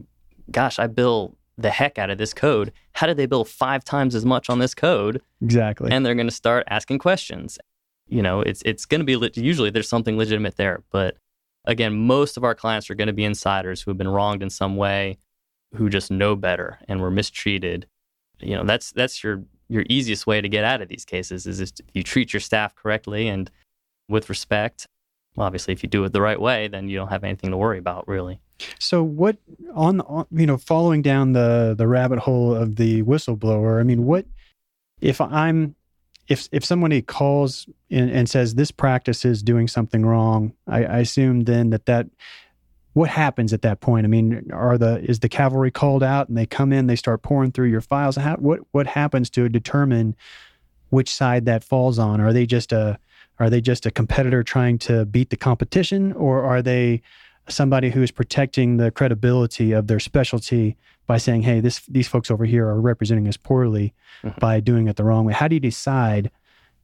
gosh, 0.51 0.77
I 0.77 0.87
bill 0.87 1.37
the 1.57 1.69
heck 1.69 1.97
out 1.97 2.09
of 2.09 2.17
this 2.17 2.33
code. 2.33 2.73
How 2.91 3.07
did 3.07 3.15
they 3.15 3.25
bill 3.25 3.45
five 3.45 3.85
times 3.85 4.13
as 4.13 4.25
much 4.25 4.49
on 4.49 4.59
this 4.59 4.75
code? 4.75 5.21
Exactly. 5.41 5.89
And 5.89 6.05
they're 6.05 6.15
going 6.15 6.27
to 6.27 6.35
start 6.35 6.65
asking 6.67 6.99
questions. 6.99 7.57
You 8.09 8.21
know, 8.21 8.41
it's 8.41 8.61
it's 8.63 8.85
going 8.85 8.99
to 8.99 9.05
be 9.05 9.15
le- 9.15 9.29
usually 9.35 9.69
there's 9.69 9.87
something 9.87 10.17
legitimate 10.17 10.57
there, 10.57 10.83
but 10.91 11.15
again, 11.63 11.95
most 11.95 12.35
of 12.35 12.43
our 12.43 12.53
clients 12.53 12.89
are 12.89 12.95
going 12.95 13.07
to 13.07 13.13
be 13.13 13.23
insiders 13.23 13.81
who 13.81 13.89
have 13.89 13.97
been 13.97 14.09
wronged 14.09 14.43
in 14.43 14.49
some 14.49 14.75
way, 14.75 15.17
who 15.75 15.89
just 15.89 16.11
know 16.11 16.35
better 16.35 16.77
and 16.89 16.99
were 16.99 17.11
mistreated. 17.11 17.87
You 18.39 18.55
know, 18.55 18.65
that's 18.65 18.91
that's 18.91 19.23
your 19.23 19.43
your 19.69 19.85
easiest 19.89 20.27
way 20.27 20.41
to 20.41 20.49
get 20.49 20.65
out 20.65 20.81
of 20.81 20.89
these 20.89 21.05
cases 21.05 21.47
is 21.47 21.61
if 21.61 21.71
you 21.93 22.03
treat 22.03 22.33
your 22.33 22.41
staff 22.41 22.75
correctly 22.75 23.29
and 23.29 23.49
with 24.09 24.27
respect. 24.27 24.87
Well, 25.37 25.45
obviously, 25.45 25.71
if 25.71 25.83
you 25.83 25.89
do 25.89 26.03
it 26.03 26.13
the 26.13 26.21
right 26.21 26.41
way, 26.41 26.67
then 26.67 26.89
you 26.89 26.97
don't 26.97 27.09
have 27.09 27.23
anything 27.23 27.51
to 27.51 27.57
worry 27.57 27.77
about, 27.77 28.07
really. 28.07 28.41
So, 28.79 29.03
what 29.03 29.37
on, 29.75 30.01
on 30.01 30.25
you 30.31 30.47
know, 30.47 30.57
following 30.57 31.03
down 31.03 31.33
the 31.33 31.75
the 31.77 31.87
rabbit 31.87 32.19
hole 32.19 32.55
of 32.55 32.75
the 32.75 33.03
whistleblower? 33.03 33.79
I 33.79 33.83
mean, 33.83 34.05
what 34.05 34.25
if 34.99 35.21
I'm 35.21 35.75
if 36.27 36.49
if 36.51 36.65
somebody 36.65 37.03
calls 37.03 37.69
and, 37.91 38.09
and 38.09 38.27
says 38.27 38.55
this 38.55 38.71
practice 38.71 39.25
is 39.25 39.43
doing 39.43 39.67
something 39.67 40.03
wrong? 40.03 40.53
I, 40.65 40.85
I 40.85 40.97
assume 40.99 41.41
then 41.41 41.69
that 41.69 41.85
that 41.85 42.07
what 42.93 43.11
happens 43.11 43.53
at 43.53 43.61
that 43.61 43.79
point? 43.79 44.05
I 44.05 44.07
mean, 44.07 44.49
are 44.51 44.79
the 44.79 44.99
is 45.07 45.19
the 45.19 45.29
cavalry 45.29 45.69
called 45.69 46.01
out 46.01 46.29
and 46.29 46.37
they 46.37 46.47
come 46.47 46.73
in, 46.73 46.87
they 46.87 46.95
start 46.95 47.21
pouring 47.21 47.51
through 47.51 47.67
your 47.67 47.81
files? 47.81 48.15
How, 48.15 48.37
what 48.37 48.61
what 48.71 48.87
happens 48.87 49.29
to 49.31 49.49
determine 49.49 50.15
which 50.89 51.13
side 51.13 51.45
that 51.45 51.63
falls 51.63 51.99
on? 51.99 52.19
Are 52.21 52.33
they 52.33 52.47
just 52.47 52.71
a 52.71 52.97
are 53.39 53.49
they 53.49 53.61
just 53.61 53.85
a 53.85 53.91
competitor 53.91 54.43
trying 54.43 54.77
to 54.79 55.05
beat 55.05 55.29
the 55.29 55.37
competition, 55.37 56.13
or 56.13 56.43
are 56.43 56.61
they 56.61 57.01
somebody 57.47 57.89
who 57.89 58.01
is 58.01 58.11
protecting 58.11 58.77
the 58.77 58.91
credibility 58.91 59.71
of 59.71 59.87
their 59.87 59.99
specialty 59.99 60.75
by 61.05 61.17
saying, 61.17 61.43
"Hey, 61.43 61.59
this 61.59 61.81
these 61.87 62.07
folks 62.07 62.31
over 62.31 62.45
here 62.45 62.67
are 62.67 62.81
representing 62.81 63.27
us 63.27 63.37
poorly 63.37 63.93
mm-hmm. 64.23 64.39
by 64.39 64.59
doing 64.59 64.87
it 64.87 64.95
the 64.95 65.03
wrong 65.03 65.25
way"? 65.25 65.33
How 65.33 65.47
do 65.47 65.55
you 65.55 65.59
decide 65.59 66.31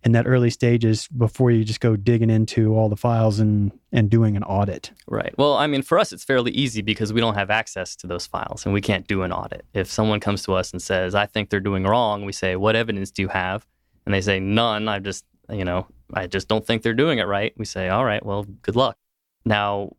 in 0.03 0.11
that 0.11 0.27
early 0.27 0.49
stages 0.49 1.07
before 1.07 1.49
you 1.49 1.63
just 1.63 1.79
go 1.79 1.95
digging 1.95 2.29
into 2.29 2.75
all 2.75 2.89
the 2.89 2.95
files 2.95 3.39
and 3.39 3.71
and 3.91 4.09
doing 4.09 4.37
an 4.37 4.43
audit? 4.43 4.91
Right. 5.07 5.33
Well, 5.37 5.55
I 5.55 5.67
mean, 5.67 5.81
for 5.81 5.97
us, 5.97 6.13
it's 6.13 6.23
fairly 6.23 6.51
easy 6.51 6.81
because 6.81 7.11
we 7.11 7.19
don't 7.19 7.35
have 7.35 7.49
access 7.49 7.95
to 7.97 8.07
those 8.07 8.27
files 8.27 8.65
and 8.65 8.73
we 8.73 8.81
can't 8.81 9.07
do 9.07 9.23
an 9.23 9.31
audit. 9.31 9.65
If 9.73 9.91
someone 9.91 10.19
comes 10.19 10.43
to 10.43 10.53
us 10.53 10.71
and 10.71 10.81
says, 10.81 11.15
"I 11.15 11.25
think 11.25 11.49
they're 11.49 11.59
doing 11.59 11.83
wrong," 11.83 12.25
we 12.25 12.31
say, 12.31 12.55
"What 12.55 12.75
evidence 12.75 13.11
do 13.11 13.21
you 13.23 13.29
have?" 13.29 13.65
And 14.05 14.13
they 14.13 14.21
say, 14.21 14.39
"None. 14.39 14.87
I've 14.87 15.03
just 15.03 15.25
you 15.49 15.65
know, 15.65 15.87
I 16.13 16.27
just 16.27 16.47
don't 16.47 16.65
think 16.65 16.81
they're 16.81 16.93
doing 16.93 17.19
it 17.19 17.23
right. 17.23 17.53
We 17.57 17.65
say, 17.65 17.89
all 17.89 18.05
right, 18.05 18.25
well, 18.25 18.43
good 18.61 18.75
luck. 18.75 18.97
Now, 19.45 19.95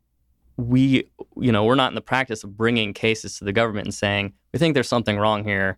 we, 0.57 1.09
you 1.37 1.51
know, 1.51 1.65
we're 1.65 1.75
not 1.75 1.91
in 1.91 1.95
the 1.95 2.01
practice 2.01 2.43
of 2.43 2.55
bringing 2.55 2.93
cases 2.93 3.37
to 3.39 3.45
the 3.45 3.51
government 3.51 3.87
and 3.87 3.93
saying, 3.93 4.33
we 4.53 4.59
think 4.59 4.73
there's 4.73 4.87
something 4.87 5.17
wrong 5.17 5.43
here. 5.43 5.77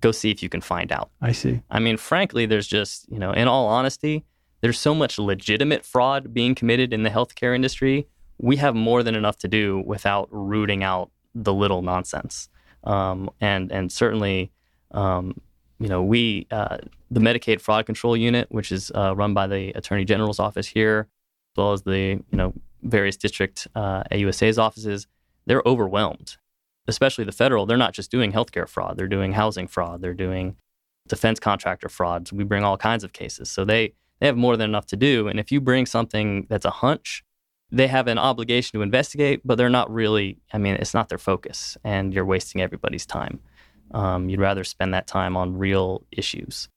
Go 0.00 0.12
see 0.12 0.30
if 0.30 0.42
you 0.42 0.48
can 0.48 0.60
find 0.60 0.92
out. 0.92 1.10
I 1.20 1.32
see. 1.32 1.62
I 1.70 1.80
mean, 1.80 1.96
frankly, 1.96 2.46
there's 2.46 2.68
just, 2.68 3.10
you 3.10 3.18
know, 3.18 3.32
in 3.32 3.48
all 3.48 3.66
honesty, 3.66 4.24
there's 4.60 4.78
so 4.78 4.94
much 4.94 5.18
legitimate 5.18 5.84
fraud 5.84 6.32
being 6.34 6.54
committed 6.54 6.92
in 6.92 7.02
the 7.02 7.10
healthcare 7.10 7.54
industry. 7.54 8.06
We 8.38 8.56
have 8.56 8.74
more 8.74 9.02
than 9.02 9.14
enough 9.14 9.38
to 9.38 9.48
do 9.48 9.82
without 9.84 10.28
rooting 10.30 10.84
out 10.84 11.10
the 11.34 11.54
little 11.54 11.82
nonsense. 11.82 12.48
Um, 12.84 13.30
and 13.40 13.72
and 13.72 13.90
certainly, 13.90 14.52
um, 14.92 15.40
you 15.78 15.88
know, 15.88 16.02
we, 16.02 16.46
uh, 16.50 16.78
the 17.10 17.20
Medicaid 17.20 17.60
Fraud 17.60 17.86
Control 17.86 18.16
Unit, 18.16 18.48
which 18.50 18.72
is 18.72 18.90
uh, 18.94 19.14
run 19.14 19.34
by 19.34 19.46
the 19.46 19.70
Attorney 19.72 20.04
General's 20.04 20.38
office 20.38 20.66
here, 20.66 21.08
as 21.52 21.56
well 21.56 21.72
as 21.72 21.82
the, 21.82 22.20
you 22.30 22.36
know, 22.36 22.52
various 22.82 23.16
district 23.16 23.68
uh, 23.74 24.02
AUSA's 24.10 24.58
offices, 24.58 25.06
they're 25.46 25.62
overwhelmed, 25.64 26.36
especially 26.86 27.24
the 27.24 27.32
federal. 27.32 27.66
They're 27.66 27.76
not 27.76 27.94
just 27.94 28.10
doing 28.10 28.32
healthcare 28.32 28.68
fraud, 28.68 28.96
they're 28.96 29.08
doing 29.08 29.32
housing 29.32 29.66
fraud, 29.66 30.02
they're 30.02 30.14
doing 30.14 30.56
defense 31.06 31.40
contractor 31.40 31.88
frauds. 31.88 32.32
We 32.32 32.44
bring 32.44 32.64
all 32.64 32.76
kinds 32.76 33.02
of 33.02 33.12
cases. 33.12 33.50
So 33.50 33.64
they, 33.64 33.94
they 34.20 34.26
have 34.26 34.36
more 34.36 34.56
than 34.56 34.68
enough 34.68 34.86
to 34.86 34.96
do. 34.96 35.28
And 35.28 35.40
if 35.40 35.50
you 35.50 35.60
bring 35.60 35.86
something 35.86 36.46
that's 36.50 36.66
a 36.66 36.70
hunch, 36.70 37.24
they 37.70 37.86
have 37.86 38.08
an 38.08 38.18
obligation 38.18 38.78
to 38.78 38.82
investigate, 38.82 39.40
but 39.44 39.56
they're 39.56 39.68
not 39.68 39.90
really, 39.90 40.38
I 40.52 40.58
mean, 40.58 40.74
it's 40.74 40.94
not 40.94 41.08
their 41.08 41.18
focus, 41.18 41.76
and 41.84 42.14
you're 42.14 42.24
wasting 42.24 42.62
everybody's 42.62 43.04
time. 43.04 43.40
Um, 43.92 44.28
you'd 44.28 44.40
rather 44.40 44.64
spend 44.64 44.94
that 44.94 45.06
time 45.06 45.36
on 45.36 45.56
real 45.56 46.04
issues. 46.12 46.68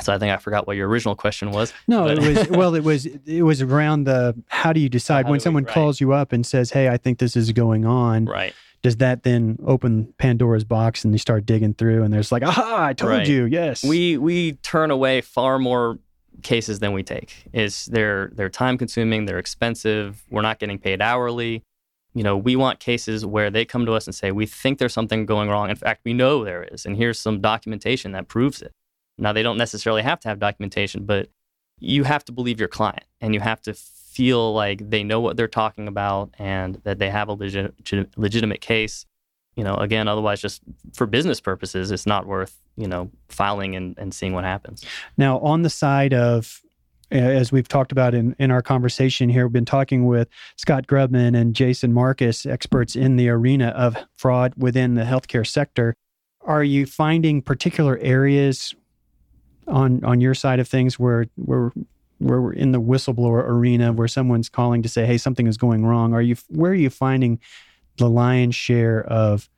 So 0.00 0.12
I 0.12 0.18
think 0.18 0.32
I 0.32 0.36
forgot 0.36 0.66
what 0.66 0.76
your 0.76 0.88
original 0.88 1.16
question 1.16 1.50
was. 1.50 1.72
No, 1.88 2.06
it 2.06 2.18
was 2.18 2.48
well, 2.48 2.74
it 2.74 2.84
was 2.84 3.06
it 3.26 3.42
was 3.42 3.62
around 3.62 4.04
the 4.04 4.40
how 4.48 4.72
do 4.72 4.80
you 4.80 4.88
decide 4.88 5.28
when 5.28 5.40
someone 5.40 5.64
we, 5.64 5.68
right. 5.68 5.74
calls 5.74 6.00
you 6.00 6.12
up 6.12 6.32
and 6.32 6.46
says, 6.46 6.70
"Hey, 6.70 6.88
I 6.88 6.96
think 6.96 7.18
this 7.18 7.36
is 7.36 7.50
going 7.52 7.84
on." 7.84 8.26
Right. 8.26 8.54
Does 8.80 8.98
that 8.98 9.24
then 9.24 9.58
open 9.66 10.14
Pandora's 10.18 10.62
box 10.62 11.04
and 11.04 11.12
you 11.12 11.18
start 11.18 11.44
digging 11.44 11.74
through 11.74 12.04
and 12.04 12.14
there's 12.14 12.30
like, 12.30 12.44
"Aha, 12.44 12.86
I 12.86 12.92
told 12.92 13.10
right. 13.10 13.28
you." 13.28 13.46
Yes. 13.46 13.82
We 13.82 14.16
we 14.18 14.52
turn 14.52 14.92
away 14.92 15.20
far 15.20 15.58
more 15.58 15.98
cases 16.42 16.78
than 16.78 16.92
we 16.92 17.02
take. 17.02 17.48
Is 17.52 17.86
they're 17.86 18.30
they're 18.34 18.48
time 18.48 18.78
consuming, 18.78 19.24
they're 19.24 19.40
expensive, 19.40 20.22
we're 20.30 20.42
not 20.42 20.60
getting 20.60 20.78
paid 20.78 21.02
hourly 21.02 21.64
you 22.18 22.24
know, 22.24 22.36
we 22.36 22.56
want 22.56 22.80
cases 22.80 23.24
where 23.24 23.48
they 23.48 23.64
come 23.64 23.86
to 23.86 23.92
us 23.92 24.06
and 24.06 24.12
say, 24.12 24.32
we 24.32 24.44
think 24.44 24.80
there's 24.80 24.92
something 24.92 25.24
going 25.24 25.48
wrong. 25.48 25.70
In 25.70 25.76
fact, 25.76 26.00
we 26.04 26.12
know 26.12 26.42
there 26.42 26.64
is, 26.64 26.84
and 26.84 26.96
here's 26.96 27.20
some 27.20 27.40
documentation 27.40 28.10
that 28.10 28.26
proves 28.26 28.60
it. 28.60 28.74
Now, 29.18 29.32
they 29.32 29.44
don't 29.44 29.56
necessarily 29.56 30.02
have 30.02 30.18
to 30.20 30.28
have 30.28 30.40
documentation, 30.40 31.04
but 31.04 31.28
you 31.78 32.02
have 32.02 32.24
to 32.24 32.32
believe 32.32 32.58
your 32.58 32.68
client 32.68 33.04
and 33.20 33.34
you 33.34 33.40
have 33.40 33.60
to 33.62 33.72
feel 33.72 34.52
like 34.52 34.90
they 34.90 35.04
know 35.04 35.20
what 35.20 35.36
they're 35.36 35.46
talking 35.46 35.86
about 35.86 36.34
and 36.40 36.80
that 36.82 36.98
they 36.98 37.08
have 37.08 37.28
a 37.28 37.34
legit, 37.34 37.72
legitimate 38.16 38.60
case. 38.60 39.06
You 39.54 39.62
know, 39.62 39.76
again, 39.76 40.08
otherwise, 40.08 40.40
just 40.40 40.60
for 40.94 41.06
business 41.06 41.40
purposes, 41.40 41.92
it's 41.92 42.04
not 42.04 42.26
worth, 42.26 42.58
you 42.76 42.88
know, 42.88 43.12
filing 43.28 43.76
and, 43.76 43.96
and 43.96 44.12
seeing 44.12 44.32
what 44.32 44.42
happens. 44.42 44.84
Now, 45.16 45.38
on 45.38 45.62
the 45.62 45.70
side 45.70 46.14
of 46.14 46.62
as 47.10 47.50
we've 47.50 47.68
talked 47.68 47.92
about 47.92 48.14
in, 48.14 48.34
in 48.38 48.50
our 48.50 48.62
conversation 48.62 49.28
here, 49.28 49.46
we've 49.46 49.52
been 49.52 49.64
talking 49.64 50.06
with 50.06 50.28
Scott 50.56 50.86
Grubman 50.86 51.34
and 51.34 51.54
Jason 51.54 51.92
Marcus, 51.92 52.44
experts 52.44 52.96
in 52.96 53.16
the 53.16 53.28
arena 53.28 53.68
of 53.68 53.96
fraud 54.16 54.52
within 54.56 54.94
the 54.94 55.04
healthcare 55.04 55.46
sector. 55.46 55.94
Are 56.42 56.64
you 56.64 56.86
finding 56.86 57.42
particular 57.42 57.98
areas 57.98 58.74
on 59.66 60.02
on 60.04 60.20
your 60.20 60.34
side 60.34 60.60
of 60.60 60.68
things 60.68 60.98
where 60.98 61.26
where 61.36 61.72
where 62.18 62.40
we're 62.40 62.52
in 62.52 62.72
the 62.72 62.80
whistleblower 62.80 63.46
arena 63.46 63.92
where 63.92 64.08
someone's 64.08 64.48
calling 64.48 64.82
to 64.82 64.88
say, 64.88 65.06
"Hey, 65.06 65.18
something 65.18 65.46
is 65.46 65.56
going 65.56 65.84
wrong"? 65.84 66.14
Are 66.14 66.22
you 66.22 66.36
where 66.48 66.72
are 66.72 66.74
you 66.74 66.90
finding 66.90 67.38
the 67.96 68.08
lion's 68.08 68.54
share 68.54 69.04
of 69.04 69.48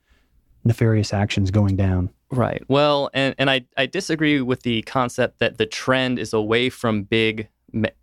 nefarious 0.63 1.13
actions 1.13 1.51
going 1.51 1.75
down? 1.75 2.09
Right. 2.31 2.63
Well, 2.67 3.09
and, 3.13 3.35
and 3.37 3.49
I, 3.49 3.65
I 3.77 3.85
disagree 3.85 4.41
with 4.41 4.63
the 4.63 4.81
concept 4.83 5.39
that 5.39 5.57
the 5.57 5.65
trend 5.65 6.17
is 6.17 6.33
away 6.33 6.69
from 6.69 7.03
big 7.03 7.49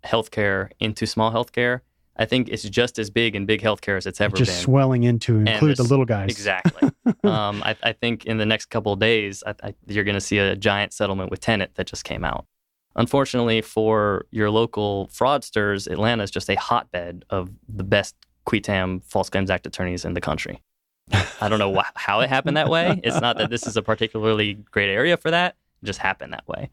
healthcare 0.03 0.69
into 0.79 1.05
small 1.05 1.31
healthcare. 1.31 1.81
I 2.15 2.25
think 2.25 2.49
it's 2.49 2.63
just 2.63 2.99
as 2.99 3.09
big 3.09 3.35
in 3.35 3.45
big 3.45 3.61
healthcare 3.61 3.95
as 3.95 4.05
it's 4.05 4.19
ever 4.19 4.35
just 4.35 4.49
been. 4.49 4.53
Just 4.53 4.63
swelling 4.63 5.03
into 5.03 5.37
include 5.37 5.77
the 5.77 5.83
little 5.83 6.05
guys. 6.05 6.29
Exactly. 6.29 6.89
um, 7.23 7.63
I, 7.63 7.77
I, 7.81 7.93
think 7.93 8.25
in 8.25 8.37
the 8.37 8.45
next 8.45 8.65
couple 8.65 8.91
of 8.91 8.99
days, 8.99 9.41
I, 9.47 9.55
I, 9.63 9.73
you're 9.87 10.03
going 10.03 10.15
to 10.15 10.21
see 10.21 10.37
a 10.37 10.55
giant 10.55 10.91
settlement 10.91 11.31
with 11.31 11.39
Tenet 11.39 11.75
that 11.75 11.87
just 11.87 12.03
came 12.03 12.25
out. 12.25 12.45
Unfortunately 12.97 13.61
for 13.61 14.25
your 14.31 14.51
local 14.51 15.09
fraudsters, 15.13 15.89
Atlanta 15.89 16.23
is 16.23 16.31
just 16.31 16.49
a 16.49 16.55
hotbed 16.55 17.23
of 17.29 17.49
the 17.69 17.85
best 17.85 18.15
qui 18.43 18.59
tam 18.59 18.99
false 18.99 19.29
claims 19.29 19.49
act 19.49 19.65
attorneys 19.65 20.03
in 20.03 20.13
the 20.13 20.21
country. 20.21 20.61
I 21.11 21.49
don't 21.49 21.59
know 21.59 21.73
wh- 21.75 21.91
how 21.95 22.19
it 22.21 22.29
happened 22.29 22.57
that 22.57 22.69
way. 22.69 22.99
It's 23.03 23.19
not 23.19 23.37
that 23.37 23.49
this 23.49 23.65
is 23.65 23.77
a 23.77 23.81
particularly 23.81 24.55
great 24.55 24.89
area 24.89 25.17
for 25.17 25.31
that. 25.31 25.55
It 25.81 25.85
just 25.85 25.99
happened 25.99 26.33
that 26.33 26.47
way. 26.47 26.69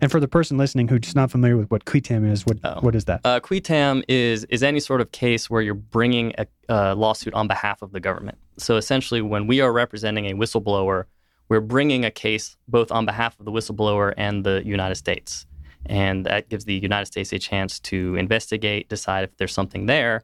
And 0.00 0.10
for 0.10 0.20
the 0.20 0.28
person 0.28 0.58
listening 0.58 0.86
who's 0.86 1.16
not 1.16 1.30
familiar 1.30 1.56
with 1.56 1.70
what 1.70 1.84
qui 1.84 2.00
tam 2.00 2.24
is, 2.24 2.46
what 2.46 2.58
oh. 2.62 2.80
what 2.80 2.94
is 2.94 3.06
that? 3.06 3.20
Uh, 3.24 3.40
qui 3.40 3.60
tam 3.60 4.02
is 4.08 4.44
is 4.44 4.62
any 4.62 4.78
sort 4.78 5.00
of 5.00 5.10
case 5.10 5.50
where 5.50 5.60
you're 5.60 5.74
bringing 5.74 6.32
a, 6.38 6.46
a 6.68 6.94
lawsuit 6.94 7.34
on 7.34 7.48
behalf 7.48 7.82
of 7.82 7.90
the 7.92 7.98
government. 7.98 8.38
So 8.58 8.76
essentially, 8.76 9.20
when 9.22 9.46
we 9.48 9.60
are 9.60 9.72
representing 9.72 10.26
a 10.26 10.34
whistleblower, 10.34 11.04
we're 11.48 11.60
bringing 11.60 12.04
a 12.04 12.12
case 12.12 12.56
both 12.68 12.92
on 12.92 13.06
behalf 13.06 13.38
of 13.40 13.44
the 13.44 13.50
whistleblower 13.50 14.14
and 14.16 14.44
the 14.44 14.62
United 14.64 14.94
States, 14.94 15.46
and 15.86 16.26
that 16.26 16.48
gives 16.48 16.64
the 16.64 16.74
United 16.74 17.06
States 17.06 17.32
a 17.32 17.38
chance 17.38 17.80
to 17.80 18.14
investigate, 18.14 18.88
decide 18.88 19.24
if 19.24 19.36
there's 19.36 19.52
something 19.52 19.86
there, 19.86 20.22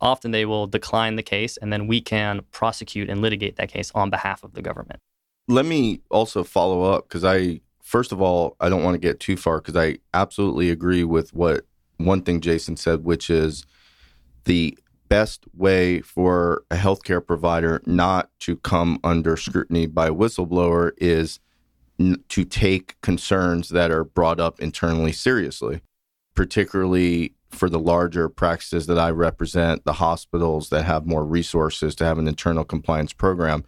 often 0.00 0.30
they 0.30 0.44
will 0.44 0.66
decline 0.66 1.16
the 1.16 1.22
case 1.22 1.56
and 1.56 1.72
then 1.72 1.86
we 1.86 2.00
can 2.00 2.42
prosecute 2.52 3.08
and 3.08 3.22
litigate 3.22 3.56
that 3.56 3.70
case 3.70 3.90
on 3.94 4.10
behalf 4.10 4.42
of 4.44 4.54
the 4.54 4.62
government. 4.62 5.00
Let 5.48 5.64
me 5.66 6.00
also 6.10 6.44
follow 6.44 6.82
up 6.82 7.08
because 7.08 7.24
I, 7.24 7.60
first 7.82 8.12
of 8.12 8.20
all, 8.20 8.56
I 8.60 8.68
don't 8.68 8.82
want 8.82 8.94
to 8.94 8.98
get 8.98 9.20
too 9.20 9.36
far 9.36 9.60
because 9.60 9.76
I 9.76 9.98
absolutely 10.12 10.70
agree 10.70 11.04
with 11.04 11.32
what 11.32 11.64
one 11.98 12.22
thing 12.22 12.40
Jason 12.40 12.76
said, 12.76 13.04
which 13.04 13.30
is 13.30 13.64
the 14.44 14.76
best 15.08 15.44
way 15.54 16.00
for 16.00 16.64
a 16.70 16.76
healthcare 16.76 17.24
provider 17.24 17.80
not 17.86 18.28
to 18.40 18.56
come 18.56 18.98
under 19.04 19.36
scrutiny 19.36 19.86
by 19.86 20.08
a 20.08 20.14
whistleblower 20.14 20.90
is 20.98 21.38
n- 22.00 22.22
to 22.28 22.44
take 22.44 23.00
concerns 23.02 23.68
that 23.68 23.92
are 23.92 24.02
brought 24.02 24.40
up 24.40 24.60
internally 24.60 25.12
seriously, 25.12 25.80
particularly 26.34 27.35
for 27.50 27.68
the 27.68 27.78
larger 27.78 28.28
practices 28.28 28.86
that 28.86 28.98
I 28.98 29.10
represent, 29.10 29.84
the 29.84 29.94
hospitals 29.94 30.68
that 30.70 30.84
have 30.84 31.06
more 31.06 31.24
resources 31.24 31.94
to 31.96 32.04
have 32.04 32.18
an 32.18 32.28
internal 32.28 32.64
compliance 32.64 33.12
program, 33.12 33.64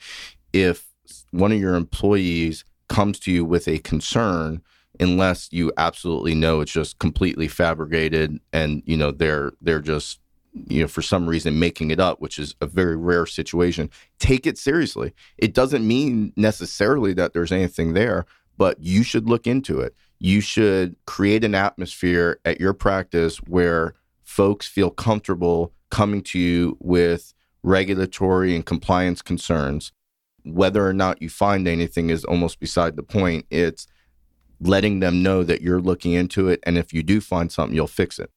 if 0.52 0.86
one 1.30 1.52
of 1.52 1.60
your 1.60 1.74
employees 1.74 2.64
comes 2.88 3.18
to 3.20 3.32
you 3.32 3.44
with 3.44 3.68
a 3.68 3.78
concern 3.78 4.62
unless 5.00 5.48
you 5.52 5.72
absolutely 5.76 6.34
know 6.34 6.60
it's 6.60 6.72
just 6.72 6.98
completely 6.98 7.46
fabricated 7.46 8.38
and 8.52 8.82
you 8.86 8.96
know 8.96 9.10
they're 9.10 9.52
they're 9.60 9.80
just 9.80 10.20
you 10.52 10.80
know 10.80 10.88
for 10.88 11.02
some 11.02 11.28
reason 11.28 11.58
making 11.58 11.90
it 11.90 12.00
up 12.00 12.20
which 12.20 12.38
is 12.38 12.54
a 12.60 12.66
very 12.66 12.96
rare 12.96 13.26
situation 13.26 13.90
take 14.18 14.46
it 14.46 14.58
seriously. 14.58 15.12
It 15.36 15.54
doesn't 15.54 15.86
mean 15.86 16.32
necessarily 16.36 17.12
that 17.14 17.32
there's 17.32 17.52
anything 17.52 17.92
there 17.92 18.26
but 18.56 18.82
you 18.82 19.02
should 19.02 19.28
look 19.28 19.46
into 19.46 19.80
it 19.80 19.94
you 20.18 20.40
should 20.40 20.96
create 21.06 21.44
an 21.44 21.54
atmosphere 21.54 22.40
at 22.44 22.60
your 22.60 22.74
practice 22.74 23.38
where 23.38 23.94
folks 24.22 24.66
feel 24.66 24.90
comfortable 24.90 25.72
coming 25.90 26.22
to 26.22 26.38
you 26.38 26.76
with 26.80 27.34
regulatory 27.62 28.54
and 28.54 28.66
compliance 28.66 29.22
concerns 29.22 29.92
whether 30.44 30.86
or 30.86 30.92
not 30.92 31.20
you 31.20 31.28
find 31.28 31.68
anything 31.68 32.08
is 32.08 32.24
almost 32.24 32.58
beside 32.60 32.96
the 32.96 33.02
point 33.02 33.44
it's 33.50 33.86
letting 34.60 35.00
them 35.00 35.22
know 35.22 35.42
that 35.44 35.62
you're 35.62 35.80
looking 35.80 36.12
into 36.12 36.48
it. 36.48 36.60
And 36.64 36.76
if 36.76 36.92
you 36.92 37.02
do 37.02 37.20
find 37.20 37.50
something, 37.50 37.74
you'll 37.74 37.86
fix 37.86 38.18
it. 38.18 38.30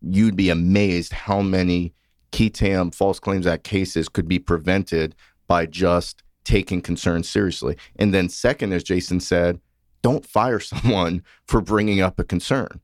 You'd 0.00 0.36
be 0.36 0.50
amazed 0.50 1.12
how 1.12 1.42
many 1.42 1.94
qui 2.32 2.50
tam 2.50 2.90
False 2.90 3.18
Claims 3.18 3.46
Act 3.46 3.64
cases 3.64 4.08
could 4.08 4.28
be 4.28 4.38
prevented 4.38 5.14
by 5.46 5.66
just 5.66 6.22
taking 6.44 6.80
concerns 6.80 7.28
seriously. 7.28 7.76
And 7.96 8.14
then, 8.14 8.28
second, 8.28 8.72
as 8.72 8.84
Jason 8.84 9.20
said, 9.20 9.60
don't 10.06 10.24
fire 10.24 10.60
someone 10.72 11.20
for 11.48 11.60
bringing 11.60 12.00
up 12.00 12.20
a 12.20 12.24
concern. 12.24 12.80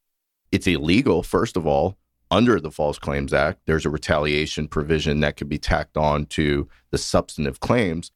It's 0.51 0.67
illegal, 0.67 1.23
first 1.23 1.57
of 1.57 1.65
all, 1.69 1.97
under 2.33 2.59
the 2.59 2.73
False 2.73 2.99
Claims 2.99 3.33
Act. 3.33 3.61
There's 3.65 3.87
a 3.87 3.91
retaliation 3.91 4.67
provision 4.67 5.21
that 5.21 5.37
could 5.37 5.49
be 5.49 5.59
tacked 5.59 5.97
on 5.97 6.27
to 6.27 6.69
the 6.91 6.99
substantive 6.99 7.61
claims, 7.61 8.11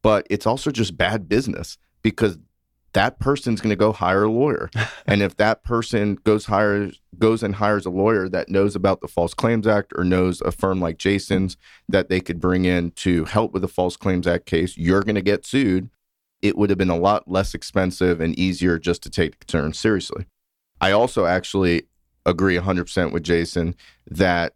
but 0.00 0.28
it's 0.30 0.46
also 0.46 0.70
just 0.70 0.96
bad 0.96 1.28
business 1.28 1.76
because 2.02 2.38
that 2.92 3.18
person's 3.18 3.60
going 3.60 3.70
to 3.70 3.76
go 3.76 3.90
hire 3.90 4.24
a 4.24 4.30
lawyer. 4.30 4.70
and 5.06 5.22
if 5.22 5.36
that 5.38 5.64
person 5.64 6.14
goes 6.22 6.44
hires 6.46 7.00
goes 7.18 7.42
and 7.42 7.56
hires 7.56 7.84
a 7.84 7.90
lawyer 7.90 8.28
that 8.28 8.48
knows 8.48 8.76
about 8.76 9.00
the 9.00 9.08
False 9.08 9.34
Claims 9.34 9.66
Act 9.66 9.92
or 9.96 10.04
knows 10.04 10.40
a 10.42 10.52
firm 10.52 10.80
like 10.80 10.98
Jason's 10.98 11.56
that 11.88 12.08
they 12.08 12.20
could 12.20 12.38
bring 12.38 12.64
in 12.64 12.92
to 12.92 13.24
help 13.24 13.52
with 13.52 13.62
the 13.62 13.68
False 13.68 13.96
Claims 13.96 14.28
Act 14.28 14.46
case, 14.46 14.76
you're 14.76 15.02
going 15.02 15.16
to 15.16 15.20
get 15.20 15.44
sued. 15.44 15.90
It 16.42 16.58
would 16.58 16.70
have 16.70 16.78
been 16.78 16.90
a 16.90 16.98
lot 16.98 17.30
less 17.30 17.54
expensive 17.54 18.20
and 18.20 18.38
easier 18.38 18.78
just 18.78 19.02
to 19.04 19.10
take 19.10 19.38
the 19.38 19.44
concern 19.46 19.72
seriously. 19.72 20.26
I 20.80 20.90
also 20.92 21.26
actually 21.26 21.84
agree 22.26 22.56
100% 22.56 23.12
with 23.12 23.22
Jason 23.22 23.74
that 24.10 24.54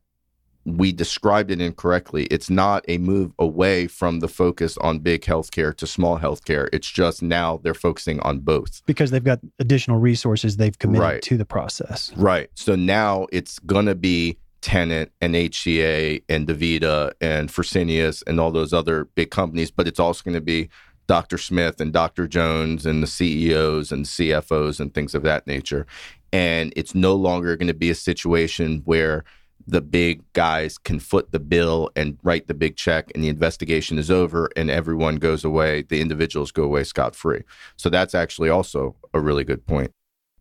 we 0.67 0.91
described 0.91 1.53
it 1.53 1.61
incorrectly. 1.61 2.25
It's 2.25 2.51
not 2.51 2.85
a 2.89 2.99
move 2.99 3.33
away 3.39 3.87
from 3.87 4.19
the 4.19 4.27
focus 4.27 4.77
on 4.79 4.99
big 4.99 5.23
healthcare 5.23 5.75
to 5.77 5.87
small 5.87 6.19
healthcare. 6.19 6.69
It's 6.73 6.91
just 6.91 7.23
now 7.23 7.61
they're 7.63 7.73
focusing 7.73 8.19
on 8.21 8.41
both 8.41 8.83
because 8.85 9.13
they've 9.13 9.23
got 9.23 9.39
additional 9.61 9.99
resources 9.99 10.57
they've 10.57 10.79
committed 10.79 11.03
right. 11.03 11.23
to 11.23 11.37
the 11.37 11.45
process. 11.45 12.13
Right. 12.17 12.51
So 12.55 12.75
now 12.75 13.29
it's 13.31 13.61
going 13.61 13.87
to 13.87 13.95
be 13.95 14.39
Tenet 14.61 15.13
and 15.21 15.37
HCA 15.37 16.25
and 16.29 16.49
DaVita 16.49 17.13
and 17.21 17.49
Fresenius 17.49 18.25
and 18.27 18.41
all 18.41 18.51
those 18.51 18.73
other 18.73 19.05
big 19.05 19.31
companies, 19.31 19.71
but 19.71 19.87
it's 19.87 20.01
also 20.01 20.25
going 20.25 20.35
to 20.35 20.41
be 20.41 20.69
Dr. 21.07 21.39
Smith 21.39 21.81
and 21.81 21.93
Dr. 21.93 22.27
Jones 22.27 22.87
and 22.87 23.03
the 23.03 23.07
CEOs 23.07 23.93
and 23.93 24.05
CFOs 24.05 24.81
and 24.81 24.93
things 24.93 25.15
of 25.15 25.23
that 25.23 25.47
nature. 25.47 25.87
And 26.33 26.73
it's 26.77 26.95
no 26.95 27.15
longer 27.15 27.57
going 27.57 27.69
to 27.69 27.75
be 27.75 27.91
a 27.91 27.95
situation 27.95 28.83
where 28.85 29.25
the 29.67 29.81
big 29.81 30.23
guys 30.33 30.79
can 30.79 31.01
foot 31.01 31.33
the 31.33 31.41
bill 31.41 31.91
and 31.97 32.19
write 32.23 32.47
the 32.47 32.55
big 32.55 32.77
check 32.77 33.11
and 33.15 33.23
the 33.23 33.29
investigation 33.29 33.99
is 33.99 34.11
over 34.11 34.49
and 34.57 34.71
everyone 34.71 35.17
goes 35.17 35.45
away 35.45 35.83
the 35.83 36.01
individuals 36.01 36.53
go 36.53 36.63
away 36.63 36.85
scot-free 36.85 37.43
so 37.77 37.91
that's 37.91 38.15
actually 38.15 38.49
also 38.49 38.95
a 39.13 39.21
really 39.21 39.45
good 39.45 39.67
point 39.67 39.91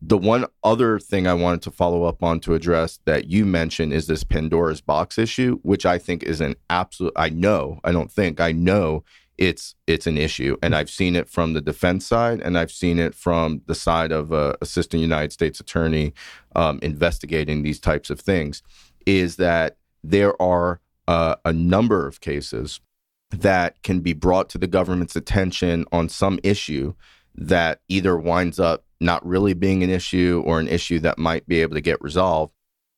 the 0.00 0.18
one 0.18 0.46
other 0.62 0.98
thing 0.98 1.26
i 1.26 1.34
wanted 1.34 1.62
to 1.62 1.70
follow 1.70 2.04
up 2.04 2.22
on 2.22 2.38
to 2.38 2.54
address 2.54 3.00
that 3.04 3.26
you 3.26 3.44
mentioned 3.44 3.92
is 3.92 4.06
this 4.06 4.22
pandora's 4.22 4.80
box 4.80 5.18
issue 5.18 5.58
which 5.62 5.84
i 5.84 5.98
think 5.98 6.22
is 6.22 6.40
an 6.40 6.54
absolute 6.70 7.12
i 7.16 7.28
know 7.28 7.80
i 7.82 7.90
don't 7.90 8.12
think 8.12 8.40
i 8.40 8.52
know 8.52 9.02
it's 9.38 9.74
it's 9.86 10.06
an 10.06 10.16
issue 10.16 10.56
and 10.62 10.74
i've 10.74 10.90
seen 10.90 11.14
it 11.14 11.28
from 11.28 11.52
the 11.52 11.60
defense 11.60 12.06
side 12.06 12.40
and 12.40 12.58
i've 12.58 12.70
seen 12.70 12.98
it 12.98 13.14
from 13.14 13.60
the 13.66 13.74
side 13.74 14.12
of 14.12 14.32
a 14.32 14.56
assistant 14.62 15.00
united 15.00 15.32
states 15.32 15.60
attorney 15.60 16.12
um, 16.54 16.78
investigating 16.82 17.62
these 17.62 17.78
types 17.78 18.08
of 18.10 18.20
things 18.20 18.62
is 19.04 19.36
that 19.36 19.76
there 20.02 20.40
are 20.40 20.80
uh, 21.08 21.36
a 21.44 21.52
number 21.52 22.06
of 22.06 22.20
cases 22.20 22.80
that 23.30 23.82
can 23.82 24.00
be 24.00 24.12
brought 24.12 24.48
to 24.48 24.58
the 24.58 24.66
government's 24.66 25.16
attention 25.16 25.84
on 25.92 26.08
some 26.08 26.38
issue 26.42 26.94
that 27.34 27.80
either 27.88 28.16
winds 28.16 28.58
up 28.58 28.84
not 29.00 29.24
really 29.26 29.52
being 29.52 29.82
an 29.82 29.90
issue 29.90 30.42
or 30.46 30.58
an 30.58 30.68
issue 30.68 30.98
that 31.00 31.18
might 31.18 31.46
be 31.46 31.60
able 31.60 31.74
to 31.74 31.80
get 31.80 32.00
resolved. 32.00 32.52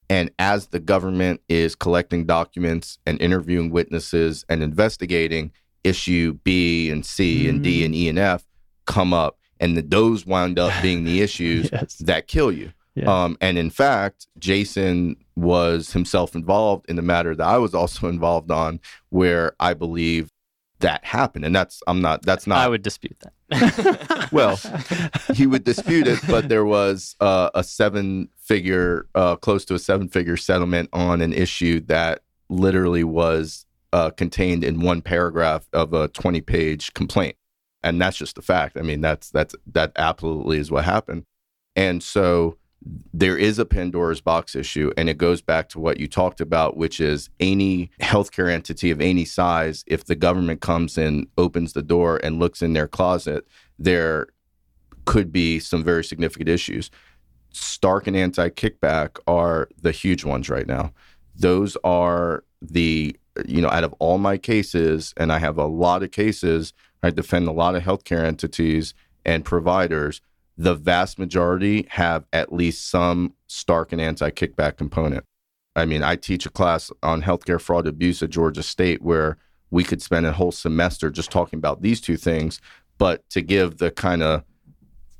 And 0.08 0.30
as 0.38 0.68
the 0.68 0.80
government 0.80 1.42
is 1.48 1.74
collecting 1.74 2.24
documents 2.24 2.98
and 3.04 3.20
interviewing 3.20 3.70
witnesses 3.70 4.44
and 4.48 4.62
investigating, 4.62 5.52
issue 5.88 6.34
B 6.44 6.90
and 6.90 7.04
C 7.04 7.40
mm-hmm. 7.40 7.48
and 7.48 7.64
D 7.64 7.84
and 7.84 7.94
E 7.94 8.08
and 8.08 8.18
F 8.18 8.44
come 8.86 9.12
up. 9.12 9.38
And 9.60 9.76
the, 9.76 9.82
those 9.82 10.24
wind 10.24 10.58
up 10.58 10.72
being 10.82 11.04
the 11.04 11.20
issues 11.22 11.70
yes. 11.72 11.96
that 11.96 12.28
kill 12.28 12.52
you. 12.52 12.72
Yeah. 12.94 13.24
Um, 13.24 13.36
and 13.40 13.58
in 13.58 13.70
fact, 13.70 14.26
Jason 14.38 15.16
was 15.36 15.92
himself 15.92 16.34
involved 16.34 16.86
in 16.88 16.96
the 16.96 17.02
matter 17.02 17.34
that 17.34 17.46
I 17.46 17.58
was 17.58 17.74
also 17.74 18.08
involved 18.08 18.50
on, 18.50 18.80
where 19.10 19.52
I 19.60 19.74
believe 19.74 20.30
that 20.80 21.04
happened. 21.04 21.44
And 21.44 21.54
that's, 21.54 21.82
I'm 21.86 22.00
not, 22.00 22.22
that's 22.22 22.46
not. 22.46 22.58
I 22.58 22.68
would 22.68 22.82
dispute 22.82 23.16
that. 23.20 24.28
well, 24.32 24.58
he 25.34 25.46
would 25.46 25.64
dispute 25.64 26.06
it, 26.06 26.20
but 26.28 26.48
there 26.48 26.64
was 26.64 27.16
uh, 27.20 27.50
a 27.54 27.64
seven 27.64 28.28
figure, 28.36 29.06
uh, 29.14 29.36
close 29.36 29.64
to 29.66 29.74
a 29.74 29.78
seven 29.78 30.08
figure 30.08 30.36
settlement 30.36 30.88
on 30.92 31.20
an 31.20 31.32
issue 31.32 31.80
that 31.80 32.22
literally 32.48 33.04
was 33.04 33.66
uh, 33.92 34.10
contained 34.10 34.64
in 34.64 34.80
one 34.80 35.02
paragraph 35.02 35.68
of 35.72 35.92
a 35.92 36.08
20 36.08 36.40
page 36.40 36.92
complaint. 36.94 37.36
And 37.82 38.00
that's 38.00 38.16
just 38.16 38.38
a 38.38 38.42
fact. 38.42 38.76
I 38.76 38.82
mean, 38.82 39.00
that's, 39.00 39.30
that's, 39.30 39.54
that 39.72 39.92
absolutely 39.96 40.58
is 40.58 40.70
what 40.70 40.84
happened. 40.84 41.24
And 41.76 42.02
so, 42.02 42.58
there 43.12 43.36
is 43.36 43.58
a 43.58 43.64
Pandora's 43.64 44.20
box 44.20 44.54
issue, 44.54 44.92
and 44.96 45.08
it 45.08 45.18
goes 45.18 45.42
back 45.42 45.68
to 45.70 45.80
what 45.80 45.98
you 45.98 46.06
talked 46.06 46.40
about, 46.40 46.76
which 46.76 47.00
is 47.00 47.28
any 47.40 47.90
healthcare 48.00 48.50
entity 48.50 48.90
of 48.90 49.00
any 49.00 49.24
size, 49.24 49.84
if 49.86 50.04
the 50.04 50.14
government 50.14 50.60
comes 50.60 50.96
in, 50.96 51.26
opens 51.36 51.72
the 51.72 51.82
door, 51.82 52.20
and 52.22 52.38
looks 52.38 52.62
in 52.62 52.72
their 52.72 52.88
closet, 52.88 53.46
there 53.78 54.28
could 55.04 55.32
be 55.32 55.58
some 55.58 55.82
very 55.82 56.04
significant 56.04 56.48
issues. 56.48 56.90
Stark 57.50 58.06
and 58.06 58.16
anti 58.16 58.48
kickback 58.50 59.18
are 59.26 59.68
the 59.80 59.92
huge 59.92 60.24
ones 60.24 60.48
right 60.48 60.66
now. 60.66 60.92
Those 61.34 61.76
are 61.82 62.44
the, 62.62 63.16
you 63.46 63.60
know, 63.60 63.68
out 63.68 63.84
of 63.84 63.94
all 63.98 64.18
my 64.18 64.38
cases, 64.38 65.14
and 65.16 65.32
I 65.32 65.38
have 65.38 65.58
a 65.58 65.66
lot 65.66 66.02
of 66.02 66.10
cases, 66.10 66.72
I 67.02 67.10
defend 67.10 67.48
a 67.48 67.52
lot 67.52 67.74
of 67.74 67.82
healthcare 67.82 68.24
entities 68.24 68.94
and 69.24 69.44
providers 69.44 70.20
the 70.58 70.74
vast 70.74 71.18
majority 71.18 71.86
have 71.90 72.24
at 72.32 72.52
least 72.52 72.90
some 72.90 73.32
stark 73.46 73.92
and 73.92 74.00
anti 74.00 74.30
kickback 74.30 74.76
component. 74.76 75.24
I 75.76 75.84
mean, 75.84 76.02
I 76.02 76.16
teach 76.16 76.44
a 76.44 76.50
class 76.50 76.90
on 77.04 77.22
healthcare 77.22 77.60
fraud 77.60 77.86
abuse 77.86 78.22
at 78.24 78.30
Georgia 78.30 78.64
State 78.64 79.00
where 79.00 79.38
we 79.70 79.84
could 79.84 80.02
spend 80.02 80.26
a 80.26 80.32
whole 80.32 80.50
semester 80.50 81.10
just 81.10 81.30
talking 81.30 81.58
about 81.58 81.82
these 81.82 82.00
two 82.00 82.16
things. 82.16 82.60
But 82.98 83.28
to 83.30 83.40
give 83.40 83.78
the 83.78 83.92
kind 83.92 84.24
of 84.24 84.42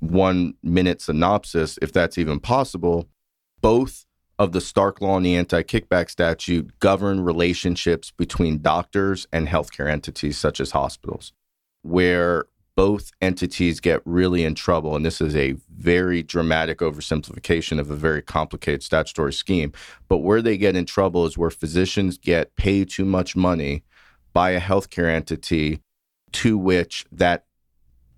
one 0.01 0.55
minute 0.65 1.01
synopsis, 1.01 1.79
if 1.81 1.93
that's 1.93 2.19
even 2.19 2.41
possible, 2.41 3.09
both 3.61 4.05
of 4.39 4.53
the 4.53 4.61
Stark 4.61 5.01
Law 5.01 5.17
and 5.17 5.27
the 5.27 5.37
anti 5.37 5.63
kickback 5.63 6.11
statute 6.11 6.79
govern 6.79 7.21
relationships 7.21 8.11
between 8.11 8.63
doctors 8.63 9.27
and 9.33 9.49
healthcare 9.49 9.91
entities 9.91 10.39
such 10.39 10.61
as 10.61 10.71
hospitals, 10.71 11.33
where 11.83 12.47
both 12.77 13.11
entities 13.21 13.81
get 13.81 14.01
really 14.05 14.45
in 14.45 14.55
trouble. 14.55 14.95
And 14.95 15.05
this 15.05 15.21
is 15.21 15.35
a 15.35 15.57
very 15.77 16.23
dramatic 16.23 16.79
oversimplification 16.79 17.81
of 17.81 17.91
a 17.91 17.97
very 17.97 18.23
complicated 18.23 18.85
statutory 18.85 19.33
scheme. 19.33 19.73
But 20.09 20.19
where 20.19 20.41
they 20.41 20.57
get 20.57 20.77
in 20.77 20.87
trouble 20.87 21.27
is 21.27 21.37
where 21.37 21.51
physicians 21.51 22.19
get 22.19 22.55
paid 22.55 22.89
too 22.89 23.05
much 23.05 23.35
money 23.35 23.83
by 24.33 24.51
a 24.51 24.61
healthcare 24.61 25.13
entity 25.13 25.81
to 26.31 26.57
which 26.57 27.05
that 27.11 27.47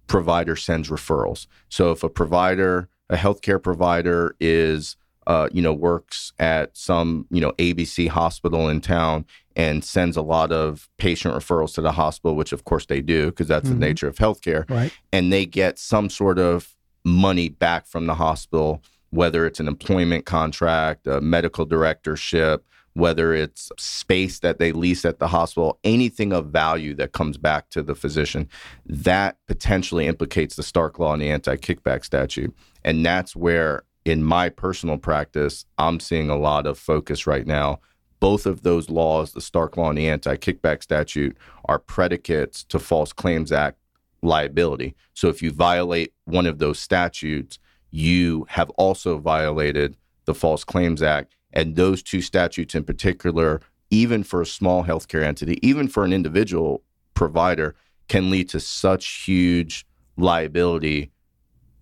provider 0.07 0.57
sends 0.57 0.91
referrals. 0.91 1.47
So 1.71 1.93
if 1.93 2.03
a 2.03 2.11
provider, 2.11 2.91
a 3.09 3.17
healthcare 3.17 3.63
provider 3.63 4.37
is 4.39 4.97
uh, 5.31 5.49
you 5.53 5.63
know, 5.63 5.73
works 5.73 6.33
at 6.41 6.77
some, 6.77 7.25
you 7.31 7.41
know, 7.41 7.53
ABC 7.53 8.09
hospital 8.09 8.69
in 8.69 8.81
town 8.81 9.25
and 9.55 9.85
sends 9.85 10.17
a 10.17 10.23
lot 10.23 10.51
of 10.51 10.89
patient 10.99 11.33
referrals 11.33 11.73
to 11.73 11.81
the 11.81 11.93
hospital, 11.93 12.35
which 12.35 12.53
of 12.53 12.65
course 12.65 12.87
they 12.87 13.01
do 13.01 13.27
because 13.27 13.47
that's 13.47 13.69
mm-hmm. 13.69 13.79
the 13.79 13.87
nature 13.87 14.09
of 14.09 14.17
healthcare. 14.17 14.69
Right. 14.69 14.93
And 15.13 15.33
they 15.33 15.47
get 15.47 15.79
some 15.79 16.11
sort 16.11 16.41
of 16.41 16.75
money 17.05 17.49
back 17.49 17.87
from 17.87 18.07
the 18.07 18.17
hospital, 18.17 18.83
whether 19.11 19.47
it's 19.47 19.61
an 19.61 19.69
employment 19.69 20.27
contract, 20.27 21.07
a 21.07 21.21
medical 21.21 21.65
directorship, 21.65 22.65
whether 22.95 23.33
it's 23.33 23.71
space 23.79 24.41
that 24.41 24.59
they 24.59 24.73
lease 24.73 25.05
at 25.05 25.21
the 25.21 25.29
hospital, 25.29 25.79
anything 25.85 26.33
of 26.33 26.47
value 26.47 26.93
that 26.95 27.13
comes 27.13 27.37
back 27.39 27.71
to 27.71 27.85
the 27.85 27.95
physician, 27.95 28.49
that 28.85 29.37
potentially 29.47 30.09
implicates 30.09 30.57
the 30.57 30.65
Stark 30.65 30.99
Law 30.99 31.13
and 31.13 31.23
the 31.23 31.31
anti 31.31 31.55
kickback 31.55 32.05
statute. 32.05 32.53
And 32.85 33.07
that's 33.07 33.37
where, 33.37 33.85
in 34.11 34.25
my 34.25 34.49
personal 34.49 34.99
practice, 34.99 35.65
I'm 35.79 36.01
seeing 36.01 36.31
a 36.31 36.37
lot 36.37 36.67
of 36.67 36.79
focus 36.79 37.29
right 37.29 37.47
now. 37.47 37.79
Both 38.19 38.45
of 38.45 38.63
those 38.63 38.91
laws, 38.91 39.33
the 39.33 39.41
Stark 39.41 39.77
Law 39.77 39.89
and 39.89 39.99
the 39.99 40.09
anti 40.09 40.37
kickback 40.37 40.83
statute, 40.83 41.39
are 41.67 41.79
predicates 41.79 42.65
to 42.65 42.79
False 42.81 43.13
Claims 43.13 43.53
Act 43.53 43.79
liability. 44.21 44.97
So 45.15 45.29
if 45.29 45.43
you 45.43 45.53
violate 45.53 46.13
one 46.25 46.47
of 46.47 46.59
those 46.59 46.79
statutes, 46.79 47.59
you 47.91 48.47
have 48.51 48.69
also 48.71 49.17
violated 49.19 49.97
the 50.25 50.35
False 50.35 50.65
Claims 50.65 51.03
Act 51.03 51.37
and 51.53 51.77
those 51.77 52.03
two 52.03 52.21
statutes 52.21 52.75
in 52.75 52.85
particular, 52.85 53.61
even 53.91 54.23
for 54.23 54.43
a 54.43 54.47
small 54.47 54.85
healthcare 54.85 55.23
entity, 55.23 55.59
even 55.67 55.89
for 55.89 56.05
an 56.05 56.13
individual 56.13 56.83
provider, 57.15 57.75
can 58.09 58.29
lead 58.29 58.49
to 58.49 58.61
such 58.61 59.25
huge 59.25 59.87
liability 60.17 61.11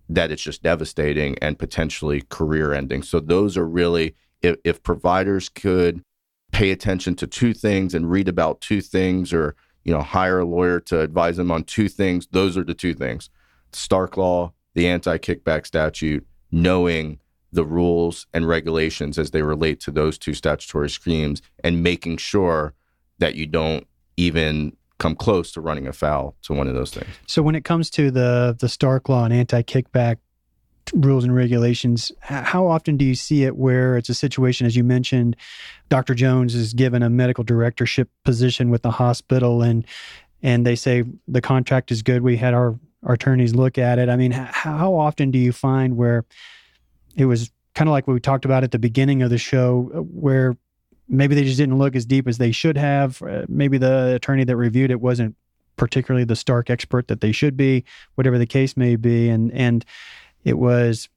that 0.09 0.31
it's 0.31 0.41
just 0.41 0.63
devastating 0.63 1.37
and 1.39 1.59
potentially 1.59 2.23
career 2.29 2.73
ending. 2.73 3.03
So 3.03 3.19
those 3.19 3.55
are 3.57 3.67
really 3.67 4.15
if, 4.41 4.57
if 4.63 4.83
providers 4.83 5.49
could 5.49 6.01
pay 6.51 6.71
attention 6.71 7.15
to 7.15 7.27
two 7.27 7.53
things 7.53 7.93
and 7.93 8.09
read 8.09 8.27
about 8.27 8.61
two 8.61 8.81
things 8.81 9.31
or 9.31 9.55
you 9.83 9.93
know 9.93 10.01
hire 10.01 10.39
a 10.39 10.45
lawyer 10.45 10.79
to 10.79 10.99
advise 10.99 11.37
them 11.37 11.51
on 11.51 11.63
two 11.63 11.87
things 11.87 12.27
those 12.31 12.57
are 12.57 12.63
the 12.63 12.73
two 12.73 12.93
things 12.93 13.29
stark 13.71 14.17
law 14.17 14.51
the 14.73 14.87
anti-kickback 14.87 15.65
statute 15.65 16.25
knowing 16.51 17.19
the 17.51 17.65
rules 17.65 18.27
and 18.33 18.47
regulations 18.47 19.17
as 19.17 19.31
they 19.31 19.41
relate 19.41 19.79
to 19.79 19.91
those 19.91 20.17
two 20.17 20.33
statutory 20.33 20.89
schemes 20.89 21.41
and 21.63 21.83
making 21.83 22.17
sure 22.17 22.73
that 23.19 23.35
you 23.35 23.45
don't 23.45 23.87
even 24.17 24.75
come 24.99 25.15
close 25.15 25.51
to 25.53 25.61
running 25.61 25.87
afoul 25.87 26.35
to 26.43 26.53
one 26.53 26.67
of 26.67 26.75
those 26.75 26.91
things. 26.91 27.09
So 27.25 27.41
when 27.41 27.55
it 27.55 27.63
comes 27.63 27.89
to 27.91 28.11
the 28.11 28.55
the 28.59 28.69
Stark 28.69 29.09
law 29.09 29.25
and 29.25 29.33
anti-kickback 29.33 30.17
rules 30.93 31.23
and 31.23 31.35
regulations, 31.35 32.11
how 32.21 32.67
often 32.67 32.97
do 32.97 33.05
you 33.05 33.15
see 33.15 33.43
it 33.43 33.55
where 33.55 33.97
it's 33.97 34.09
a 34.09 34.13
situation 34.13 34.65
as 34.67 34.75
you 34.75 34.83
mentioned 34.83 35.35
Dr. 35.89 36.15
Jones 36.15 36.55
is 36.55 36.73
given 36.73 37.03
a 37.03 37.09
medical 37.09 37.43
directorship 37.43 38.09
position 38.23 38.69
with 38.69 38.81
the 38.81 38.91
hospital 38.91 39.61
and 39.61 39.85
and 40.41 40.65
they 40.65 40.75
say 40.75 41.03
the 41.27 41.41
contract 41.41 41.91
is 41.91 42.01
good. 42.01 42.21
We 42.21 42.37
had 42.37 42.53
our, 42.53 42.79
our 43.03 43.13
attorneys 43.13 43.53
look 43.53 43.77
at 43.77 43.99
it. 43.99 44.07
I 44.07 44.15
mean, 44.15 44.31
how 44.31 44.95
often 44.95 45.31
do 45.31 45.37
you 45.37 45.51
find 45.51 45.97
where 45.97 46.25
it 47.17 47.25
was 47.25 47.51
kind 47.75 47.89
of 47.89 47.91
like 47.91 48.07
what 48.07 48.13
we 48.13 48.19
talked 48.19 48.45
about 48.45 48.63
at 48.63 48.71
the 48.71 48.79
beginning 48.79 49.21
of 49.21 49.29
the 49.29 49.37
show, 49.37 49.91
uh, 49.93 49.99
where 49.99 50.57
maybe 51.09 51.35
they 51.35 51.43
just 51.43 51.57
didn't 51.57 51.77
look 51.77 51.95
as 51.95 52.05
deep 52.05 52.27
as 52.27 52.37
they 52.37 52.51
should 52.51 52.77
have. 52.77 53.21
Uh, 53.21 53.45
maybe 53.49 53.77
the 53.77 54.15
attorney 54.15 54.43
that 54.43 54.55
reviewed 54.55 54.91
it 54.91 55.01
wasn't 55.01 55.35
particularly 55.75 56.25
the 56.25 56.35
stark 56.35 56.69
expert 56.69 57.07
that 57.07 57.21
they 57.21 57.31
should 57.31 57.57
be, 57.57 57.83
whatever 58.15 58.37
the 58.37 58.45
case 58.45 58.77
may 58.77 58.95
be, 58.95 59.29
and 59.29 59.51
and 59.53 59.85
it 60.43 60.57
was 60.57 61.09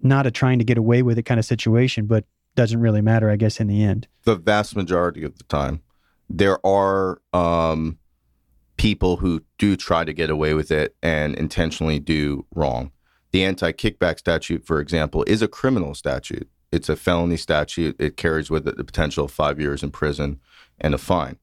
not 0.00 0.26
a 0.26 0.30
trying 0.30 0.58
to 0.58 0.64
get 0.64 0.78
away 0.78 1.02
with 1.02 1.18
it 1.18 1.22
kind 1.22 1.40
of 1.40 1.44
situation, 1.44 2.06
but 2.06 2.24
doesn't 2.54 2.80
really 2.80 3.00
matter, 3.00 3.30
I 3.30 3.36
guess, 3.36 3.60
in 3.60 3.68
the 3.68 3.82
end. 3.82 4.06
The 4.24 4.36
vast 4.36 4.76
majority 4.76 5.24
of 5.24 5.38
the 5.38 5.44
time, 5.44 5.82
there 6.28 6.64
are 6.66 7.20
um, 7.32 7.98
people 8.76 9.16
who 9.16 9.42
do 9.58 9.76
try 9.76 10.04
to 10.04 10.12
get 10.12 10.30
away 10.30 10.54
with 10.54 10.70
it 10.70 10.96
and 11.02 11.34
intentionally 11.36 11.98
do 11.98 12.44
wrong. 12.54 12.90
The 13.30 13.44
anti 13.44 13.72
kickback 13.72 14.18
statute, 14.18 14.64
for 14.64 14.80
example, 14.80 15.24
is 15.26 15.42
a 15.42 15.48
criminal 15.48 15.94
statute. 15.94 16.48
It's 16.70 16.88
a 16.88 16.96
felony 16.96 17.36
statute. 17.36 17.96
It 17.98 18.16
carries 18.16 18.50
with 18.50 18.68
it 18.68 18.76
the 18.76 18.84
potential 18.84 19.24
of 19.24 19.30
five 19.30 19.60
years 19.60 19.82
in 19.82 19.90
prison 19.90 20.40
and 20.80 20.94
a 20.94 20.98
fine. 20.98 21.38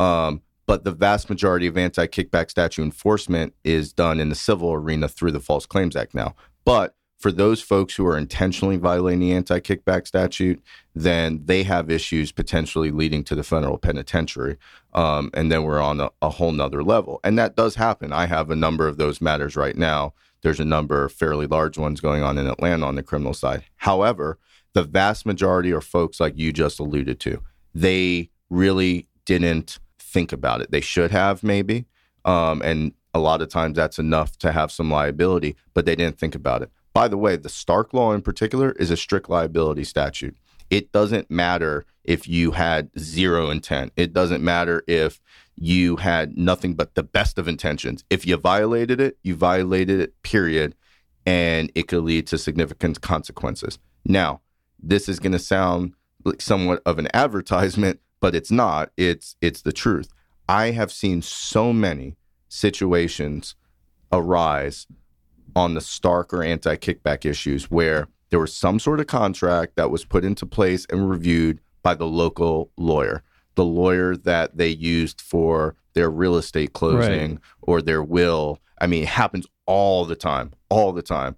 Um, 0.00 0.42
but 0.66 0.84
the 0.84 0.92
vast 0.92 1.30
majority 1.30 1.66
of 1.66 1.76
anti 1.76 2.06
kickback 2.06 2.50
statute 2.50 2.82
enforcement 2.82 3.54
is 3.62 3.92
done 3.92 4.18
in 4.18 4.28
the 4.28 4.34
civil 4.34 4.72
arena 4.72 5.08
through 5.08 5.30
the 5.32 5.40
False 5.40 5.66
Claims 5.66 5.94
Act 5.94 6.14
now. 6.14 6.34
But 6.64 6.96
for 7.18 7.30
those 7.30 7.62
folks 7.62 7.94
who 7.94 8.06
are 8.06 8.18
intentionally 8.18 8.76
violating 8.76 9.20
the 9.20 9.32
anti 9.32 9.60
kickback 9.60 10.08
statute, 10.08 10.60
then 10.94 11.42
they 11.44 11.62
have 11.62 11.88
issues 11.88 12.32
potentially 12.32 12.90
leading 12.90 13.22
to 13.24 13.36
the 13.36 13.44
federal 13.44 13.78
penitentiary. 13.78 14.56
Um, 14.92 15.30
and 15.32 15.50
then 15.52 15.62
we're 15.62 15.80
on 15.80 16.00
a, 16.00 16.10
a 16.20 16.30
whole 16.30 16.52
nother 16.52 16.82
level. 16.82 17.20
And 17.22 17.38
that 17.38 17.54
does 17.54 17.76
happen. 17.76 18.12
I 18.12 18.26
have 18.26 18.50
a 18.50 18.56
number 18.56 18.88
of 18.88 18.96
those 18.96 19.20
matters 19.20 19.54
right 19.54 19.76
now 19.76 20.14
there's 20.46 20.60
a 20.60 20.64
number 20.64 21.04
of 21.04 21.12
fairly 21.12 21.48
large 21.48 21.76
ones 21.76 22.00
going 22.00 22.22
on 22.22 22.38
in 22.38 22.46
Atlanta 22.46 22.86
on 22.86 22.94
the 22.94 23.02
criminal 23.02 23.34
side. 23.34 23.64
However, 23.76 24.38
the 24.76 24.82
vast 24.82 25.24
majority 25.24 25.72
are 25.72 25.80
folks 25.80 26.20
like 26.20 26.36
you 26.36 26.52
just 26.52 26.78
alluded 26.78 27.18
to. 27.18 27.42
They 27.74 28.28
really 28.50 29.08
didn't 29.24 29.78
think 29.98 30.32
about 30.32 30.60
it. 30.60 30.70
They 30.70 30.82
should 30.82 31.10
have, 31.12 31.42
maybe. 31.42 31.86
Um, 32.26 32.60
and 32.60 32.92
a 33.14 33.18
lot 33.18 33.40
of 33.40 33.48
times 33.48 33.76
that's 33.76 33.98
enough 33.98 34.36
to 34.40 34.52
have 34.52 34.70
some 34.70 34.90
liability, 34.90 35.56
but 35.72 35.86
they 35.86 35.96
didn't 35.96 36.18
think 36.18 36.34
about 36.34 36.60
it. 36.60 36.70
By 36.92 37.08
the 37.08 37.16
way, 37.16 37.36
the 37.36 37.48
Stark 37.48 37.94
Law 37.94 38.12
in 38.12 38.20
particular 38.20 38.72
is 38.72 38.90
a 38.90 38.98
strict 38.98 39.30
liability 39.30 39.82
statute. 39.82 40.36
It 40.68 40.92
doesn't 40.92 41.30
matter 41.30 41.86
if 42.04 42.28
you 42.28 42.50
had 42.50 42.90
zero 42.98 43.48
intent. 43.48 43.94
It 43.96 44.12
doesn't 44.12 44.44
matter 44.44 44.84
if 44.86 45.22
you 45.54 45.96
had 45.96 46.36
nothing 46.36 46.74
but 46.74 46.96
the 46.96 47.02
best 47.02 47.38
of 47.38 47.48
intentions. 47.48 48.04
If 48.10 48.26
you 48.26 48.36
violated 48.36 49.00
it, 49.00 49.16
you 49.22 49.36
violated 49.36 50.00
it, 50.00 50.20
period. 50.22 50.74
And 51.24 51.72
it 51.74 51.88
could 51.88 52.04
lead 52.04 52.26
to 52.26 52.36
significant 52.36 53.00
consequences. 53.00 53.78
Now, 54.04 54.42
this 54.88 55.08
is 55.08 55.18
going 55.18 55.32
to 55.32 55.38
sound 55.38 55.94
like 56.24 56.40
somewhat 56.40 56.82
of 56.86 56.98
an 56.98 57.08
advertisement, 57.14 58.00
but 58.20 58.34
it's 58.34 58.50
not. 58.50 58.90
It's 58.96 59.36
it's 59.40 59.62
the 59.62 59.72
truth. 59.72 60.12
I 60.48 60.70
have 60.70 60.92
seen 60.92 61.22
so 61.22 61.72
many 61.72 62.16
situations 62.48 63.54
arise 64.12 64.86
on 65.54 65.74
the 65.74 65.80
Stark 65.80 66.32
or 66.32 66.42
anti 66.42 66.76
kickback 66.76 67.24
issues 67.24 67.70
where 67.70 68.08
there 68.30 68.40
was 68.40 68.54
some 68.54 68.78
sort 68.78 69.00
of 69.00 69.06
contract 69.06 69.76
that 69.76 69.90
was 69.90 70.04
put 70.04 70.24
into 70.24 70.46
place 70.46 70.86
and 70.90 71.08
reviewed 71.10 71.60
by 71.82 71.94
the 71.94 72.06
local 72.06 72.70
lawyer 72.76 73.22
the 73.56 73.64
lawyer 73.64 74.16
that 74.16 74.56
they 74.56 74.68
used 74.68 75.20
for 75.20 75.74
their 75.94 76.08
real 76.08 76.36
estate 76.36 76.74
closing 76.74 77.30
right. 77.32 77.40
or 77.62 77.82
their 77.82 78.02
will. 78.02 78.60
I 78.80 78.86
mean, 78.86 79.02
it 79.02 79.08
happens 79.08 79.46
all 79.64 80.04
the 80.04 80.14
time, 80.14 80.52
all 80.68 80.92
the 80.92 81.02
time. 81.02 81.34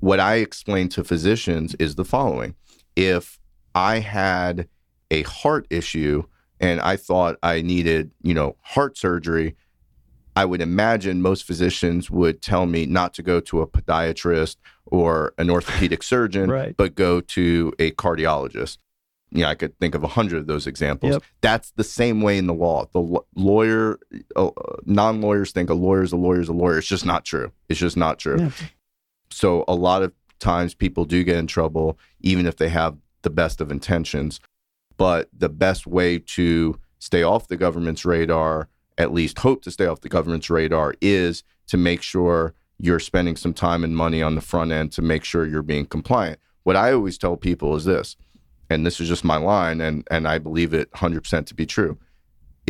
What 0.00 0.18
I 0.18 0.36
explain 0.36 0.88
to 0.90 1.04
physicians 1.04 1.76
is 1.78 1.94
the 1.94 2.04
following 2.04 2.56
if 2.96 3.38
I 3.74 3.98
had 3.98 4.68
a 5.10 5.22
heart 5.22 5.66
issue 5.70 6.24
and 6.60 6.80
I 6.80 6.96
thought 6.96 7.36
I 7.42 7.62
needed, 7.62 8.10
you 8.22 8.34
know, 8.34 8.56
heart 8.62 8.98
surgery, 8.98 9.56
I 10.36 10.44
would 10.44 10.60
imagine 10.60 11.22
most 11.22 11.44
physicians 11.44 12.10
would 12.10 12.42
tell 12.42 12.66
me 12.66 12.86
not 12.86 13.14
to 13.14 13.22
go 13.22 13.40
to 13.40 13.60
a 13.60 13.66
podiatrist 13.66 14.56
or 14.86 15.34
an 15.38 15.50
orthopedic 15.50 16.02
surgeon, 16.04 16.50
right. 16.50 16.76
but 16.76 16.94
go 16.94 17.20
to 17.20 17.72
a 17.78 17.90
cardiologist 17.92 18.78
you 19.32 19.42
know, 19.42 19.48
I 19.48 19.54
could 19.54 19.78
think 19.78 19.94
of 19.94 20.02
a 20.02 20.08
hundred 20.08 20.38
of 20.38 20.46
those 20.46 20.66
examples. 20.66 21.12
Yep. 21.12 21.22
That's 21.40 21.70
the 21.72 21.84
same 21.84 22.20
way 22.20 22.36
in 22.36 22.46
the 22.46 22.54
law. 22.54 22.86
The 22.92 23.20
lawyer, 23.36 23.98
uh, 24.34 24.50
non-lawyers 24.84 25.52
think 25.52 25.70
a 25.70 25.74
lawyer 25.74 26.02
is 26.02 26.12
a 26.12 26.16
lawyer 26.16 26.40
is 26.40 26.48
a 26.48 26.52
lawyer. 26.52 26.78
It's 26.78 26.88
just 26.88 27.06
not 27.06 27.24
true. 27.24 27.52
It's 27.68 27.78
just 27.78 27.96
not 27.96 28.18
true. 28.18 28.38
Yeah. 28.40 28.50
So 29.30 29.64
a 29.68 29.74
lot 29.74 30.02
of 30.02 30.12
times 30.40 30.74
people 30.74 31.04
do 31.04 31.22
get 31.22 31.36
in 31.36 31.46
trouble, 31.46 31.98
even 32.20 32.46
if 32.46 32.56
they 32.56 32.68
have 32.68 32.96
the 33.22 33.30
best 33.30 33.60
of 33.60 33.70
intentions. 33.70 34.40
But 34.96 35.28
the 35.32 35.48
best 35.48 35.86
way 35.86 36.18
to 36.18 36.78
stay 36.98 37.22
off 37.22 37.48
the 37.48 37.56
government's 37.56 38.04
radar, 38.04 38.68
at 38.98 39.12
least 39.12 39.38
hope 39.38 39.62
to 39.62 39.70
stay 39.70 39.86
off 39.86 40.00
the 40.00 40.08
government's 40.08 40.50
radar, 40.50 40.94
is 41.00 41.42
to 41.68 41.76
make 41.76 42.02
sure 42.02 42.54
you're 42.78 42.98
spending 42.98 43.36
some 43.36 43.54
time 43.54 43.84
and 43.84 43.96
money 43.96 44.22
on 44.22 44.34
the 44.34 44.40
front 44.40 44.72
end 44.72 44.92
to 44.92 45.02
make 45.02 45.24
sure 45.24 45.46
you're 45.46 45.62
being 45.62 45.86
compliant. 45.86 46.40
What 46.64 46.76
I 46.76 46.92
always 46.92 47.16
tell 47.16 47.36
people 47.36 47.76
is 47.76 47.84
this 47.84 48.16
and 48.70 48.86
this 48.86 49.00
is 49.00 49.08
just 49.08 49.24
my 49.24 49.36
line, 49.36 49.80
and, 49.80 50.06
and 50.10 50.28
I 50.28 50.38
believe 50.38 50.72
it 50.72 50.90
100% 50.92 51.46
to 51.46 51.54
be 51.54 51.66
true. 51.66 51.98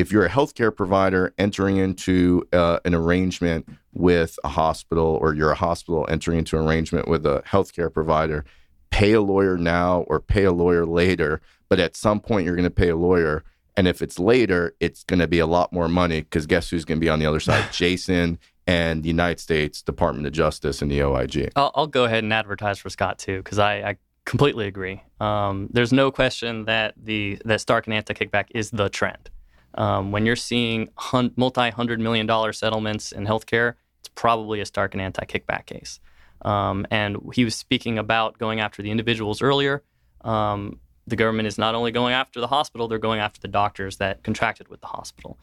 If 0.01 0.11
you're 0.11 0.25
a 0.25 0.31
healthcare 0.31 0.75
provider 0.75 1.35
entering 1.37 1.77
into 1.77 2.49
uh, 2.55 2.79
an 2.87 2.95
arrangement 2.95 3.69
with 3.93 4.39
a 4.43 4.49
hospital, 4.49 5.19
or 5.21 5.35
you're 5.35 5.51
a 5.51 5.57
hospital 5.57 6.07
entering 6.09 6.39
into 6.39 6.59
an 6.59 6.67
arrangement 6.67 7.07
with 7.07 7.27
a 7.27 7.43
healthcare 7.47 7.93
provider, 7.93 8.47
pay 8.89 9.13
a 9.13 9.21
lawyer 9.21 9.59
now 9.59 10.07
or 10.09 10.19
pay 10.19 10.45
a 10.45 10.53
lawyer 10.53 10.87
later. 10.87 11.43
But 11.69 11.81
at 11.81 11.97
some 11.97 12.19
point, 12.19 12.47
you're 12.47 12.57
going 12.57 12.65
to 12.65 12.71
pay 12.71 12.89
a 12.89 12.97
lawyer. 12.97 13.45
And 13.77 13.87
if 13.87 14.01
it's 14.01 14.19
later, 14.19 14.75
it's 14.81 15.05
going 15.05 15.21
to 15.21 15.29
be 15.29 15.39
a 15.39 15.47
lot 15.47 15.71
more 15.71 15.87
money 15.87 16.23
because 16.23 16.47
guess 16.47 16.71
who's 16.71 16.87
going 16.87 16.99
to 16.99 17.05
be 17.05 17.11
on 17.11 17.19
the 17.19 17.27
other 17.27 17.39
side? 17.39 17.67
Jason 17.73 18.39
and 18.67 19.03
the 19.03 19.09
United 19.09 19.39
States 19.39 19.83
Department 19.83 20.27
of 20.27 20.33
Justice 20.33 20.81
and 20.81 20.91
the 20.91 21.03
OIG. 21.03 21.53
I'll, 21.57 21.73
I'll 21.75 21.87
go 21.87 22.05
ahead 22.07 22.25
and 22.25 22.33
advertise 22.33 22.79
for 22.79 22.89
Scott 22.89 23.19
too 23.19 23.43
because 23.43 23.59
I, 23.59 23.75
I 23.83 23.97
completely 24.25 24.67
agree. 24.67 25.03
Um, 25.21 25.69
there's 25.71 25.93
no 25.93 26.11
question 26.11 26.65
that 26.65 26.95
the 26.97 27.39
that 27.45 27.61
Stark 27.61 27.87
and 27.87 27.93
anti-kickback 27.93 28.47
is 28.55 28.71
the 28.71 28.89
trend. 28.89 29.29
Um, 29.75 30.13
when 30.13 30.27
you're 30.27 30.37
seeing 30.37 30.89
hun- 30.97 31.33
multi-hundred 31.37 32.01
million 32.01 32.27
dollar 32.27 32.53
settlements 32.53 33.13
in 33.13 33.27
healthcare, 33.27 33.75
it's 34.01 34.09
probably 34.15 34.61
a 34.61 34.67
Stark 34.67 34.95
and 34.95 35.01
anti-kickback 35.01 35.67
case. 35.67 36.01
Um, 36.43 36.87
and 36.91 37.19
he 37.35 37.45
was 37.45 37.55
speaking 37.55 37.99
about 37.99 38.39
going 38.39 38.61
after 38.61 38.83
the 38.83 38.91
individuals 38.91 39.43
earlier. 39.43 39.83
Um, 40.23 40.81
the 41.07 41.17
government 41.17 41.49
is 41.49 41.59
not 41.59 41.75
only 41.75 41.93
going 41.93 42.15
after 42.15 42.41
the 42.41 42.47
hospital, 42.47 42.89
they're 42.89 42.99
going 42.99 43.21
after 43.21 43.41
the 43.41 43.49
doctors 43.49 43.99
that 43.99 44.23
contracted 44.23 44.69
with 44.69 44.81
the 44.81 44.87
hospital. 44.87 45.39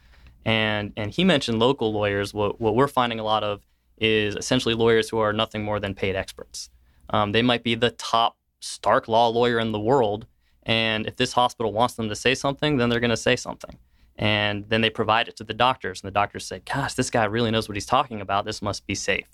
And 0.45 0.93
and 0.95 1.11
he 1.11 1.23
mentioned 1.23 1.59
local 1.59 1.91
lawyers. 1.91 2.33
What 2.33 2.59
what 2.61 2.75
we're 2.75 2.87
finding 2.87 3.19
a 3.19 3.23
lot 3.23 3.43
of 3.43 3.65
is 3.97 4.35
essentially 4.35 4.75
lawyers 4.75 5.09
who 5.09 5.17
are 5.19 5.33
nothing 5.33 5.63
more 5.63 5.79
than 5.79 5.93
paid 5.93 6.15
experts. 6.15 6.69
Um, 7.09 7.31
they 7.31 7.41
might 7.41 7.63
be 7.63 7.75
the 7.75 7.91
top 7.91 8.37
Stark 8.59 9.07
law 9.07 9.27
lawyer 9.27 9.59
in 9.59 9.71
the 9.71 9.79
world, 9.79 10.25
and 10.63 11.05
if 11.05 11.15
this 11.15 11.33
hospital 11.33 11.73
wants 11.73 11.95
them 11.95 12.09
to 12.09 12.15
say 12.15 12.33
something, 12.33 12.77
then 12.77 12.89
they're 12.89 12.99
going 12.99 13.09
to 13.09 13.17
say 13.17 13.35
something. 13.35 13.77
And 14.17 14.67
then 14.69 14.81
they 14.81 14.89
provide 14.89 15.27
it 15.27 15.35
to 15.37 15.43
the 15.43 15.53
doctors, 15.53 16.01
and 16.01 16.07
the 16.07 16.13
doctors 16.13 16.45
say, 16.45 16.59
"Gosh, 16.59 16.95
this 16.95 17.09
guy 17.09 17.25
really 17.25 17.51
knows 17.51 17.69
what 17.69 17.75
he's 17.75 17.85
talking 17.85 18.19
about. 18.19 18.45
This 18.45 18.61
must 18.61 18.87
be 18.87 18.95
safe." 18.95 19.27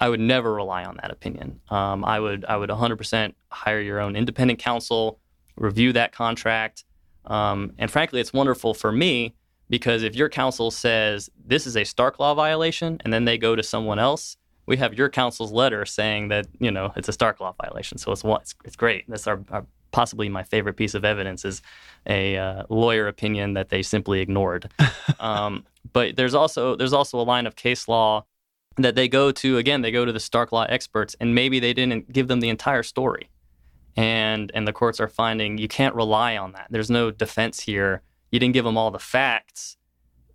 I 0.00 0.08
would 0.08 0.20
never 0.20 0.52
rely 0.52 0.84
on 0.84 0.96
that 1.02 1.10
opinion. 1.10 1.60
Um, 1.68 2.04
I 2.04 2.20
would 2.20 2.44
I 2.46 2.56
would 2.56 2.70
100% 2.70 3.34
hire 3.50 3.80
your 3.80 4.00
own 4.00 4.16
independent 4.16 4.58
counsel, 4.58 5.20
review 5.56 5.92
that 5.92 6.12
contract, 6.12 6.84
um, 7.26 7.72
and 7.78 7.90
frankly, 7.90 8.20
it's 8.20 8.32
wonderful 8.32 8.74
for 8.74 8.92
me 8.92 9.34
because 9.70 10.02
if 10.02 10.14
your 10.14 10.28
counsel 10.28 10.70
says 10.70 11.30
this 11.44 11.66
is 11.66 11.76
a 11.76 11.84
Stark 11.84 12.18
law 12.18 12.34
violation, 12.34 13.00
and 13.04 13.12
then 13.12 13.24
they 13.24 13.38
go 13.38 13.56
to 13.56 13.62
someone 13.62 13.98
else, 13.98 14.36
we 14.66 14.76
have 14.76 14.94
your 14.94 15.08
counsel's 15.08 15.52
letter 15.52 15.84
saying 15.84 16.28
that 16.28 16.46
you 16.58 16.70
know 16.70 16.92
it's 16.96 17.08
a 17.08 17.12
Stark 17.12 17.40
law 17.40 17.54
violation. 17.62 17.98
So 17.98 18.12
it's 18.12 18.22
it's, 18.24 18.54
it's 18.64 18.76
great. 18.76 19.04
That's 19.08 19.26
our, 19.26 19.40
our, 19.50 19.66
possibly 19.94 20.28
my 20.28 20.42
favorite 20.42 20.74
piece 20.74 20.94
of 20.94 21.04
evidence 21.04 21.44
is 21.44 21.62
a 22.08 22.36
uh, 22.36 22.64
lawyer 22.68 23.06
opinion 23.06 23.54
that 23.54 23.68
they 23.68 23.80
simply 23.80 24.20
ignored. 24.20 24.68
um, 25.20 25.64
but 25.92 26.16
there's 26.16 26.34
also 26.34 26.74
there's 26.74 26.92
also 26.92 27.18
a 27.20 27.22
line 27.22 27.46
of 27.46 27.54
case 27.54 27.86
law 27.86 28.24
that 28.76 28.96
they 28.96 29.06
go 29.06 29.30
to 29.30 29.56
again 29.56 29.82
they 29.82 29.92
go 29.92 30.04
to 30.04 30.12
the 30.12 30.18
stark 30.18 30.50
law 30.50 30.66
experts 30.68 31.14
and 31.20 31.32
maybe 31.32 31.60
they 31.60 31.72
didn't 31.72 32.12
give 32.12 32.26
them 32.26 32.40
the 32.40 32.48
entire 32.48 32.82
story. 32.82 33.30
And 33.96 34.50
and 34.52 34.66
the 34.66 34.72
courts 34.72 34.98
are 34.98 35.06
finding 35.06 35.58
you 35.58 35.68
can't 35.68 35.94
rely 35.94 36.36
on 36.36 36.52
that. 36.52 36.66
There's 36.70 36.90
no 36.90 37.12
defense 37.12 37.60
here. 37.60 38.02
You 38.32 38.40
didn't 38.40 38.54
give 38.54 38.64
them 38.64 38.76
all 38.76 38.90
the 38.90 38.98
facts. 38.98 39.76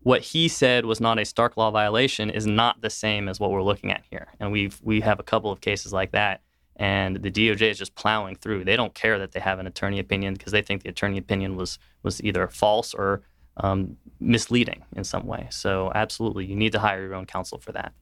What 0.03 0.21
he 0.21 0.47
said 0.47 0.85
was 0.85 1.01
not 1.01 1.19
a 1.19 1.25
stark 1.25 1.57
law 1.57 1.69
violation 1.69 2.29
is 2.29 2.47
not 2.47 2.79
the 2.79 2.89
same 2.89 3.27
as 3.27 3.41
what 3.41 3.51
we're 3.51 3.61
looking 3.61 3.91
at 3.91 4.05
here. 4.09 4.29
And 4.39 4.53
we've 4.53 4.79
we 4.81 5.01
have 5.01 5.19
a 5.19 5.23
couple 5.23 5.51
of 5.51 5.59
cases 5.59 5.91
like 5.91 6.11
that 6.13 6.39
and 6.79 7.17
the 7.17 7.29
DOJ 7.29 7.69
is 7.69 7.77
just 7.77 7.93
plowing 7.93 8.37
through 8.37 8.63
they 8.63 8.77
don't 8.77 8.95
care 8.95 9.19
that 9.19 9.33
they 9.33 9.39
have 9.39 9.59
an 9.59 9.67
attorney 9.67 9.99
opinion 9.99 10.33
because 10.33 10.53
they 10.53 10.61
think 10.61 10.81
the 10.81 10.89
attorney 10.89 11.17
opinion 11.17 11.55
was 11.55 11.77
was 12.01 12.23
either 12.23 12.47
false 12.47 12.93
or 12.93 13.21
um, 13.57 13.97
misleading 14.19 14.83
in 14.95 15.03
some 15.03 15.27
way. 15.27 15.47
So 15.51 15.91
absolutely, 15.93 16.45
you 16.45 16.55
need 16.55 16.71
to 16.71 16.79
hire 16.79 17.03
your 17.03 17.13
own 17.13 17.25
counsel 17.25 17.59
for 17.59 17.73
that. 17.73 17.93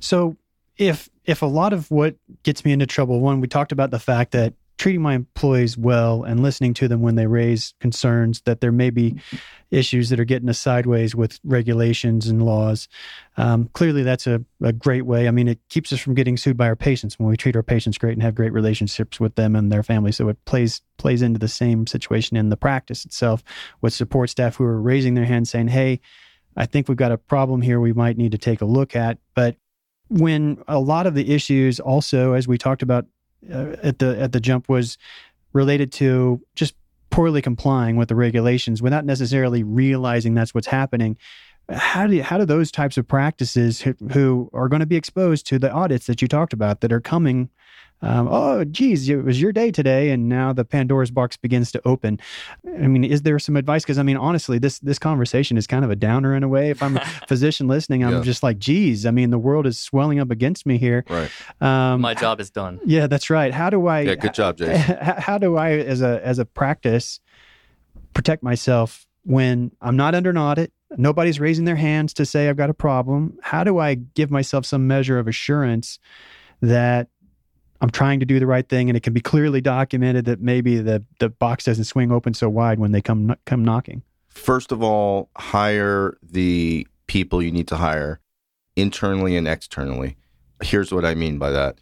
So 0.00 0.36
if 0.76 1.08
if 1.24 1.42
a 1.42 1.46
lot 1.46 1.72
of 1.72 1.90
what 1.90 2.16
gets 2.42 2.64
me 2.64 2.72
into 2.72 2.86
trouble, 2.86 3.20
one, 3.20 3.40
we 3.40 3.48
talked 3.48 3.72
about 3.72 3.90
the 3.90 3.98
fact 3.98 4.32
that 4.32 4.54
treating 4.78 5.02
my 5.02 5.14
employees 5.14 5.76
well 5.76 6.22
and 6.22 6.40
listening 6.40 6.72
to 6.72 6.88
them 6.88 7.02
when 7.02 7.16
they 7.16 7.26
raise 7.26 7.74
concerns 7.80 8.40
that 8.42 8.60
there 8.60 8.72
may 8.72 8.90
be 8.90 9.20
issues 9.70 10.08
that 10.08 10.20
are 10.20 10.24
getting 10.24 10.48
us 10.48 10.58
sideways 10.58 11.14
with 11.14 11.38
regulations 11.44 12.28
and 12.28 12.42
laws. 12.42 12.88
Um, 13.36 13.68
clearly, 13.72 14.04
that's 14.04 14.26
a, 14.26 14.42
a 14.62 14.72
great 14.72 15.04
way. 15.04 15.28
I 15.28 15.32
mean, 15.32 15.48
it 15.48 15.58
keeps 15.68 15.92
us 15.92 16.00
from 16.00 16.14
getting 16.14 16.36
sued 16.36 16.56
by 16.56 16.68
our 16.68 16.76
patients 16.76 17.18
when 17.18 17.28
we 17.28 17.36
treat 17.36 17.56
our 17.56 17.62
patients 17.62 17.98
great 17.98 18.14
and 18.14 18.22
have 18.22 18.34
great 18.34 18.52
relationships 18.52 19.20
with 19.20 19.34
them 19.34 19.56
and 19.56 19.70
their 19.70 19.82
families. 19.82 20.16
So 20.16 20.28
it 20.28 20.42
plays 20.44 20.80
plays 20.96 21.22
into 21.22 21.38
the 21.38 21.48
same 21.48 21.86
situation 21.86 22.36
in 22.36 22.48
the 22.48 22.56
practice 22.56 23.04
itself 23.04 23.42
with 23.80 23.92
support 23.92 24.30
staff 24.30 24.56
who 24.56 24.64
are 24.64 24.80
raising 24.80 25.14
their 25.14 25.26
hands 25.26 25.50
saying, 25.50 25.68
"Hey, 25.68 26.00
I 26.56 26.66
think 26.66 26.88
we've 26.88 26.96
got 26.96 27.12
a 27.12 27.18
problem 27.18 27.62
here. 27.62 27.80
We 27.80 27.92
might 27.92 28.16
need 28.16 28.32
to 28.32 28.38
take 28.38 28.60
a 28.60 28.66
look 28.66 28.96
at." 28.96 29.18
But 29.34 29.56
when 30.08 30.62
a 30.66 30.78
lot 30.78 31.06
of 31.06 31.14
the 31.14 31.34
issues 31.34 31.78
also, 31.80 32.32
as 32.32 32.48
we 32.48 32.56
talked 32.56 32.82
about 32.82 33.06
uh, 33.52 33.76
at 33.82 33.98
the 33.98 34.18
at 34.20 34.32
the 34.32 34.40
jump 34.40 34.68
was 34.68 34.98
related 35.52 35.92
to 35.92 36.40
just 36.54 36.74
poorly 37.10 37.42
complying 37.42 37.96
with 37.96 38.08
the 38.08 38.14
regulations 38.14 38.82
without 38.82 39.04
necessarily 39.04 39.62
realizing 39.62 40.34
that's 40.34 40.54
what's 40.54 40.66
happening. 40.66 41.16
How 41.70 42.06
do 42.06 42.14
you, 42.16 42.22
how 42.22 42.38
do 42.38 42.44
those 42.44 42.70
types 42.70 42.96
of 42.96 43.06
practices 43.06 43.82
who, 43.82 43.94
who 44.12 44.50
are 44.52 44.68
going 44.68 44.80
to 44.80 44.86
be 44.86 44.96
exposed 44.96 45.46
to 45.48 45.58
the 45.58 45.70
audits 45.70 46.06
that 46.06 46.22
you 46.22 46.28
talked 46.28 46.52
about 46.52 46.80
that 46.80 46.92
are 46.92 47.00
coming 47.00 47.50
um, 48.00 48.28
oh, 48.30 48.64
geez, 48.64 49.08
it 49.08 49.24
was 49.24 49.40
your 49.40 49.50
day 49.50 49.72
today, 49.72 50.10
and 50.10 50.28
now 50.28 50.52
the 50.52 50.64
Pandora's 50.64 51.10
box 51.10 51.36
begins 51.36 51.72
to 51.72 51.82
open. 51.84 52.20
I 52.64 52.86
mean, 52.86 53.02
is 53.02 53.22
there 53.22 53.38
some 53.40 53.56
advice? 53.56 53.82
Because 53.82 53.98
I 53.98 54.04
mean, 54.04 54.16
honestly, 54.16 54.58
this 54.58 54.78
this 54.78 54.98
conversation 54.98 55.56
is 55.56 55.66
kind 55.66 55.84
of 55.84 55.90
a 55.90 55.96
downer 55.96 56.36
in 56.36 56.44
a 56.44 56.48
way. 56.48 56.70
If 56.70 56.82
I'm 56.82 56.96
a 56.96 57.04
physician 57.28 57.66
listening, 57.66 58.04
I'm 58.04 58.12
yeah. 58.14 58.22
just 58.22 58.42
like, 58.42 58.58
geez, 58.58 59.04
I 59.04 59.10
mean, 59.10 59.30
the 59.30 59.38
world 59.38 59.66
is 59.66 59.80
swelling 59.80 60.20
up 60.20 60.30
against 60.30 60.64
me 60.64 60.78
here. 60.78 61.04
Right. 61.08 61.30
Um, 61.60 62.00
My 62.00 62.14
job 62.14 62.40
is 62.40 62.50
done. 62.50 62.78
Yeah, 62.84 63.08
that's 63.08 63.30
right. 63.30 63.52
How 63.52 63.68
do 63.68 63.86
I? 63.88 64.00
Yeah, 64.00 64.14
good 64.14 64.34
job, 64.34 64.58
Jason. 64.58 64.76
How, 64.76 65.20
how 65.20 65.38
do 65.38 65.56
I, 65.56 65.72
as 65.72 66.00
a 66.00 66.24
as 66.24 66.38
a 66.38 66.44
practice, 66.44 67.18
protect 68.14 68.44
myself 68.44 69.06
when 69.24 69.72
I'm 69.80 69.96
not 69.96 70.14
under 70.14 70.30
an 70.30 70.38
audit? 70.38 70.72
Nobody's 70.96 71.40
raising 71.40 71.64
their 71.64 71.76
hands 71.76 72.14
to 72.14 72.24
say 72.24 72.48
I've 72.48 72.56
got 72.56 72.70
a 72.70 72.74
problem. 72.74 73.38
How 73.42 73.64
do 73.64 73.78
I 73.78 73.94
give 73.94 74.30
myself 74.30 74.64
some 74.64 74.86
measure 74.86 75.18
of 75.18 75.28
assurance 75.28 75.98
that 76.62 77.08
I'm 77.80 77.90
trying 77.90 78.20
to 78.20 78.26
do 78.26 78.40
the 78.40 78.46
right 78.46 78.68
thing, 78.68 78.90
and 78.90 78.96
it 78.96 79.02
can 79.02 79.12
be 79.12 79.20
clearly 79.20 79.60
documented 79.60 80.24
that 80.24 80.40
maybe 80.40 80.78
the 80.78 81.04
the 81.20 81.28
box 81.28 81.64
doesn't 81.64 81.84
swing 81.84 82.10
open 82.10 82.34
so 82.34 82.48
wide 82.48 82.78
when 82.78 82.92
they 82.92 83.00
come 83.00 83.36
come 83.46 83.64
knocking. 83.64 84.02
First 84.28 84.72
of 84.72 84.82
all, 84.82 85.30
hire 85.36 86.16
the 86.22 86.86
people 87.06 87.42
you 87.42 87.50
need 87.50 87.68
to 87.68 87.76
hire 87.76 88.20
internally 88.76 89.36
and 89.36 89.46
externally. 89.46 90.16
Here's 90.62 90.92
what 90.92 91.04
I 91.04 91.14
mean 91.14 91.38
by 91.38 91.50
that. 91.50 91.78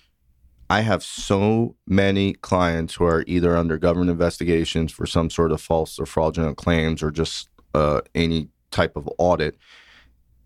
I 0.68 0.80
have 0.80 1.02
so 1.02 1.76
many 1.86 2.34
clients 2.34 2.94
who 2.94 3.04
are 3.04 3.24
either 3.26 3.56
under 3.56 3.78
government 3.78 4.10
investigations 4.10 4.92
for 4.92 5.06
some 5.06 5.30
sort 5.30 5.52
of 5.52 5.60
false 5.60 5.98
or 5.98 6.06
fraudulent 6.06 6.56
claims 6.56 7.02
or 7.02 7.10
just 7.10 7.48
uh, 7.74 8.00
any 8.14 8.48
type 8.70 8.96
of 8.96 9.08
audit 9.18 9.56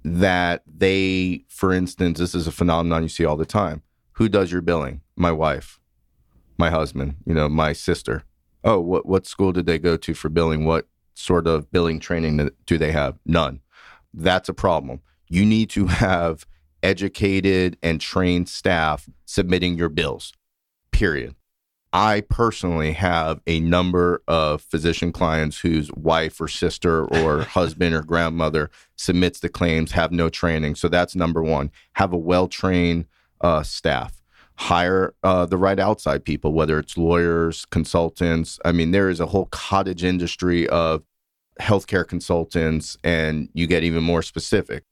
that 0.05 0.63
they, 0.67 1.45
for 1.49 1.73
instance, 1.73 2.19
this 2.19 2.35
is 2.35 2.47
a 2.47 2.53
phenomenon 2.53 3.03
you 3.03 3.09
see 3.09 3.25
all 3.25 3.37
the 3.37 3.47
time 3.47 3.83
who 4.21 4.29
does 4.29 4.53
your 4.53 4.61
billing? 4.61 5.01
My 5.21 5.33
wife, 5.33 5.79
my 6.57 6.71
husband, 6.71 7.17
you 7.27 7.35
know, 7.35 7.47
my 7.47 7.75
sister. 7.75 8.25
Oh, 8.65 8.81
what 8.81 9.05
what 9.05 9.27
school 9.27 9.53
did 9.53 9.67
they 9.67 9.79
go 9.79 9.99
to 9.99 10.15
for 10.15 10.31
billing? 10.31 10.65
What 10.65 10.89
sort 11.13 11.47
of 11.47 11.71
billing 11.71 12.01
training 12.01 12.49
do 12.65 12.79
they 12.79 12.91
have? 12.93 13.19
None. 13.27 13.61
That's 14.15 14.49
a 14.49 14.55
problem. 14.55 15.03
You 15.29 15.45
need 15.45 15.69
to 15.71 15.89
have 15.89 16.47
educated 16.83 17.77
and 17.83 18.01
trained 18.01 18.49
staff 18.49 19.11
submitting 19.27 19.77
your 19.77 19.91
bills. 19.91 20.33
Period. 20.91 21.35
I 21.93 22.23
personally 22.23 22.93
have 22.93 23.43
a 23.47 23.61
number 23.61 24.23
of 24.27 24.63
physician 24.63 25.13
clients 25.13 25.61
whose 25.61 25.93
wife 25.93 26.41
or 26.41 26.49
sister 26.49 27.05
or 27.05 27.43
husband 27.59 27.95
or 27.95 28.03
grandmother 28.03 28.71
submits 28.97 29.41
the 29.41 29.51
claims, 29.51 29.93
have 29.93 30.13
no 30.13 30.31
training. 30.31 30.77
So 30.77 30.89
that's 30.89 31.15
number 31.15 31.43
one. 31.43 31.71
Have 31.97 32.15
a 32.15 32.17
well 32.17 32.49
trained 32.49 33.05
uh, 33.43 33.65
staff. 33.65 34.20
Hire 34.61 35.15
uh, 35.23 35.47
the 35.47 35.57
right 35.57 35.79
outside 35.79 36.23
people, 36.23 36.53
whether 36.53 36.79
it's 36.79 36.99
lawyers, 36.99 37.65
consultants. 37.71 38.59
I 38.63 38.73
mean, 38.73 38.91
there 38.91 39.09
is 39.09 39.19
a 39.19 39.27
whole 39.27 39.47
cottage 39.47 40.05
industry 40.05 40.69
of 40.69 41.03
healthcare 41.59 42.07
consultants, 42.07 42.97
and 43.03 43.49
you 43.55 43.67
get 43.67 43.85
even 43.85 44.03
more 44.03 44.23
specific 44.23 44.85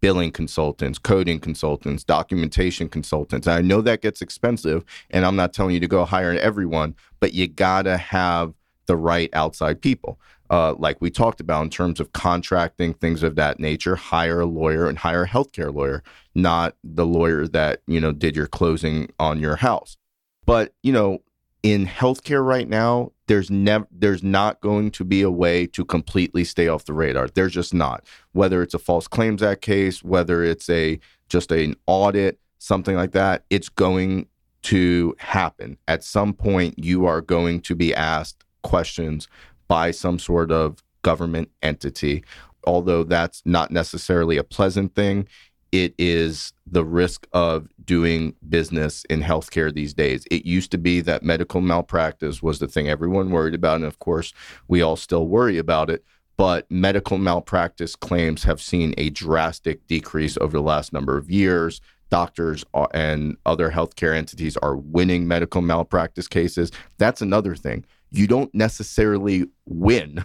billing 0.00 0.30
consultants, 0.30 0.98
coding 0.98 1.40
consultants, 1.40 2.04
documentation 2.04 2.88
consultants. 2.88 3.48
I 3.48 3.62
know 3.62 3.80
that 3.80 4.00
gets 4.00 4.22
expensive, 4.22 4.84
and 5.10 5.24
I'm 5.24 5.36
not 5.36 5.52
telling 5.52 5.74
you 5.74 5.80
to 5.80 5.88
go 5.88 6.04
hire 6.04 6.32
everyone, 6.32 6.94
but 7.18 7.34
you 7.34 7.48
gotta 7.48 7.96
have 7.96 8.54
the 8.86 8.96
right 8.96 9.30
outside 9.32 9.82
people 9.82 10.20
uh, 10.50 10.74
like 10.78 11.00
we 11.00 11.10
talked 11.10 11.40
about 11.40 11.62
in 11.62 11.70
terms 11.70 12.00
of 12.00 12.12
contracting, 12.12 12.94
things 12.94 13.22
of 13.22 13.34
that 13.36 13.58
nature, 13.58 13.96
hire 13.96 14.40
a 14.40 14.46
lawyer 14.46 14.88
and 14.88 14.98
hire 14.98 15.24
a 15.24 15.28
healthcare 15.28 15.74
lawyer, 15.74 16.02
not 16.34 16.76
the 16.84 17.06
lawyer 17.06 17.46
that, 17.48 17.82
you 17.86 18.00
know, 18.00 18.12
did 18.12 18.36
your 18.36 18.46
closing 18.46 19.08
on 19.18 19.40
your 19.40 19.56
house. 19.56 19.96
But, 20.44 20.74
you 20.82 20.92
know, 20.92 21.18
in 21.62 21.86
healthcare 21.86 22.46
right 22.46 22.68
now, 22.68 23.12
there's 23.26 23.50
never 23.50 23.88
there's 23.90 24.22
not 24.22 24.60
going 24.60 24.92
to 24.92 25.04
be 25.04 25.22
a 25.22 25.30
way 25.30 25.66
to 25.66 25.84
completely 25.84 26.44
stay 26.44 26.68
off 26.68 26.84
the 26.84 26.92
radar. 26.92 27.26
There's 27.26 27.52
just 27.52 27.74
not. 27.74 28.04
Whether 28.32 28.62
it's 28.62 28.74
a 28.74 28.78
false 28.78 29.08
claims 29.08 29.42
act 29.42 29.62
case, 29.62 30.04
whether 30.04 30.44
it's 30.44 30.70
a 30.70 31.00
just 31.28 31.50
an 31.50 31.74
audit, 31.86 32.38
something 32.58 32.94
like 32.94 33.12
that, 33.12 33.44
it's 33.50 33.68
going 33.68 34.28
to 34.62 35.16
happen. 35.18 35.76
At 35.88 36.04
some 36.04 36.32
point 36.34 36.78
you 36.78 37.04
are 37.06 37.20
going 37.20 37.60
to 37.62 37.74
be 37.74 37.92
asked 37.92 38.44
questions 38.62 39.28
by 39.68 39.90
some 39.90 40.18
sort 40.18 40.50
of 40.50 40.82
government 41.02 41.50
entity. 41.62 42.24
Although 42.66 43.04
that's 43.04 43.42
not 43.44 43.70
necessarily 43.70 44.36
a 44.36 44.44
pleasant 44.44 44.94
thing, 44.94 45.28
it 45.72 45.94
is 45.98 46.52
the 46.66 46.84
risk 46.84 47.26
of 47.32 47.68
doing 47.84 48.34
business 48.48 49.04
in 49.10 49.22
healthcare 49.22 49.72
these 49.72 49.94
days. 49.94 50.24
It 50.30 50.46
used 50.46 50.70
to 50.72 50.78
be 50.78 51.00
that 51.02 51.22
medical 51.22 51.60
malpractice 51.60 52.42
was 52.42 52.58
the 52.58 52.68
thing 52.68 52.88
everyone 52.88 53.30
worried 53.30 53.54
about. 53.54 53.76
And 53.76 53.84
of 53.84 53.98
course, 53.98 54.32
we 54.68 54.82
all 54.82 54.96
still 54.96 55.26
worry 55.26 55.58
about 55.58 55.90
it. 55.90 56.04
But 56.36 56.70
medical 56.70 57.18
malpractice 57.18 57.96
claims 57.96 58.44
have 58.44 58.60
seen 58.60 58.94
a 58.98 59.10
drastic 59.10 59.86
decrease 59.86 60.36
over 60.38 60.56
the 60.56 60.62
last 60.62 60.92
number 60.92 61.16
of 61.16 61.30
years. 61.30 61.80
Doctors 62.10 62.64
and 62.92 63.36
other 63.46 63.70
healthcare 63.70 64.14
entities 64.14 64.56
are 64.58 64.76
winning 64.76 65.26
medical 65.26 65.60
malpractice 65.60 66.28
cases. 66.28 66.70
That's 66.98 67.22
another 67.22 67.56
thing 67.56 67.84
you 68.16 68.26
don't 68.26 68.54
necessarily 68.54 69.46
win 69.66 70.24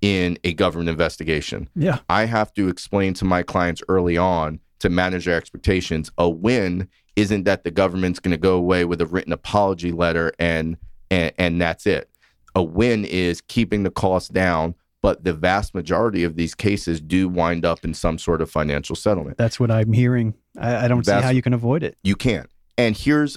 in 0.00 0.38
a 0.44 0.54
government 0.54 0.88
investigation. 0.88 1.68
Yeah. 1.74 1.98
I 2.08 2.24
have 2.24 2.52
to 2.54 2.68
explain 2.68 3.14
to 3.14 3.24
my 3.24 3.42
clients 3.42 3.82
early 3.88 4.16
on 4.16 4.60
to 4.78 4.88
manage 4.88 5.26
their 5.26 5.36
expectations. 5.36 6.10
A 6.16 6.28
win 6.28 6.88
isn't 7.16 7.44
that 7.44 7.64
the 7.64 7.70
government's 7.70 8.18
going 8.18 8.32
to 8.32 8.38
go 8.38 8.54
away 8.56 8.84
with 8.86 9.00
a 9.00 9.06
written 9.06 9.32
apology 9.32 9.92
letter 9.92 10.32
and, 10.38 10.76
and 11.10 11.32
and 11.38 11.60
that's 11.60 11.86
it. 11.86 12.08
A 12.54 12.62
win 12.62 13.04
is 13.04 13.40
keeping 13.42 13.82
the 13.82 13.90
cost 13.90 14.32
down, 14.32 14.74
but 15.02 15.22
the 15.24 15.32
vast 15.34 15.74
majority 15.74 16.24
of 16.24 16.36
these 16.36 16.54
cases 16.54 17.00
do 17.00 17.28
wind 17.28 17.64
up 17.64 17.84
in 17.84 17.92
some 17.92 18.18
sort 18.18 18.40
of 18.40 18.50
financial 18.50 18.96
settlement. 18.96 19.36
That's 19.36 19.60
what 19.60 19.70
I'm 19.70 19.92
hearing. 19.92 20.34
I, 20.58 20.84
I 20.84 20.88
don't 20.88 21.04
see 21.04 21.10
That's- 21.10 21.24
how 21.24 21.30
you 21.30 21.42
can 21.42 21.52
avoid 21.52 21.82
it. 21.82 21.98
You 22.02 22.16
can't. 22.16 22.48
And 22.78 22.96
here's 22.96 23.36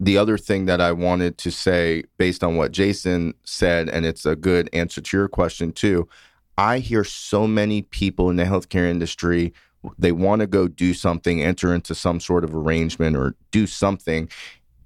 the 0.00 0.18
other 0.18 0.36
thing 0.36 0.66
that 0.66 0.80
I 0.80 0.92
wanted 0.92 1.38
to 1.38 1.50
say 1.50 2.04
based 2.18 2.42
on 2.42 2.56
what 2.56 2.72
Jason 2.72 3.34
said, 3.44 3.88
and 3.88 4.04
it's 4.04 4.26
a 4.26 4.36
good 4.36 4.68
answer 4.72 5.00
to 5.00 5.16
your 5.16 5.28
question 5.28 5.72
too. 5.72 6.08
I 6.58 6.78
hear 6.78 7.04
so 7.04 7.46
many 7.46 7.82
people 7.82 8.30
in 8.30 8.36
the 8.36 8.44
healthcare 8.44 8.88
industry, 8.88 9.52
they 9.98 10.12
want 10.12 10.40
to 10.40 10.46
go 10.46 10.68
do 10.68 10.94
something, 10.94 11.42
enter 11.42 11.74
into 11.74 11.94
some 11.94 12.20
sort 12.20 12.44
of 12.44 12.54
arrangement 12.54 13.16
or 13.16 13.34
do 13.50 13.66
something 13.66 14.28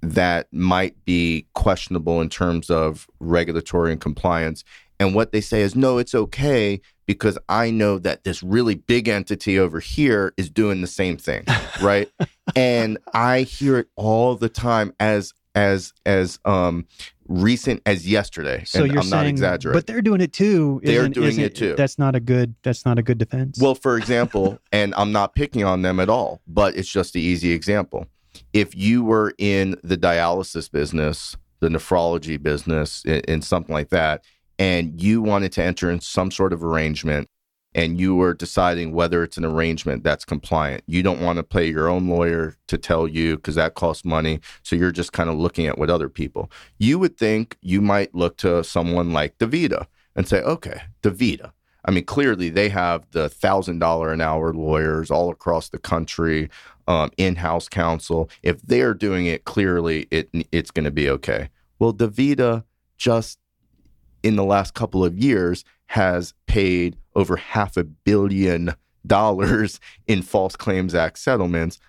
that 0.01 0.47
might 0.51 1.03
be 1.05 1.45
questionable 1.53 2.21
in 2.21 2.29
terms 2.29 2.69
of 2.69 3.07
regulatory 3.19 3.91
and 3.91 4.01
compliance. 4.01 4.63
And 4.99 5.15
what 5.15 5.31
they 5.31 5.41
say 5.41 5.61
is, 5.61 5.75
no, 5.75 5.97
it's 5.97 6.15
okay 6.15 6.81
because 7.09 7.39
I 7.49 7.71
know 7.71 7.97
that 7.97 8.23
this 8.23 8.43
really 8.43 8.75
big 8.75 9.07
entity 9.07 9.57
over 9.57 9.79
here 9.79 10.31
is 10.37 10.47
doing 10.47 10.81
the 10.81 10.87
same 10.87 11.17
thing, 11.17 11.43
right? 11.81 12.07
and 12.55 12.99
I 13.15 13.41
hear 13.41 13.79
it 13.79 13.87
all 13.95 14.35
the 14.35 14.47
time 14.47 14.93
as 14.99 15.33
as 15.55 15.91
as 16.05 16.37
um 16.45 16.85
recent 17.27 17.81
as 17.87 18.07
yesterday. 18.07 18.63
So 18.63 18.83
and 18.83 18.91
you're 18.93 19.01
I'm 19.01 19.07
saying, 19.07 19.23
not 19.23 19.27
exaggerating. 19.29 19.75
but 19.79 19.87
they're 19.87 20.03
doing 20.03 20.21
it 20.21 20.33
too. 20.33 20.81
They're 20.83 20.99
isn't- 20.99 21.13
doing 21.15 21.29
isn't- 21.29 21.43
it 21.45 21.55
too. 21.55 21.73
That's 21.75 21.97
not 21.97 22.13
a 22.15 22.19
good. 22.19 22.53
That's 22.61 22.85
not 22.85 22.99
a 22.99 23.01
good 23.01 23.17
defense. 23.17 23.57
Well, 23.59 23.73
for 23.73 23.97
example, 23.97 24.59
and 24.71 24.93
I'm 24.95 25.11
not 25.11 25.33
picking 25.33 25.63
on 25.63 25.81
them 25.81 25.99
at 25.99 26.09
all, 26.09 26.41
but 26.47 26.77
it's 26.77 26.87
just 26.91 27.13
the 27.13 27.21
easy 27.21 27.51
example. 27.53 28.05
If 28.53 28.75
you 28.75 29.03
were 29.03 29.33
in 29.39 29.77
the 29.83 29.97
dialysis 29.97 30.71
business, 30.71 31.35
the 31.59 31.69
nephrology 31.69 32.39
business, 32.41 33.03
in, 33.03 33.21
in 33.21 33.41
something 33.41 33.73
like 33.73 33.89
that, 33.89 34.23
and 34.59 35.01
you 35.01 35.21
wanted 35.21 35.53
to 35.53 35.63
enter 35.63 35.89
in 35.89 36.01
some 36.01 36.29
sort 36.29 36.53
of 36.53 36.63
arrangement, 36.63 37.29
and 37.73 37.99
you 37.99 38.15
were 38.15 38.33
deciding 38.33 38.93
whether 38.93 39.23
it's 39.23 39.37
an 39.37 39.45
arrangement 39.45 40.03
that's 40.03 40.25
compliant, 40.25 40.83
you 40.85 41.01
don't 41.01 41.21
want 41.21 41.37
to 41.37 41.43
pay 41.43 41.67
your 41.67 41.87
own 41.87 42.07
lawyer 42.07 42.55
to 42.67 42.77
tell 42.77 43.07
you 43.07 43.37
because 43.37 43.55
that 43.55 43.75
costs 43.75 44.03
money. 44.03 44.39
So 44.63 44.75
you're 44.75 44.91
just 44.91 45.13
kind 45.13 45.29
of 45.29 45.35
looking 45.35 45.67
at 45.67 45.77
what 45.77 45.89
other 45.89 46.09
people. 46.09 46.51
You 46.77 46.99
would 46.99 47.17
think 47.17 47.57
you 47.61 47.79
might 47.81 48.13
look 48.13 48.37
to 48.37 48.63
someone 48.63 49.13
like 49.13 49.37
DaVita 49.37 49.85
and 50.15 50.27
say, 50.27 50.41
okay, 50.41 50.81
DaVita. 51.03 51.51
I 51.85 51.91
mean, 51.91 52.03
clearly 52.05 52.49
they 52.49 52.69
have 52.69 53.05
the 53.11 53.29
thousand 53.29 53.79
dollar 53.79 54.11
an 54.11 54.19
hour 54.19 54.53
lawyers 54.53 55.09
all 55.09 55.29
across 55.29 55.69
the 55.69 55.79
country, 55.79 56.49
um, 56.87 57.11
in-house 57.17 57.69
counsel. 57.69 58.29
If 58.43 58.61
they're 58.63 58.93
doing 58.93 59.27
it, 59.27 59.45
clearly 59.45 60.07
it 60.11 60.29
it's 60.51 60.71
going 60.71 60.83
to 60.85 60.91
be 60.91 61.09
okay. 61.09 61.49
Well, 61.77 61.93
Davita 61.93 62.63
just 62.97 63.39
in 64.23 64.35
the 64.35 64.43
last 64.43 64.73
couple 64.73 65.03
of 65.03 65.17
years 65.17 65.63
has 65.87 66.33
paid 66.47 66.97
over 67.15 67.35
half 67.35 67.77
a 67.77 67.83
billion 67.83 68.73
dollars 69.05 69.79
in 70.07 70.21
false 70.21 70.55
claims 70.55 70.93
act 70.93 71.17
settlements 71.17 71.79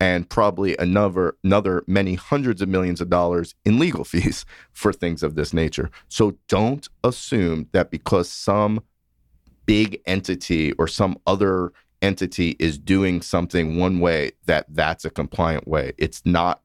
and 0.00 0.28
probably 0.28 0.76
another 0.76 1.36
another 1.42 1.82
many 1.86 2.14
hundreds 2.14 2.60
of 2.60 2.68
millions 2.68 3.00
of 3.00 3.08
dollars 3.08 3.54
in 3.64 3.78
legal 3.78 4.04
fees 4.12 4.44
for 4.72 4.92
things 4.92 5.22
of 5.22 5.34
this 5.34 5.52
nature. 5.52 5.90
So 6.08 6.36
don't 6.48 6.88
assume 7.02 7.68
that 7.72 7.90
because 7.90 8.28
some 8.28 8.80
big 9.64 10.00
entity 10.06 10.72
or 10.72 10.86
some 10.86 11.18
other 11.26 11.72
entity 12.02 12.56
is 12.58 12.78
doing 12.78 13.22
something 13.22 13.78
one 13.78 14.00
way 14.00 14.32
that 14.44 14.66
that's 14.68 15.04
a 15.04 15.10
compliant 15.10 15.66
way. 15.66 15.92
It's 15.98 16.22
not 16.24 16.60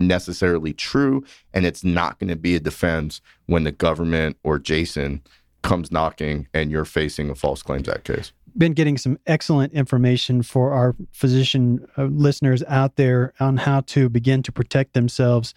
necessarily 0.00 0.72
true 0.72 1.22
and 1.52 1.66
it's 1.66 1.84
not 1.84 2.18
going 2.18 2.28
to 2.28 2.36
be 2.36 2.56
a 2.56 2.60
defense 2.60 3.20
when 3.46 3.64
the 3.64 3.72
government 3.72 4.36
or 4.42 4.58
Jason 4.58 5.22
comes 5.62 5.92
knocking 5.92 6.48
and 6.54 6.70
you're 6.70 6.84
facing 6.84 7.30
a 7.30 7.34
false 7.34 7.62
claims 7.62 7.88
act 7.88 8.04
case. 8.04 8.32
been 8.56 8.72
getting 8.72 8.96
some 8.96 9.18
excellent 9.26 9.72
information 9.74 10.42
for 10.42 10.72
our 10.72 10.96
physician 11.12 11.86
uh, 11.98 12.04
listeners 12.04 12.62
out 12.66 12.96
there 12.96 13.34
on 13.40 13.58
how 13.58 13.82
to 13.82 14.08
begin 14.08 14.42
to 14.42 14.50
protect 14.50 14.94
themselves 14.94 15.54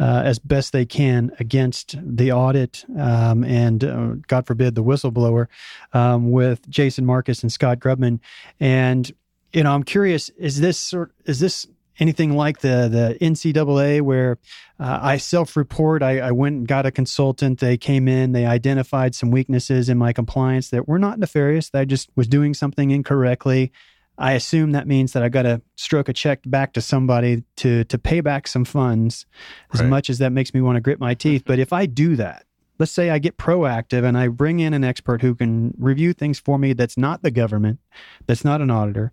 uh, 0.00 0.22
as 0.24 0.40
best 0.40 0.72
they 0.72 0.84
can 0.84 1.30
against 1.38 1.96
the 2.02 2.32
audit 2.32 2.84
um, 2.98 3.44
and, 3.44 3.84
uh, 3.84 4.14
God 4.26 4.46
forbid, 4.46 4.74
the 4.74 4.82
whistleblower 4.82 5.46
um, 5.92 6.32
with 6.32 6.68
Jason 6.68 7.06
Marcus 7.06 7.42
and 7.42 7.52
Scott 7.52 7.78
Grubman. 7.78 8.18
And 8.58 9.12
you 9.54 9.62
know, 9.62 9.72
I'm 9.72 9.84
curious: 9.84 10.30
is 10.30 10.60
this 10.60 10.76
sort? 10.78 11.12
Is 11.26 11.38
this 11.38 11.66
anything 11.98 12.36
like 12.36 12.60
the 12.60 12.88
the 12.88 13.18
NCAA 13.24 14.00
where 14.00 14.38
uh, 14.80 14.98
I 15.02 15.16
self-report. 15.16 16.02
I, 16.02 16.18
I 16.20 16.30
went 16.32 16.56
and 16.56 16.68
got 16.68 16.86
a 16.86 16.90
consultant. 16.90 17.60
They 17.60 17.76
came 17.76 18.08
in. 18.08 18.32
They 18.32 18.46
identified 18.46 19.14
some 19.14 19.30
weaknesses 19.30 19.88
in 19.88 19.98
my 19.98 20.12
compliance 20.12 20.70
that 20.70 20.88
were 20.88 20.98
not 20.98 21.18
nefarious. 21.18 21.70
That 21.70 21.80
I 21.80 21.84
just 21.84 22.10
was 22.16 22.26
doing 22.26 22.54
something 22.54 22.90
incorrectly. 22.90 23.72
I 24.16 24.32
assume 24.32 24.72
that 24.72 24.86
means 24.86 25.12
that 25.12 25.24
I 25.24 25.28
got 25.28 25.42
to 25.42 25.60
stroke 25.76 26.08
a 26.08 26.12
check 26.12 26.40
back 26.46 26.72
to 26.74 26.80
somebody 26.80 27.42
to 27.56 27.84
to 27.84 27.98
pay 27.98 28.20
back 28.20 28.46
some 28.46 28.64
funds, 28.64 29.26
as 29.72 29.80
Right. 29.80 29.88
much 29.88 30.10
as 30.10 30.18
that 30.18 30.30
makes 30.32 30.54
me 30.54 30.60
want 30.60 30.76
to 30.76 30.80
grit 30.80 31.00
my 31.00 31.14
teeth. 31.14 31.42
But 31.46 31.58
if 31.58 31.72
I 31.72 31.86
do 31.86 32.16
that, 32.16 32.44
let's 32.78 32.92
say 32.92 33.10
I 33.10 33.18
get 33.18 33.36
proactive 33.38 34.04
and 34.04 34.16
I 34.16 34.28
bring 34.28 34.60
in 34.60 34.72
an 34.74 34.84
expert 34.84 35.22
who 35.22 35.34
can 35.34 35.74
review 35.78 36.12
things 36.12 36.38
for 36.38 36.58
me. 36.58 36.72
That's 36.74 36.96
not 36.96 37.22
the 37.22 37.30
government. 37.30 37.80
That's 38.26 38.44
not 38.44 38.60
an 38.60 38.70
auditor. 38.70 39.12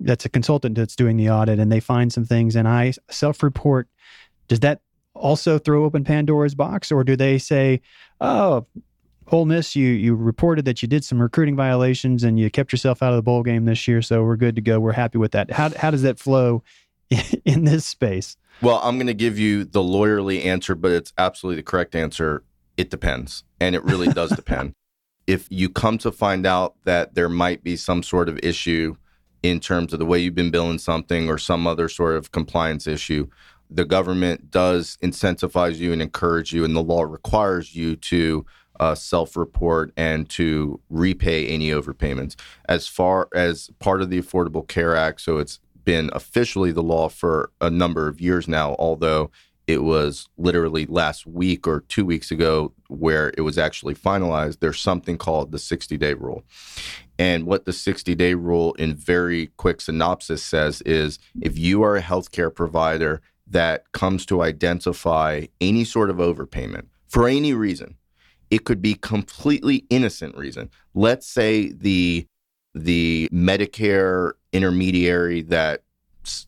That's 0.00 0.24
a 0.24 0.28
consultant 0.28 0.74
that's 0.74 0.96
doing 0.96 1.16
the 1.16 1.30
audit, 1.30 1.58
and 1.58 1.70
they 1.70 1.80
find 1.80 2.12
some 2.12 2.24
things, 2.24 2.56
and 2.56 2.66
I 2.66 2.92
self-report. 3.10 3.88
Does 4.48 4.60
that 4.60 4.80
also 5.14 5.58
throw 5.58 5.84
open 5.84 6.04
Pandora's 6.04 6.54
box, 6.54 6.90
or 6.90 7.04
do 7.04 7.16
they 7.16 7.38
say, 7.38 7.80
"Oh, 8.20 8.66
Ole 9.30 9.46
Miss, 9.46 9.76
you 9.76 9.88
you 9.88 10.14
reported 10.14 10.64
that 10.64 10.82
you 10.82 10.88
did 10.88 11.04
some 11.04 11.22
recruiting 11.22 11.56
violations 11.56 12.24
and 12.24 12.38
you 12.38 12.50
kept 12.50 12.72
yourself 12.72 13.02
out 13.02 13.10
of 13.10 13.16
the 13.16 13.22
bowl 13.22 13.42
game 13.42 13.64
this 13.64 13.86
year, 13.88 14.02
so 14.02 14.22
we're 14.22 14.36
good 14.36 14.56
to 14.56 14.60
go. 14.60 14.80
We're 14.80 14.92
happy 14.92 15.18
with 15.18 15.32
that." 15.32 15.50
How 15.50 15.70
how 15.76 15.90
does 15.90 16.02
that 16.02 16.18
flow 16.18 16.62
in 17.44 17.64
this 17.64 17.86
space? 17.86 18.36
Well, 18.62 18.80
I'm 18.82 18.96
going 18.96 19.08
to 19.08 19.14
give 19.14 19.38
you 19.38 19.64
the 19.64 19.80
lawyerly 19.80 20.44
answer, 20.44 20.74
but 20.74 20.92
it's 20.92 21.12
absolutely 21.18 21.56
the 21.56 21.64
correct 21.64 21.94
answer. 21.94 22.44
It 22.76 22.90
depends. 22.90 23.44
And 23.60 23.74
it 23.74 23.84
really 23.84 24.08
does 24.08 24.30
depend. 24.36 24.74
If 25.26 25.46
you 25.50 25.68
come 25.68 25.98
to 25.98 26.12
find 26.12 26.46
out 26.46 26.76
that 26.84 27.14
there 27.14 27.28
might 27.28 27.64
be 27.64 27.76
some 27.76 28.02
sort 28.02 28.28
of 28.28 28.38
issue 28.42 28.96
in 29.44 29.60
terms 29.60 29.92
of 29.92 29.98
the 29.98 30.06
way 30.06 30.18
you've 30.18 30.34
been 30.34 30.50
billing 30.50 30.78
something 30.78 31.28
or 31.28 31.36
some 31.36 31.66
other 31.66 31.86
sort 31.86 32.16
of 32.16 32.32
compliance 32.32 32.86
issue, 32.86 33.28
the 33.68 33.84
government 33.84 34.50
does 34.50 34.96
incentivize 35.02 35.76
you 35.76 35.92
and 35.92 36.00
encourage 36.00 36.54
you, 36.54 36.64
and 36.64 36.74
the 36.74 36.82
law 36.82 37.02
requires 37.02 37.76
you 37.76 37.94
to 37.94 38.46
uh, 38.80 38.94
self 38.94 39.36
report 39.36 39.92
and 39.98 40.30
to 40.30 40.80
repay 40.88 41.46
any 41.46 41.68
overpayments. 41.68 42.36
As 42.70 42.88
far 42.88 43.28
as 43.34 43.68
part 43.80 44.00
of 44.00 44.08
the 44.08 44.18
Affordable 44.20 44.66
Care 44.66 44.96
Act, 44.96 45.20
so 45.20 45.36
it's 45.36 45.60
been 45.84 46.08
officially 46.14 46.72
the 46.72 46.82
law 46.82 47.10
for 47.10 47.50
a 47.60 47.68
number 47.68 48.08
of 48.08 48.22
years 48.22 48.48
now, 48.48 48.74
although 48.78 49.30
it 49.66 49.82
was 49.82 50.28
literally 50.36 50.86
last 50.86 51.26
week 51.26 51.66
or 51.66 51.80
two 51.88 52.04
weeks 52.04 52.30
ago 52.30 52.72
where 52.88 53.32
it 53.36 53.42
was 53.42 53.56
actually 53.56 53.94
finalized. 53.94 54.60
There's 54.60 54.80
something 54.80 55.16
called 55.16 55.52
the 55.52 55.58
60 55.58 55.96
day 55.96 56.14
rule. 56.14 56.44
And 57.18 57.46
what 57.46 57.64
the 57.64 57.72
60 57.72 58.14
day 58.14 58.34
rule, 58.34 58.74
in 58.74 58.94
very 58.94 59.48
quick 59.56 59.80
synopsis, 59.80 60.42
says 60.42 60.82
is 60.82 61.18
if 61.40 61.58
you 61.58 61.82
are 61.82 61.96
a 61.96 62.02
healthcare 62.02 62.54
provider 62.54 63.22
that 63.46 63.90
comes 63.92 64.26
to 64.26 64.42
identify 64.42 65.46
any 65.60 65.84
sort 65.84 66.10
of 66.10 66.16
overpayment 66.16 66.86
for 67.08 67.28
any 67.28 67.54
reason, 67.54 67.96
it 68.50 68.64
could 68.64 68.82
be 68.82 68.94
completely 68.94 69.84
innocent 69.90 70.36
reason. 70.36 70.70
Let's 70.94 71.26
say 71.26 71.72
the 71.72 72.26
the 72.74 73.28
Medicare 73.32 74.32
intermediary 74.52 75.42
that 75.42 75.82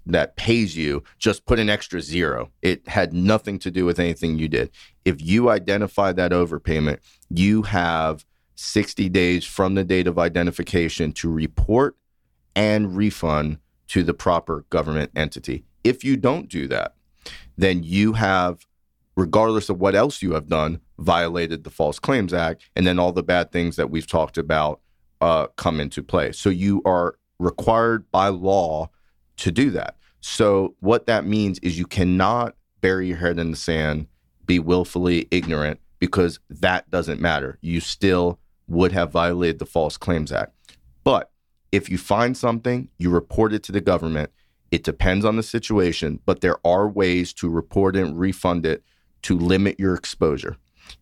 that 0.07 0.37
pays 0.37 0.77
you 0.77 1.03
just 1.18 1.47
put 1.47 1.59
an 1.59 1.68
extra 1.68 2.01
zero. 2.01 2.51
It 2.62 2.87
had 2.89 3.12
nothing 3.12 3.59
to 3.61 3.70
do 3.70 3.85
with 3.85 3.99
anything 3.99 4.39
you 4.39 4.49
did. 4.49 4.70
If 5.05 5.20
you 5.20 5.51
identify 5.51 6.12
that 6.12 6.33
overpayment, 6.33 6.99
you 7.31 7.62
have 7.62 8.24
60 8.57 9.09
days 9.11 9.45
from 9.45 9.74
the 9.74 9.85
date 9.85 10.07
of 10.07 10.18
identification 10.18 11.12
to 11.12 11.31
report 11.31 11.97
and 12.55 12.97
refund 12.97 13.59
to 13.89 14.03
the 14.03 14.14
proper 14.14 14.64
government 14.70 15.11
entity. 15.14 15.64
If 15.85 16.03
you 16.05 16.16
don't 16.16 16.49
do 16.49 16.66
that, 16.68 16.95
then 17.57 17.83
you 17.83 18.14
have 18.14 18.66
regardless 19.16 19.70
of 19.70 19.81
what 19.81 19.95
else 19.95 20.22
you 20.22 20.35
have 20.35 20.47
done, 20.47 20.81
violated 20.99 21.64
the 21.64 21.70
False 21.70 21.99
Claims 21.99 22.33
Act, 22.33 22.68
and 22.77 22.87
then 22.87 22.99
all 22.99 23.12
the 23.12 23.22
bad 23.22 23.51
things 23.51 23.77
that 23.77 23.91
we've 23.91 24.07
talked 24.07 24.39
about 24.39 24.81
uh, 25.20 25.47
come 25.57 25.81
into 25.81 26.03
play. 26.03 26.33
So 26.33 26.51
you 26.51 26.83
are 26.85 27.16
required 27.39 28.11
by 28.11 28.29
law 28.29 28.91
to 29.39 29.51
do 29.51 29.70
that. 29.70 29.97
So 30.20 30.74
what 30.80 31.07
that 31.07 31.26
means 31.26 31.59
is 31.61 31.78
you 31.78 31.87
cannot 31.87 32.57
bury 32.80 33.09
your 33.09 33.16
head 33.16 33.39
in 33.39 33.51
the 33.51 33.57
sand, 33.57 34.07
be 34.45 34.59
willfully 34.59 35.28
ignorant, 35.30 35.80
because 35.99 36.41
that 36.51 36.91
doesn't 36.91 37.20
matter. 37.20 37.59
You 37.61 37.80
still 37.80 38.39
would 38.68 38.93
have 38.93 39.12
violated 39.12 39.59
the 39.59 39.66
False 39.66 39.97
Claims 39.97 40.32
Act. 40.32 40.53
But 41.05 41.30
if 41.72 41.89
you 41.89 41.99
find 41.99 42.37
something, 42.37 42.89
you 42.99 43.11
report 43.11 43.53
it 43.53 43.62
to 43.64 43.72
the 43.72 43.80
government. 43.80 44.30
It 44.70 44.82
depends 44.82 45.24
on 45.24 45.37
the 45.37 45.43
situation, 45.43 46.20
but 46.26 46.41
there 46.41 46.59
are 46.66 46.89
ways 46.89 47.32
to 47.34 47.49
report 47.49 47.97
and 47.97 48.18
refund 48.18 48.66
it 48.66 48.82
to 49.22 49.39
limit 49.39 49.78
your 49.78 49.95
exposure. 49.95 50.57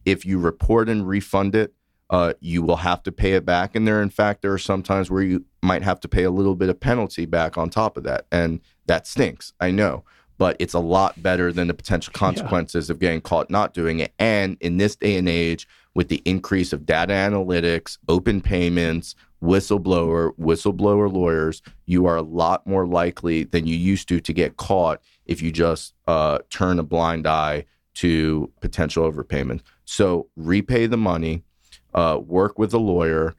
If 0.04 0.24
you 0.24 0.38
report 0.38 0.88
and 0.88 1.08
refund 1.08 1.54
it, 1.54 1.74
uh, 2.14 2.32
you 2.38 2.62
will 2.62 2.76
have 2.76 3.02
to 3.02 3.10
pay 3.10 3.32
it 3.32 3.44
back. 3.44 3.74
And 3.74 3.88
there, 3.88 4.00
in 4.00 4.08
fact, 4.08 4.42
there 4.42 4.52
are 4.52 4.58
some 4.58 4.84
times 4.84 5.10
where 5.10 5.20
you 5.20 5.44
might 5.64 5.82
have 5.82 5.98
to 5.98 6.08
pay 6.08 6.22
a 6.22 6.30
little 6.30 6.54
bit 6.54 6.68
of 6.68 6.78
penalty 6.78 7.26
back 7.26 7.58
on 7.58 7.70
top 7.70 7.96
of 7.96 8.04
that. 8.04 8.26
And 8.30 8.60
that 8.86 9.08
stinks, 9.08 9.52
I 9.58 9.72
know, 9.72 10.04
but 10.38 10.54
it's 10.60 10.74
a 10.74 10.78
lot 10.78 11.20
better 11.20 11.52
than 11.52 11.66
the 11.66 11.74
potential 11.74 12.12
consequences 12.12 12.88
yeah. 12.88 12.92
of 12.92 13.00
getting 13.00 13.20
caught 13.20 13.50
not 13.50 13.74
doing 13.74 13.98
it. 13.98 14.12
And 14.20 14.56
in 14.60 14.76
this 14.76 14.94
day 14.94 15.16
and 15.16 15.28
age, 15.28 15.66
with 15.92 16.06
the 16.06 16.22
increase 16.24 16.72
of 16.72 16.86
data 16.86 17.12
analytics, 17.12 17.98
open 18.08 18.40
payments, 18.40 19.16
whistleblower, 19.42 20.36
whistleblower 20.38 21.12
lawyers, 21.12 21.62
you 21.86 22.06
are 22.06 22.16
a 22.16 22.22
lot 22.22 22.64
more 22.64 22.86
likely 22.86 23.42
than 23.42 23.66
you 23.66 23.74
used 23.74 24.06
to 24.10 24.20
to 24.20 24.32
get 24.32 24.56
caught 24.56 25.00
if 25.26 25.42
you 25.42 25.50
just 25.50 25.94
uh, 26.06 26.38
turn 26.48 26.78
a 26.78 26.84
blind 26.84 27.26
eye 27.26 27.64
to 27.94 28.52
potential 28.60 29.10
overpayment. 29.10 29.62
So 29.84 30.28
repay 30.36 30.86
the 30.86 30.96
money, 30.96 31.42
uh, 31.94 32.18
work 32.24 32.58
with 32.58 32.74
a 32.74 32.78
lawyer, 32.78 33.34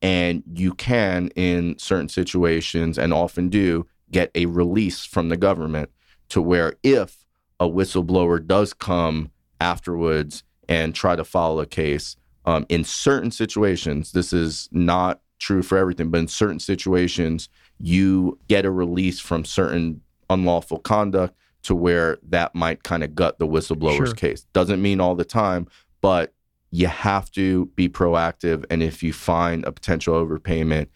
and 0.00 0.42
you 0.54 0.74
can, 0.74 1.28
in 1.36 1.78
certain 1.78 2.08
situations, 2.08 2.98
and 2.98 3.12
often 3.12 3.48
do, 3.48 3.86
get 4.10 4.30
a 4.34 4.46
release 4.46 5.04
from 5.04 5.28
the 5.28 5.36
government 5.36 5.90
to 6.30 6.40
where 6.40 6.74
if 6.82 7.24
a 7.60 7.68
whistleblower 7.68 8.44
does 8.44 8.72
come 8.72 9.30
afterwards 9.60 10.44
and 10.68 10.94
try 10.94 11.16
to 11.16 11.24
follow 11.24 11.60
a 11.60 11.66
case, 11.66 12.16
um, 12.44 12.64
in 12.68 12.84
certain 12.84 13.30
situations, 13.30 14.12
this 14.12 14.32
is 14.32 14.68
not 14.72 15.20
true 15.38 15.62
for 15.62 15.76
everything, 15.76 16.10
but 16.10 16.18
in 16.18 16.28
certain 16.28 16.60
situations, 16.60 17.48
you 17.78 18.38
get 18.48 18.64
a 18.64 18.70
release 18.70 19.20
from 19.20 19.44
certain 19.44 20.00
unlawful 20.30 20.78
conduct 20.78 21.34
to 21.62 21.74
where 21.74 22.18
that 22.22 22.54
might 22.54 22.82
kind 22.82 23.02
of 23.02 23.14
gut 23.14 23.38
the 23.38 23.46
whistleblower's 23.46 24.08
sure. 24.08 24.14
case. 24.14 24.46
Doesn't 24.52 24.80
mean 24.80 25.00
all 25.00 25.14
the 25.14 25.24
time, 25.24 25.66
but 26.00 26.32
you 26.70 26.86
have 26.86 27.30
to 27.32 27.66
be 27.74 27.88
proactive. 27.88 28.64
And 28.70 28.82
if 28.82 29.02
you 29.02 29.12
find 29.12 29.64
a 29.64 29.72
potential 29.72 30.14
overpayment, 30.14 30.88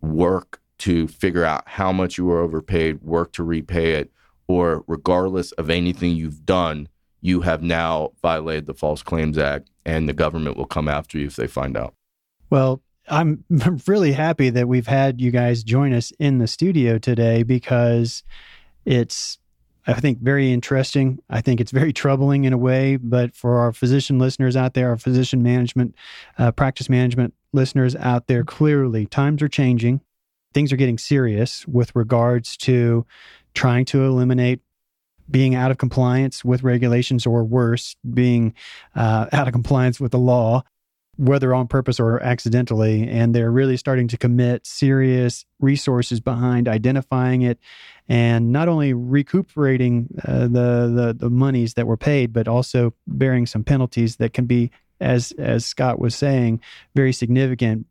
work 0.00 0.60
to 0.78 1.06
figure 1.06 1.44
out 1.44 1.62
how 1.66 1.92
much 1.92 2.18
you 2.18 2.24
were 2.24 2.40
overpaid, 2.40 3.00
work 3.02 3.32
to 3.34 3.44
repay 3.44 3.94
it, 3.94 4.10
or 4.48 4.84
regardless 4.86 5.52
of 5.52 5.70
anything 5.70 6.16
you've 6.16 6.44
done, 6.44 6.88
you 7.20 7.42
have 7.42 7.62
now 7.62 8.10
violated 8.20 8.66
the 8.66 8.74
False 8.74 9.02
Claims 9.02 9.38
Act 9.38 9.70
and 9.84 10.08
the 10.08 10.12
government 10.12 10.56
will 10.56 10.66
come 10.66 10.88
after 10.88 11.18
you 11.18 11.26
if 11.26 11.36
they 11.36 11.46
find 11.46 11.76
out. 11.76 11.94
Well, 12.50 12.82
I'm 13.08 13.44
really 13.86 14.12
happy 14.12 14.50
that 14.50 14.68
we've 14.68 14.86
had 14.86 15.20
you 15.20 15.30
guys 15.30 15.62
join 15.62 15.92
us 15.92 16.12
in 16.18 16.38
the 16.38 16.48
studio 16.48 16.98
today 16.98 17.44
because 17.44 18.24
it's 18.84 19.38
I 19.86 19.94
think 19.94 20.18
very 20.20 20.52
interesting. 20.52 21.20
I 21.28 21.40
think 21.40 21.60
it's 21.60 21.72
very 21.72 21.92
troubling 21.92 22.44
in 22.44 22.52
a 22.52 22.58
way, 22.58 22.96
but 22.96 23.34
for 23.34 23.58
our 23.58 23.72
physician 23.72 24.18
listeners 24.18 24.56
out 24.56 24.74
there, 24.74 24.90
our 24.90 24.98
physician 24.98 25.42
management, 25.42 25.94
uh, 26.38 26.52
practice 26.52 26.88
management 26.88 27.34
listeners 27.52 27.96
out 27.96 28.28
there, 28.28 28.44
clearly 28.44 29.06
times 29.06 29.42
are 29.42 29.48
changing. 29.48 30.00
Things 30.54 30.72
are 30.72 30.76
getting 30.76 30.98
serious 30.98 31.66
with 31.66 31.94
regards 31.96 32.56
to 32.58 33.06
trying 33.54 33.84
to 33.86 34.04
eliminate 34.04 34.60
being 35.30 35.54
out 35.54 35.70
of 35.70 35.78
compliance 35.78 36.44
with 36.44 36.62
regulations 36.62 37.26
or 37.26 37.42
worse, 37.42 37.96
being 38.12 38.54
uh, 38.94 39.26
out 39.32 39.48
of 39.48 39.52
compliance 39.52 39.98
with 39.98 40.12
the 40.12 40.18
law 40.18 40.62
whether 41.16 41.54
on 41.54 41.68
purpose 41.68 42.00
or 42.00 42.22
accidentally. 42.22 43.08
And 43.08 43.34
they're 43.34 43.50
really 43.50 43.76
starting 43.76 44.08
to 44.08 44.16
commit 44.16 44.66
serious 44.66 45.44
resources 45.60 46.20
behind 46.20 46.68
identifying 46.68 47.42
it 47.42 47.58
and 48.12 48.52
not 48.52 48.68
only 48.68 48.92
recuperating 48.92 50.06
uh, 50.28 50.42
the, 50.42 50.92
the, 50.94 51.16
the 51.18 51.30
monies 51.30 51.74
that 51.74 51.86
were 51.86 51.96
paid, 51.96 52.30
but 52.30 52.46
also 52.46 52.92
bearing 53.06 53.46
some 53.46 53.64
penalties 53.64 54.16
that 54.16 54.34
can 54.34 54.44
be. 54.44 54.70
As 55.00 55.32
as 55.32 55.66
Scott 55.66 55.98
was 55.98 56.14
saying, 56.14 56.60
very 56.94 57.12
significant 57.12 57.86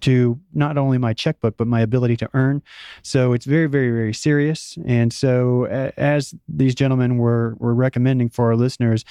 to 0.00 0.40
not 0.52 0.78
only 0.78 0.98
my 0.98 1.12
checkbook 1.12 1.56
but 1.56 1.68
my 1.68 1.80
ability 1.80 2.16
to 2.16 2.28
earn. 2.34 2.60
So 3.02 3.34
it's 3.34 3.46
very 3.46 3.68
very 3.68 3.92
very 3.92 4.12
serious. 4.12 4.76
And 4.84 5.12
so 5.12 5.66
as 5.96 6.34
these 6.48 6.74
gentlemen 6.74 7.18
were 7.18 7.54
were 7.60 7.72
recommending 7.72 8.30
for 8.30 8.46
our 8.46 8.56
listeners, 8.56 9.04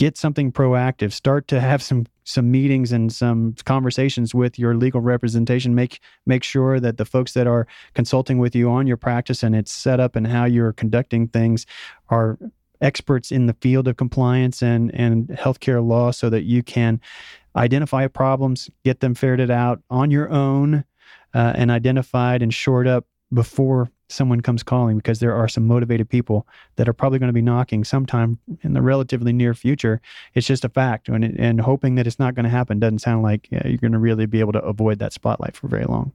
get 0.00 0.16
something 0.16 0.50
proactive 0.50 1.12
start 1.12 1.46
to 1.46 1.60
have 1.60 1.82
some 1.82 2.06
some 2.24 2.50
meetings 2.50 2.90
and 2.90 3.12
some 3.12 3.54
conversations 3.66 4.34
with 4.34 4.58
your 4.58 4.74
legal 4.74 5.02
representation. 5.02 5.74
Make 5.74 6.00
make 6.24 6.42
sure 6.42 6.80
that 6.80 6.96
the 6.96 7.04
folks 7.04 7.34
that 7.34 7.46
are 7.46 7.66
consulting 7.92 8.38
with 8.38 8.56
you 8.56 8.70
on 8.70 8.86
your 8.86 8.96
practice 8.96 9.42
and 9.42 9.54
its 9.54 9.70
setup 9.70 10.16
and 10.16 10.26
how 10.26 10.46
you're 10.46 10.72
conducting 10.72 11.28
things 11.28 11.66
are 12.08 12.38
experts 12.80 13.30
in 13.30 13.44
the 13.44 13.52
field 13.60 13.86
of 13.88 13.98
compliance 13.98 14.62
and 14.62 14.90
and 14.94 15.28
healthcare 15.28 15.86
law 15.86 16.10
so 16.10 16.30
that 16.30 16.44
you 16.44 16.62
can 16.62 16.98
identify 17.54 18.06
problems 18.06 18.70
get 18.86 19.00
them 19.00 19.14
ferreted 19.14 19.50
out 19.50 19.82
on 19.90 20.10
your 20.10 20.30
own 20.30 20.82
uh, 21.34 21.52
and 21.54 21.70
identified 21.70 22.40
and 22.40 22.54
shored 22.54 22.88
up 22.88 23.04
before 23.32 23.90
someone 24.08 24.40
comes 24.40 24.62
calling 24.62 24.96
because 24.96 25.20
there 25.20 25.34
are 25.34 25.48
some 25.48 25.66
motivated 25.66 26.08
people 26.08 26.46
that 26.76 26.88
are 26.88 26.92
probably 26.92 27.18
going 27.18 27.28
to 27.28 27.32
be 27.32 27.42
knocking 27.42 27.84
sometime 27.84 28.38
in 28.62 28.72
the 28.72 28.82
relatively 28.82 29.32
near 29.32 29.54
future. 29.54 30.00
It's 30.34 30.46
just 30.46 30.64
a 30.64 30.68
fact. 30.68 31.08
And, 31.08 31.24
and 31.24 31.60
hoping 31.60 31.94
that 31.94 32.06
it's 32.06 32.18
not 32.18 32.34
going 32.34 32.44
to 32.44 32.50
happen 32.50 32.80
doesn't 32.80 33.00
sound 33.00 33.22
like 33.22 33.48
you're 33.50 33.76
going 33.76 33.92
to 33.92 33.98
really 33.98 34.26
be 34.26 34.40
able 34.40 34.52
to 34.52 34.62
avoid 34.62 34.98
that 34.98 35.12
spotlight 35.12 35.56
for 35.56 35.68
very 35.68 35.84
long. 35.84 36.12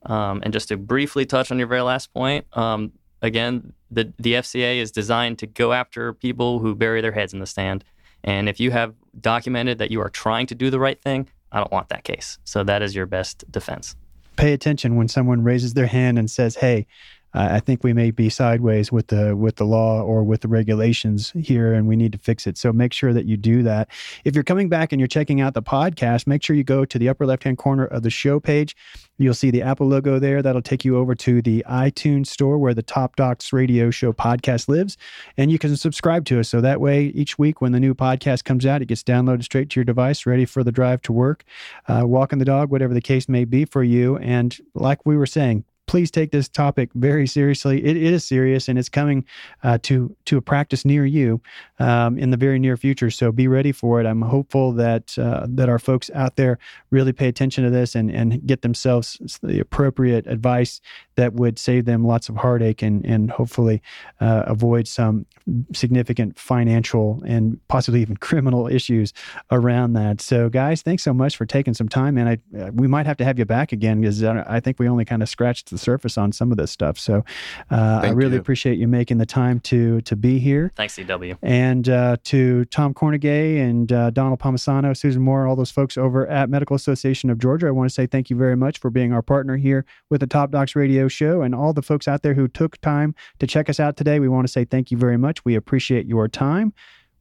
Um, 0.07 0.41
and 0.45 0.53
just 0.53 0.69
to 0.69 0.77
briefly 0.77 1.27
touch 1.27 1.51
on 1.51 1.59
your 1.59 1.67
very 1.67 1.83
last 1.83 2.13
point, 2.13 2.47
um, 2.57 2.93
again, 3.23 3.73
the 3.91 4.13
the 4.19 4.35
FCA 4.35 4.79
is 4.79 4.91
designed 4.91 5.39
to 5.39 5.47
go 5.47 5.73
after 5.73 6.13
people 6.13 6.59
who 6.59 6.75
bury 6.75 7.01
their 7.01 7.13
heads 7.13 7.33
in 7.33 7.41
the 7.41 7.47
sand. 7.47 7.85
And 8.25 8.49
if 8.49 8.59
you 8.61 8.71
have 8.71 8.95
documented 9.21 9.79
that 9.79 9.91
you 9.91 10.01
are 10.01 10.11
trying 10.11 10.47
to 10.49 10.55
do 10.55 10.71
the 10.71 10.81
right 10.81 11.01
thing, 11.01 11.29
I 11.53 11.59
don't 11.59 11.73
want 11.73 11.89
that 11.89 12.05
case. 12.05 12.39
So 12.45 12.65
that 12.65 12.83
is 12.83 12.95
your 12.95 13.07
best 13.07 13.51
defense. 13.51 13.97
Pay 14.37 14.53
attention 14.53 14.97
when 14.97 15.09
someone 15.09 15.43
raises 15.43 15.75
their 15.75 15.87
hand 15.87 16.19
and 16.19 16.31
says, 16.31 16.57
"Hey, 16.57 16.87
I 17.35 17.61
think 17.61 17.85
we 17.85 17.93
may 17.93 18.11
be 18.11 18.31
sideways 18.31 18.91
with 18.91 19.09
the 19.09 19.37
with 19.37 19.57
the 19.57 19.65
law 19.65 20.01
or 20.01 20.25
with 20.25 20.41
the 20.41 20.49
regulations 20.49 21.33
here, 21.33 21.75
and 21.75 21.87
we 21.87 21.95
need 21.95 22.13
to 22.13 22.19
fix 22.19 22.47
it. 22.47 22.57
So 22.57 22.73
make 22.73 22.93
sure 22.93 23.13
that 23.13 23.27
you 23.27 23.37
do 23.37 23.63
that. 23.65 23.89
If 24.25 24.35
you're 24.35 24.45
coming 24.45 24.69
back 24.69 24.93
and 24.93 25.01
you're 25.01 25.09
checking 25.09 25.41
out 25.41 25.55
the 25.55 25.63
podcast, 25.63 26.27
make 26.27 26.43
sure 26.43 26.57
you 26.57 26.65
go 26.65 26.85
to 26.87 26.99
the 26.99 27.09
upper 27.09 27.27
left 27.27 27.45
hand 27.45 27.59
corner 27.59 27.85
of 27.85 28.03
the 28.03 28.11
show 28.11 28.41
page. 28.41 28.75
You'll 29.19 29.35
see 29.35 29.51
the 29.51 29.63
Apple 29.63 29.87
logo 29.89 30.19
there. 30.19 30.43
That'll 30.43 30.63
take 30.63 30.85
you 30.85 30.97
over 30.97 31.15
to 31.17 31.43
the 31.43 31.65
iTunes 31.69 32.29
store 32.29 32.57
where 32.57 32.73
the 32.73 32.83
Top 32.83 33.17
Docs 33.17 33.53
Radio 33.53 33.91
Show 33.91 34.13
podcast 34.13 34.69
lives, 34.69 34.97
and 35.37 35.51
you 35.51 35.59
can 35.59 35.77
subscribe 35.77 36.25
to 36.27 36.41
us. 36.41 36.49
So 36.49 36.61
that 36.63 36.81
way, 36.81 37.07
each 37.07 37.39
week 37.39 37.61
when 37.61 37.73
the 37.73 37.81
new 37.81 37.95
podcast 37.95 38.45
comes 38.45 38.65
out, 38.65 38.81
it 38.81 38.87
gets 38.87 39.03
downloaded 39.03 39.45
straight 39.45 39.71
to 39.71 39.81
your 39.81 39.85
device, 39.85 40.25
ready 40.25 40.45
for 40.45 40.65
the 40.65 40.73
drive 40.73 41.03
to 41.03 41.13
work, 41.13 41.45
uh, 41.89 42.03
walking 42.07 42.39
the 42.39 42.45
dog, 42.45 42.71
whatever 42.71 42.95
the 42.95 43.01
case 43.01 43.29
may 43.29 43.45
be 43.45 43.65
for 43.65 43.83
you. 43.83 44.17
And 44.19 44.57
like 44.75 45.05
we 45.05 45.17
were 45.17 45.27
saying, 45.27 45.65
please 45.89 46.11
take 46.11 46.31
this 46.31 46.49
topic 46.49 46.91
very 46.95 47.27
seriously. 47.27 47.85
it, 47.85 47.97
it 47.97 48.13
is 48.13 48.25
serious, 48.25 48.69
and 48.69 48.79
it's 48.79 48.89
coming 48.89 49.25
uh, 49.65 49.79
to 49.83 50.15
to 50.27 50.37
a 50.37 50.43
practice 50.43 50.85
near 50.85 51.05
you 51.05 51.41
um, 51.81 52.17
in 52.19 52.31
the 52.31 52.37
very 52.37 52.61
near 52.61 52.77
future. 52.77 53.11
So 53.11 53.33
be 53.33 53.49
ready 53.49 53.73
for 53.73 54.01
it. 54.01 54.07
I'm 54.07 54.23
hopeful 54.23 54.73
that 54.75 55.19
uh, 55.19 55.47
that 55.49 55.69
our 55.69 55.81
folks 55.81 56.11
out 56.15 56.37
there 56.37 56.59
really 56.91 57.13
pay 57.13 57.27
attention 57.27 57.65
to 57.65 57.71
this 57.71 57.97
and 57.97 58.11
and 58.11 58.47
get 58.47 58.63
themselves 58.63 59.41
the 59.43 59.59
appropriate 59.59 60.27
advice 60.27 60.81
that 61.19 61.35
would 61.35 61.59
save 61.59 61.85
them 61.85 62.05
lots 62.05 62.29
of 62.29 62.37
heartache 62.37 62.81
and, 62.81 63.05
and 63.05 63.29
hopefully 63.29 63.83
uh, 64.21 64.45
avoid 64.47 64.87
some 64.87 65.27
significant 65.73 66.39
financial 66.39 67.21
and 67.27 67.59
possibly 67.67 68.01
even 68.01 68.17
criminal 68.29 68.69
issues 68.69 69.13
around 69.51 69.95
that. 69.95 70.21
So, 70.21 70.49
guys, 70.49 70.81
thanks 70.81 71.03
so 71.03 71.13
much 71.13 71.37
for 71.37 71.45
taking 71.45 71.75
some 71.75 71.89
time. 71.89 72.17
And 72.19 72.29
I, 72.29 72.39
uh, 72.57 72.71
we 72.73 72.87
might 72.87 73.05
have 73.07 73.17
to 73.17 73.25
have 73.25 73.37
you 73.37 73.45
back 73.45 73.73
again 73.73 74.01
because 74.01 74.23
I 74.23 74.61
think 74.61 74.79
we 74.79 74.89
only 74.89 75.05
kind 75.05 75.21
of 75.21 75.29
scratched 75.29 75.71
the 75.71 75.79
surface 75.79 76.17
on 76.17 76.31
some 76.31 76.53
of 76.53 76.57
this 76.57 76.71
stuff. 76.71 77.01
So, 77.01 77.25
uh, 77.69 78.01
I 78.05 78.11
really 78.11 78.35
you. 78.35 78.41
appreciate 78.41 78.79
you 78.79 78.87
making 78.87 79.19
the 79.19 79.27
time 79.27 79.59
to 79.61 80.01
to 80.03 80.15
be 80.15 80.39
here. 80.39 80.71
Thanks, 80.77 80.97
CW. 80.97 81.37
And 81.43 81.89
uh, 81.89 82.19
to 82.25 82.65
Tom 82.67 82.95
Cornegay 82.95 83.61
and 83.61 83.91
uh, 83.91 84.11
Donald 84.11 84.39
Palmisano, 84.39 84.97
Susan 84.97 85.21
Moore, 85.21 85.49
all 85.49 85.57
those 85.57 85.73
folks 85.73 85.99
over 85.99 86.29
at 86.29 86.49
Medical 86.49 86.77
Association 86.77 87.29
of 87.29 87.41
Georgia, 87.41 87.67
I 87.67 87.73
want 87.73 87.91
to 87.91 87.95
say 87.95 88.07
thank 88.07 88.31
you 88.31 88.37
very 88.37 88.57
much 88.57 88.79
for 88.79 88.89
being 88.89 89.13
our 89.13 89.23
partner 89.23 89.57
here 89.57 89.85
with 90.11 90.21
the 90.21 90.29
Top 90.29 90.53
Docs 90.53 90.77
Show. 91.09 91.43
And 91.43 91.55
all 91.55 91.73
the 91.73 91.83
folks 91.83 92.09
out 92.09 92.23
there 92.23 92.35
who 92.35 92.49
took 92.49 92.81
time 92.81 93.15
to 93.39 93.47
check 93.47 93.69
us 93.69 93.81
out 93.81 93.97
today, 93.97 94.21
we 94.21 94.29
want 94.29 94.47
to 94.47 94.53
say 94.53 94.65
thank 94.65 94.91
you 94.91 94.97
very 94.97 95.17
much. 95.17 95.45
We 95.45 95.55
appreciate 95.55 96.07
your 96.07 96.29
time. 96.29 96.73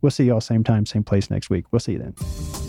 We'll 0.01 0.11
see 0.11 0.25
you 0.25 0.33
all 0.33 0.41
same 0.41 0.63
time, 0.63 0.85
same 0.85 1.03
place 1.03 1.29
next 1.29 1.49
week. 1.49 1.65
We'll 1.71 1.79
see 1.79 1.93
you 1.93 1.99
then. 1.99 2.66